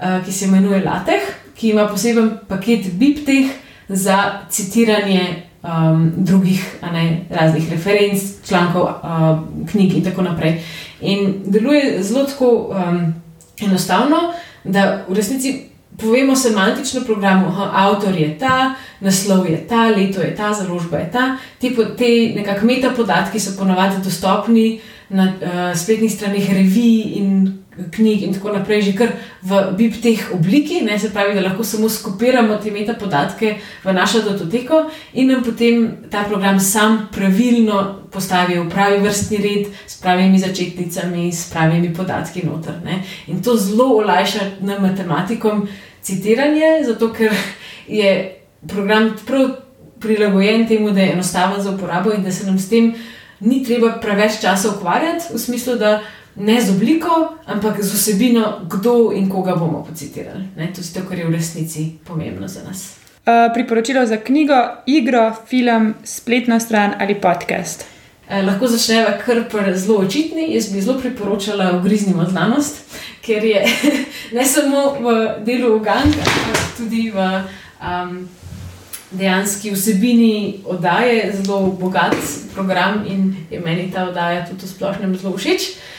uh, 0.00 0.24
ki 0.24 0.32
se 0.32 0.44
imenuje 0.44 0.84
LaTeX, 0.84 1.24
ki 1.54 1.68
ima 1.70 1.88
poseben 1.88 2.30
paket 2.48 2.86
BIPTEH 2.92 3.50
za 3.88 4.40
citiranje 4.50 5.42
um, 5.62 6.12
drugih 6.16 6.76
ne, 6.92 7.26
raznih 7.30 7.72
referenc, 7.72 8.22
člankov, 8.48 8.82
uh, 8.82 9.38
knjig 9.70 9.96
in 9.96 10.04
tako 10.04 10.22
naprej. 10.22 10.62
In 11.00 11.34
deluje 11.44 12.02
zelo 12.02 12.24
tako 12.24 12.48
um, 12.48 13.14
enostavno, 13.60 14.16
da 14.64 15.04
v 15.08 15.14
resnici 15.14 15.54
povemo 16.00 16.36
semantično 16.36 17.04
programu, 17.04 17.50
da 17.50 17.70
avtor 17.74 18.16
je 18.16 18.38
ta, 18.38 18.74
naslov 19.00 19.46
je 19.50 19.66
ta, 19.68 19.88
leto 19.88 20.20
je 20.20 20.36
ta, 20.36 20.54
založba 20.54 20.98
je 20.98 21.10
ta. 21.12 21.36
Te, 21.60 21.74
te 21.98 22.08
nekakšne 22.40 22.66
metapodatki 22.66 23.40
so 23.40 23.52
ponovadi 23.58 24.00
dostopni 24.04 24.80
na 25.08 25.28
uh, 25.28 25.76
spletnih 25.76 26.12
straneh 26.12 26.48
revij 26.52 27.20
in 27.20 27.63
knjig 27.90 28.22
in 28.22 28.34
tako 28.34 28.52
naprej, 28.52 28.82
že 28.82 28.92
kar 28.96 29.12
v 29.42 29.60
BIP 29.78 30.02
teh 30.02 30.20
obliki, 30.34 30.82
ne, 30.84 30.98
se 30.98 31.10
pravi, 31.10 31.34
da 31.34 31.40
lahko 31.40 31.64
samo 31.64 31.88
skopiramo 31.88 32.56
te 32.62 32.70
metapodatke 32.70 33.54
v 33.84 33.92
našo 33.92 34.22
datoteko 34.22 34.84
in 35.14 35.32
nam 35.32 35.42
potem 35.42 36.06
ta 36.10 36.24
program 36.28 36.60
sam 36.60 37.08
pravilno 37.12 38.08
postavi 38.12 38.58
v 38.58 38.68
pravi 38.70 39.00
vrstni 39.02 39.38
red 39.42 39.66
s 39.86 39.98
pravimi 40.00 40.38
začetnicami, 40.38 41.32
s 41.32 41.50
pravimi 41.50 41.94
podatki 41.94 42.46
noter. 42.46 42.78
Ne. 42.84 43.02
In 43.26 43.42
to 43.42 43.56
zelo 43.56 43.90
olajša 43.98 44.60
nam 44.60 44.82
matematikom 44.82 45.68
citiranje, 46.02 46.84
zato 46.86 47.12
ker 47.12 47.32
je 47.88 48.38
program 48.68 49.16
prav 49.26 49.64
prilagojen 50.00 50.68
temu, 50.68 50.90
da 50.90 51.00
je 51.00 51.12
enostaven 51.12 51.62
za 51.62 51.70
uporabo 51.70 52.12
in 52.12 52.22
da 52.22 52.32
se 52.32 52.46
nam 52.46 52.58
s 52.58 52.68
tem 52.68 52.94
ni 53.40 53.64
treba 53.64 53.98
preveč 54.00 54.40
časa 54.40 54.70
ukvarjati, 54.76 55.32
v 55.34 55.38
smislu, 55.38 55.76
da 55.76 56.00
ne 56.36 56.60
z 56.60 56.70
obliko, 56.70 57.34
ampak 57.46 57.82
z 57.82 57.94
vsebino, 57.94 58.60
kdo 58.70 59.12
in 59.12 59.30
koga 59.30 59.54
bomo 59.56 59.84
pocitirali. 59.88 60.44
Ne? 60.56 60.72
To 60.74 60.80
je 60.80 60.92
to, 60.94 61.08
kar 61.08 61.18
je 61.18 61.26
v 61.26 61.32
resnici 61.32 61.98
pomembno 62.04 62.48
za 62.48 62.62
nas. 62.62 62.96
Uh, 63.24 63.52
priporočilo 63.54 64.06
za 64.06 64.16
knjigo, 64.16 64.54
igro, 64.86 65.32
film, 65.48 65.94
spletno 66.04 66.60
stran 66.60 66.94
ali 66.98 67.14
podcast. 67.14 67.84
Eh, 68.28 68.42
lahko 68.42 68.66
začnemo 68.66 69.08
kar 69.24 69.74
zelo 69.74 69.98
očitni. 69.98 70.54
Jaz 70.54 70.72
bi 70.72 70.80
zelo 70.80 70.98
priporočala 71.00 71.76
Ogriznimo 71.76 72.24
znanost, 72.24 72.84
ker 73.22 73.44
je 73.44 73.66
ne 74.36 74.44
samo 74.44 74.96
v 75.00 75.28
delu 75.44 75.76
Uganda, 75.76 76.18
ampak 76.18 76.76
tudi 76.76 77.10
v 77.10 77.16
um, 77.80 78.28
dejanski 79.10 79.70
vsebini 79.70 80.60
oddaje 80.64 81.32
zelo 81.32 81.66
bogat 81.80 82.16
program 82.54 83.04
in 83.08 83.36
je 83.50 83.60
meni 83.60 83.90
ta 83.92 84.08
oddaja 84.08 84.46
tudi 84.46 84.66
v 84.66 84.68
splošnem 84.68 85.16
zelo 85.16 85.36
všeč. 85.36 85.60
Uh, 85.60 85.93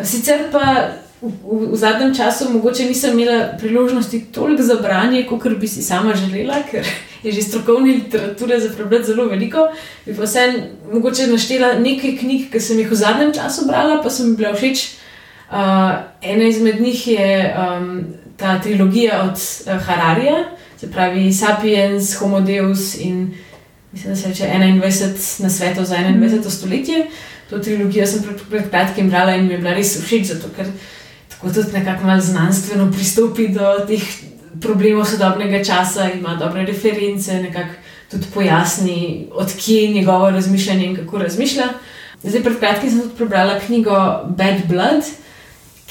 Sicer 0.00 0.48
pa 0.52 0.88
v, 1.22 1.28
v, 1.28 1.70
v 1.72 1.76
zadnjem 1.76 2.14
času 2.14 2.50
mogoče 2.50 2.84
nisem 2.88 3.18
imela 3.18 3.52
priložnosti 3.58 4.32
toliko 4.32 4.62
za 4.62 4.74
branje, 4.74 5.26
kot 5.28 5.58
bi 5.60 5.68
si 5.68 5.82
sama 5.82 6.14
želela, 6.14 6.62
ker 6.70 6.86
je 7.22 7.32
že 7.32 7.42
strokovne 7.42 7.92
literature 7.92 8.60
za 8.60 8.72
prebrati 8.74 9.04
zelo 9.04 9.28
veliko. 9.28 9.68
Bi 10.06 10.16
pa 10.16 10.24
vsem 10.24 10.54
mogoče 10.92 11.26
naštela 11.26 11.78
nekaj 11.78 12.16
knjig, 12.18 12.50
ki 12.50 12.60
sem 12.60 12.78
jih 12.78 12.90
v 12.90 12.98
zadnjem 12.98 13.32
času 13.32 13.66
brala, 13.68 14.00
pa 14.02 14.10
so 14.10 14.24
mi 14.24 14.36
bile 14.36 14.54
všeč. 14.54 14.88
Uh, 15.52 16.00
ena 16.22 16.48
izmed 16.48 16.80
njih 16.80 17.08
je 17.08 17.28
um, 17.52 18.04
ta 18.36 18.58
trilogija 18.60 19.22
od 19.22 19.36
uh, 19.36 19.76
Hararija, 19.84 20.44
se 20.80 20.90
pravi 20.90 21.32
Sapiens, 21.32 22.14
Homo 22.16 22.40
Deus 22.40 22.96
in 22.96 23.34
mislim, 23.92 24.14
da 24.14 24.20
se 24.20 24.28
reče 24.28 24.44
21 24.44 25.42
na 25.42 25.50
svetu 25.50 25.84
za 25.84 25.96
21. 25.96 26.46
Mm. 26.46 26.50
stoletje 26.50 27.06
to 27.52 27.60
trilogijo 27.60 28.06
sem 28.08 28.24
pred, 28.24 28.40
pred 28.50 28.68
kratkim 28.70 29.10
brala 29.12 29.36
in 29.36 29.46
mi 29.46 29.54
je 29.54 29.60
bila 29.60 29.76
res 29.76 29.94
všeč, 30.00 30.32
zato 30.32 30.48
ker 30.56 30.70
tako 31.28 31.52
tudi 31.52 31.76
nekako 31.76 32.08
malo 32.08 32.20
znanstveno 32.24 32.88
pristopi 32.92 33.48
do 33.52 33.74
teh 33.88 34.04
problemov 34.60 35.04
sodobnega 35.08 35.60
časa, 35.64 36.10
ima 36.12 36.36
dobre 36.40 36.64
reference, 36.66 37.34
nekako 37.42 37.74
tudi 38.10 38.26
pojasni, 38.34 39.28
odkje 39.32 39.82
je 39.82 39.94
njegovo 39.94 40.30
razmišljanje 40.30 40.86
in 40.86 40.96
kako 40.96 41.18
razmišlja. 41.18 41.68
Zdaj, 42.22 42.42
pred 42.42 42.58
kratkim 42.58 42.90
sem 42.90 43.00
tudi 43.02 43.16
prebrala 43.16 43.58
knjigo 43.60 43.98
Bad 44.38 44.64
Blood. 44.68 45.04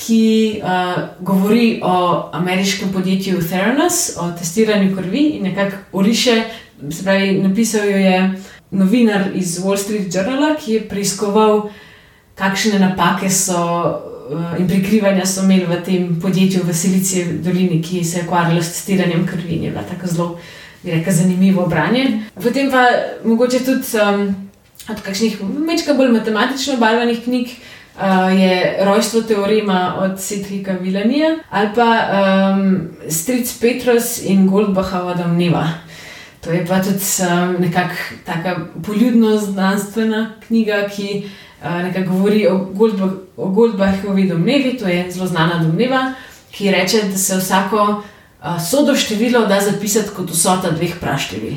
Ki 0.01 0.61
uh, 0.63 1.03
govori 1.19 1.81
o 1.83 2.29
ameriškem 2.33 2.89
podjetju 2.93 3.41
Theranos, 3.49 4.15
o 4.17 4.31
testiranju 4.39 4.95
krvi 4.95 5.19
in 5.35 5.43
nekako 5.43 5.77
uriše, 5.91 6.43
se 6.89 7.03
pravi, 7.03 7.35
napisal 7.43 7.85
jo 7.85 7.97
je 7.97 8.33
novinar 8.71 9.31
iz 9.35 9.59
Wall 9.59 9.77
Street 9.77 10.15
Journala, 10.15 10.55
ki 10.55 10.73
je 10.73 10.87
preiskoval, 10.89 11.69
kakšne 12.35 12.79
napake 12.79 13.29
so 13.29 13.59
uh, 13.59 14.59
in 14.59 14.67
prikrivanja 14.67 15.25
so 15.25 15.43
imeli 15.43 15.67
v 15.67 15.81
tem 15.85 16.07
podjetju 16.21 16.63
v 16.63 16.73
Silici 16.73 17.25
dolini, 17.43 17.81
ki 17.83 18.03
se 18.03 18.19
je 18.19 18.23
ukvarjalo 18.23 18.63
s 18.63 18.73
testiranjem 18.77 19.27
krvi. 19.27 19.59
Je 19.65 19.71
bilo 19.71 19.83
tako 19.89 20.07
zelo, 20.07 20.29
bi 20.83 20.91
rekel, 20.91 21.13
zanimivo 21.13 21.67
branje. 21.67 22.23
Potem 22.43 22.71
pa 22.71 22.87
mogoče 23.23 23.59
tudi 23.65 23.99
um, 23.99 24.49
od 24.89 25.03
kakšnih 25.03 25.37
večkrat 25.67 25.97
bolj 25.97 26.15
matematično 26.17 26.79
obarvanih 26.79 27.23
knjig. 27.23 27.53
Uh, 27.91 28.31
je 28.39 28.85
rojstvo 28.87 29.21
teorema 29.21 29.97
od 29.99 30.15
Sedrika 30.21 30.71
Vilanija 30.71 31.35
ali 31.49 31.69
pa 31.75 31.87
um, 32.07 32.87
Stric 33.09 33.51
Petrus 33.59 34.21
in 34.23 34.47
Goldbachova 34.47 35.13
domneva. 35.13 35.67
To 36.41 36.51
je 36.51 36.65
pa 36.65 36.81
tudi 36.81 37.05
um, 37.21 37.55
nekakšna 37.61 38.17
tako 38.25 38.61
poljudno 38.85 39.37
znanstvena 39.37 40.31
knjiga, 40.47 40.87
ki 40.95 41.29
uh, 41.63 41.83
nekako 41.83 42.11
govori 42.11 42.47
o, 42.47 42.57
Goldbach, 42.73 43.13
o 43.37 43.49
Goldbachovi 43.49 44.27
domnevi. 44.27 44.77
To 44.77 44.87
je 44.87 45.11
zelo 45.11 45.27
znana 45.27 45.63
domneva, 45.63 46.13
ki 46.51 46.71
reče, 46.71 47.03
da 47.11 47.17
se 47.17 47.37
vsako 47.37 48.03
uh, 48.41 48.69
sodo 48.69 48.95
število 48.95 49.45
da 49.45 49.61
zapisati 49.61 50.09
kot 50.15 50.29
vsota 50.29 50.71
dveh 50.71 50.95
praštevil. 50.99 51.53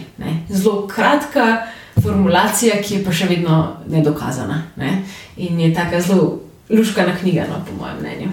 Zelo 0.49 0.87
kratka 0.87 1.67
formulacija, 2.03 2.83
ki 2.83 2.95
je 2.95 3.05
pa 3.05 3.13
še 3.13 3.29
vedno 3.31 3.77
nedokazana. 3.89 4.63
Ne? 4.77 5.03
In 5.37 5.61
je 5.61 5.75
tako 5.75 6.01
zelo 6.01 6.41
luškana 6.71 7.17
knjiga, 7.21 7.47
no, 7.49 7.65
po 7.65 7.77
mojem 7.81 8.01
mnenju. 8.01 8.33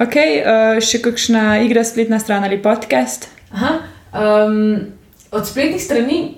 Ok, 0.00 0.16
uh, 0.16 0.78
še 0.82 0.98
kakšna 1.04 1.60
igra, 1.62 1.84
spletna 1.84 2.18
stran 2.18 2.44
ali 2.44 2.58
podcast? 2.62 3.28
Aha. 3.54 3.76
Um, 4.10 4.99
od 5.30 5.46
spletnih 5.46 5.82
strani 5.82 6.34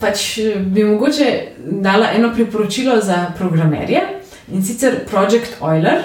pač 0.00 0.38
eh, 0.38 0.54
bi 0.58 0.84
mogoče 0.84 1.42
dala 1.82 2.06
eno 2.14 2.34
priporočilo 2.34 3.00
za 3.02 3.26
programerje 3.38 4.00
in 4.52 4.64
sicer 4.64 4.94
Project 5.10 5.52
Euler. 5.60 6.02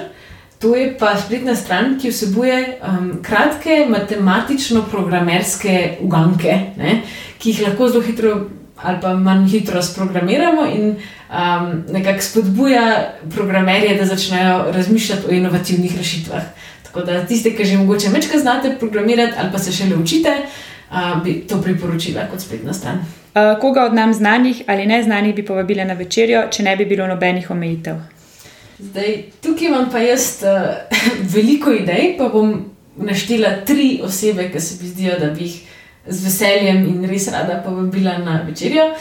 To 0.59 0.75
je 0.75 0.97
pa 0.99 1.17
spletna 1.19 1.55
stran, 1.55 1.99
ki 1.99 2.09
vsebuje 2.09 2.79
um, 2.87 3.11
kratke 3.23 3.85
matematično-programerske 3.89 5.97
uganke, 6.01 6.59
ne, 6.79 7.01
ki 7.37 7.49
jih 7.51 7.61
lahko 7.67 7.87
zelo 7.91 8.03
hitro 8.03 8.49
ali 8.83 8.97
pa 9.01 9.13
manj 9.13 9.49
hitro 9.51 9.81
sprogramiramo 9.83 10.65
in 10.65 10.95
um, 10.95 11.83
nekako 11.91 12.21
spodbuja 12.21 13.13
programerje, 13.35 13.97
da 13.97 14.05
začnejo 14.05 14.71
razmišljati 14.71 15.27
o 15.27 15.31
inovativnih 15.35 15.97
rešitvah. 15.97 16.43
Tako 16.83 17.01
da 17.01 17.25
tiste, 17.25 17.55
ki 17.55 17.65
že 17.65 17.77
mogoče 17.77 18.09
večkrat 18.09 18.41
znate 18.41 18.75
programirati 18.79 19.33
ali 19.37 19.51
pa 19.51 19.59
se 19.59 19.71
šele 19.71 19.95
učite, 19.95 20.35
bi 21.23 21.33
to 21.47 21.61
priporočila 21.61 22.27
kot 22.31 22.41
spletna 22.41 22.73
stran. 22.73 22.97
Uh, 23.33 23.59
koga 23.61 23.83
od 23.83 23.93
nam 23.93 24.13
znanih 24.13 24.61
ali 24.67 24.85
neznanih 24.85 25.35
bi 25.35 25.45
povabila 25.45 25.83
na 25.83 25.93
večerjo, 25.93 26.43
če 26.51 26.63
ne 26.63 26.75
bi 26.75 26.85
bilo 26.85 27.07
nobenih 27.07 27.51
omejitev? 27.51 27.95
Zdaj, 28.79 29.23
tukaj 29.41 29.67
imam 29.67 29.89
pa 29.91 29.99
jaz 29.99 30.43
uh, 30.43 30.75
veliko 31.35 31.73
idej, 31.73 32.13
pa 32.17 32.29
bom 32.29 32.53
naštela 32.97 33.55
tri 33.65 34.01
osebe, 34.03 34.51
ki 34.51 34.61
se 34.61 34.77
mi 34.81 34.89
zdijo, 34.89 35.17
da 35.19 35.31
bi 35.33 35.47
jih 35.47 35.61
z 36.07 36.25
veseljem 36.25 36.85
in 36.91 37.09
res 37.09 37.27
rada 37.31 37.61
povabila 37.65 38.17
na 38.17 38.41
večerjo. 38.47 38.91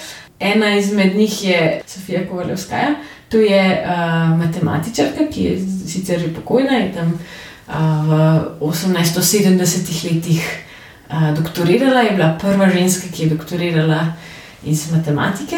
Ena 0.40 0.76
izmed 0.76 1.16
njih 1.16 1.44
je 1.44 1.80
Sofija 1.86 2.26
Kovaljevskaja, 2.30 2.94
to 3.28 3.38
je 3.38 3.84
uh, 3.84 4.38
matematičarka, 4.38 5.28
ki 5.32 5.44
je 5.44 5.60
sicer 5.86 6.20
že 6.20 6.34
pokojna 6.34 6.78
in 6.86 6.92
tam 6.94 7.12
uh, 7.12 7.74
v 8.60 8.70
1870-ih 8.72 10.04
letih 10.04 10.42
doktorirala, 11.36 12.00
je 12.00 12.10
bila 12.10 12.38
prva 12.40 12.70
ženska, 12.70 13.08
ki 13.12 13.22
je 13.22 13.28
doktorirala 13.28 14.12
iz 14.64 14.92
matematike 14.92 15.56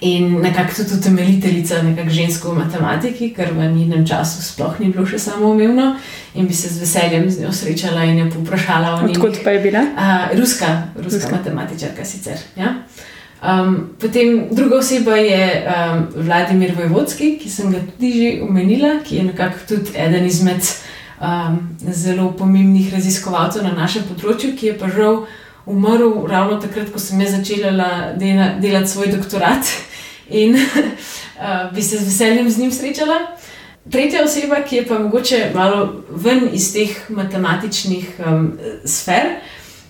in 0.00 0.40
nekako 0.40 0.74
tudi 0.76 0.94
utemeljiteljica 0.98 1.74
žensko 2.08 2.50
v 2.50 2.58
matematiki, 2.58 3.30
kar 3.34 3.52
v 3.52 3.72
njenem 3.72 4.06
času 4.06 4.42
sploh 4.42 4.80
ni 4.80 4.90
bilo 4.92 5.06
še 5.06 5.18
samo 5.18 5.50
umevno 5.50 5.94
in 6.34 6.46
bi 6.46 6.54
se 6.54 6.68
z 6.68 6.80
veseljem 6.80 7.30
z 7.30 7.40
njo 7.40 7.52
srečala 7.52 8.04
in 8.04 8.18
jo 8.18 8.30
poprašala 8.34 8.94
o 8.94 9.06
njej. 9.06 9.16
Odkud 9.16 9.40
pa 9.44 9.50
je 9.50 9.60
bila? 9.60 9.80
Uh, 9.80 10.38
ruska, 10.38 10.82
ruska, 10.96 11.16
ruska 11.16 11.36
matematičarka 11.36 12.04
sicer. 12.04 12.38
Ja? 12.56 12.74
Um, 13.44 13.90
potem 14.00 14.48
druga 14.50 14.76
oseba 14.76 15.16
je 15.16 15.64
um, 15.66 16.06
Vladimir 16.16 16.74
Vojvodski, 16.76 17.38
ki 17.38 17.50
sem 17.50 17.72
ga 17.72 17.80
tudi 17.80 18.12
že 18.12 18.42
omenila, 18.42 18.98
ki 19.04 19.16
je 19.16 19.24
nekako 19.24 19.58
tudi 19.68 19.96
eden 19.96 20.26
izmed 20.26 20.64
um, 21.24 21.58
zelo 21.92 22.32
pomembnih 22.38 22.92
raziskovalcev 22.92 23.64
na 23.64 23.72
našem 23.72 24.04
področju, 24.08 24.52
ki 24.58 24.66
je 24.70 24.76
pa 24.78 24.90
žal 24.92 25.24
umrl 25.66 26.26
ravno 26.28 26.60
takrat, 26.60 26.92
ko 26.92 27.00
sem 27.00 27.24
začela 27.24 28.14
dela, 28.20 28.52
delati 28.60 28.92
svoj 28.92 29.14
doktorat 29.16 29.72
in 30.42 30.56
uh, 30.60 31.72
bi 31.72 31.82
se 31.82 31.98
z 31.98 32.04
veseljem 32.04 32.50
z 32.50 32.64
njim 32.64 32.72
srečala. 32.72 33.20
Tretja 33.90 34.22
oseba, 34.24 34.62
ki 34.64 34.76
je 34.76 34.86
pa 34.88 34.98
mogoče 34.98 35.50
malo 35.54 36.04
ven 36.08 36.48
iz 36.52 36.70
teh 36.72 36.92
matematičnih 37.12 38.20
um, 38.24 38.52
sfer, 38.84 39.38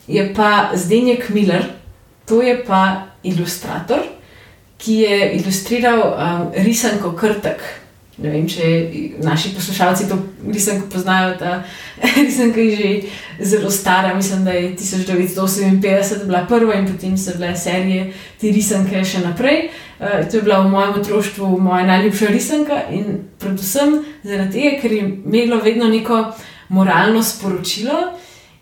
je 0.06 0.26
pa 0.34 0.70
Zdenjek 0.74 1.28
Miller, 1.30 1.64
To 2.24 2.42
je 2.42 2.56
pa 2.64 3.12
ilustrator, 3.22 4.00
ki 4.78 4.94
je 4.94 5.32
ilustriral 5.36 6.00
um, 6.00 6.52
risanko 6.56 7.12
Krtek. 7.12 7.60
Ne 8.22 8.30
vem, 8.30 8.44
če 8.46 8.66
naši 9.26 9.50
poslušalci 9.56 10.04
to 10.06 10.16
risanko 10.46 10.86
poznajo. 10.92 11.32
Ta 11.38 11.64
risanka 12.26 12.60
je 12.60 12.76
že 12.76 12.90
zelo 13.50 13.70
stara, 13.70 14.14
mislim, 14.14 14.44
da 14.44 14.50
je 14.54 14.76
1958 14.76 16.24
bila 16.24 16.44
prva 16.46 16.74
in 16.74 16.86
potem 16.86 17.16
so 17.18 17.34
bile 17.34 17.56
serije 17.56 18.12
te 18.40 18.52
risanke 18.54 19.02
še 19.04 19.24
naprej. 19.24 19.68
Uh, 19.98 20.22
to 20.30 20.36
je 20.36 20.42
bila 20.42 20.60
v 20.62 20.70
mojem 20.70 20.94
otroštvu 21.00 21.50
moja 21.60 21.86
najljubša 21.86 22.30
risanka 22.30 22.80
in 22.90 23.24
predvsem 23.38 23.98
zaradi 24.22 24.60
tega, 24.60 24.76
ker 24.82 24.92
je 24.92 25.02
imelo 25.02 25.58
vedno 25.64 25.90
neko 25.90 26.24
moralno 26.68 27.22
sporočilo 27.22 28.12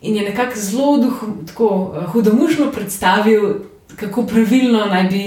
in 0.00 0.16
je 0.16 0.30
nekako 0.30 0.59
zelo 0.59 0.96
duh, 0.98 1.24
tako, 1.46 1.68
uh, 1.68 2.09
hudomušno 2.12 2.72
predstavil, 2.72 3.66
kako 4.00 4.24
pravilno 4.26 4.86
naj 4.88 5.09
bi 5.12 5.24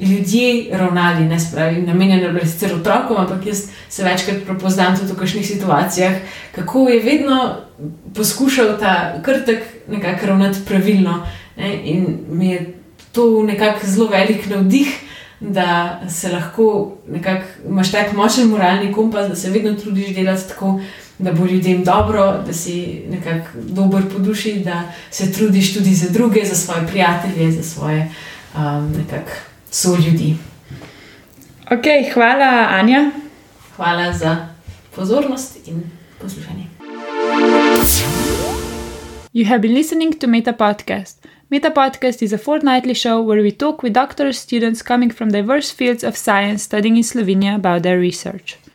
ljudje 0.00 0.66
ravnali, 0.72 1.24
ne 1.24 1.40
spravi, 1.40 1.82
namenjeno 1.82 2.38
je 2.38 2.46
sicer 2.46 2.74
otrokom, 2.74 3.16
ampak 3.16 3.46
jaz 3.46 3.62
se 3.88 4.04
večkrat 4.04 4.36
prepoznam 4.44 4.96
tudi 4.98 5.12
v 5.12 5.16
kakšnih 5.16 5.46
situacijah, 5.46 6.12
kako 6.54 6.88
je 6.88 7.02
vedno 7.02 7.56
poskušal 8.14 8.78
ta 8.78 9.22
krtek 9.22 9.62
nekako 9.88 10.26
ravnati 10.26 10.58
pravilno. 10.66 11.26
Ne? 11.56 11.80
In 11.84 12.18
mi 12.30 12.48
je 12.48 12.74
to 13.12 13.42
nekako 13.42 13.86
zelo 13.86 14.08
velik 14.08 14.46
navdih, 14.50 14.88
da 15.40 16.00
se 16.08 16.28
lahko 16.28 16.96
nekako 17.08 17.44
imaš 17.68 17.92
tak 17.92 18.12
močen 18.12 18.48
moralni 18.48 18.92
kompas, 18.92 19.28
da 19.28 19.36
se 19.36 19.50
vedno 19.50 19.74
trudiš 19.74 20.14
delati 20.14 20.48
tako. 20.48 20.80
Da 21.20 21.32
bo 21.32 21.46
ljudem 21.46 21.84
dobro, 21.84 22.42
da 22.46 22.52
si 22.52 23.02
nekako 23.10 23.46
dober 23.54 24.02
po 24.12 24.18
duši, 24.18 24.52
da 24.64 24.82
se 25.10 25.32
trudiš 25.32 25.74
tudi 25.74 25.94
za 25.94 26.10
druge, 26.10 26.44
za 26.44 26.54
svoje 26.54 26.86
prijatelje, 26.86 27.52
za 27.52 27.62
svoje 27.62 28.10
um, 28.54 28.92
nekakšne 28.98 29.47
so 29.70 29.96
ljudi. 29.96 30.36
Okay, 31.70 32.12
hvala, 32.14 32.66
Anja. 32.70 33.10
Hvala 33.76 34.12
za 34.12 34.46
pozornost 34.96 35.68
in 35.68 35.82
poslušanje. 36.20 36.64
You 39.32 39.46
have 39.46 39.58
been 39.58 39.74
listening 39.74 40.18
to 40.20 40.26
Meta 40.26 40.52
Podcast. 40.52 41.26
Meta 41.50 41.70
Podcast 41.70 42.22
is 42.22 42.32
a 42.32 42.38
fortnightly 42.38 42.94
show 42.94 43.22
where 43.22 43.42
we 43.42 43.50
talk 43.50 43.82
with 43.82 43.92
doctors, 43.92 44.38
students 44.38 44.82
coming 44.82 45.10
from 45.14 45.30
diverse 45.30 45.74
fields 45.74 46.04
of 46.04 46.16
science 46.16 46.62
studying 46.62 46.96
in 46.96 47.02
Slovenia 47.02 47.54
about 47.54 47.82
their 47.82 47.98
research. 47.98 48.58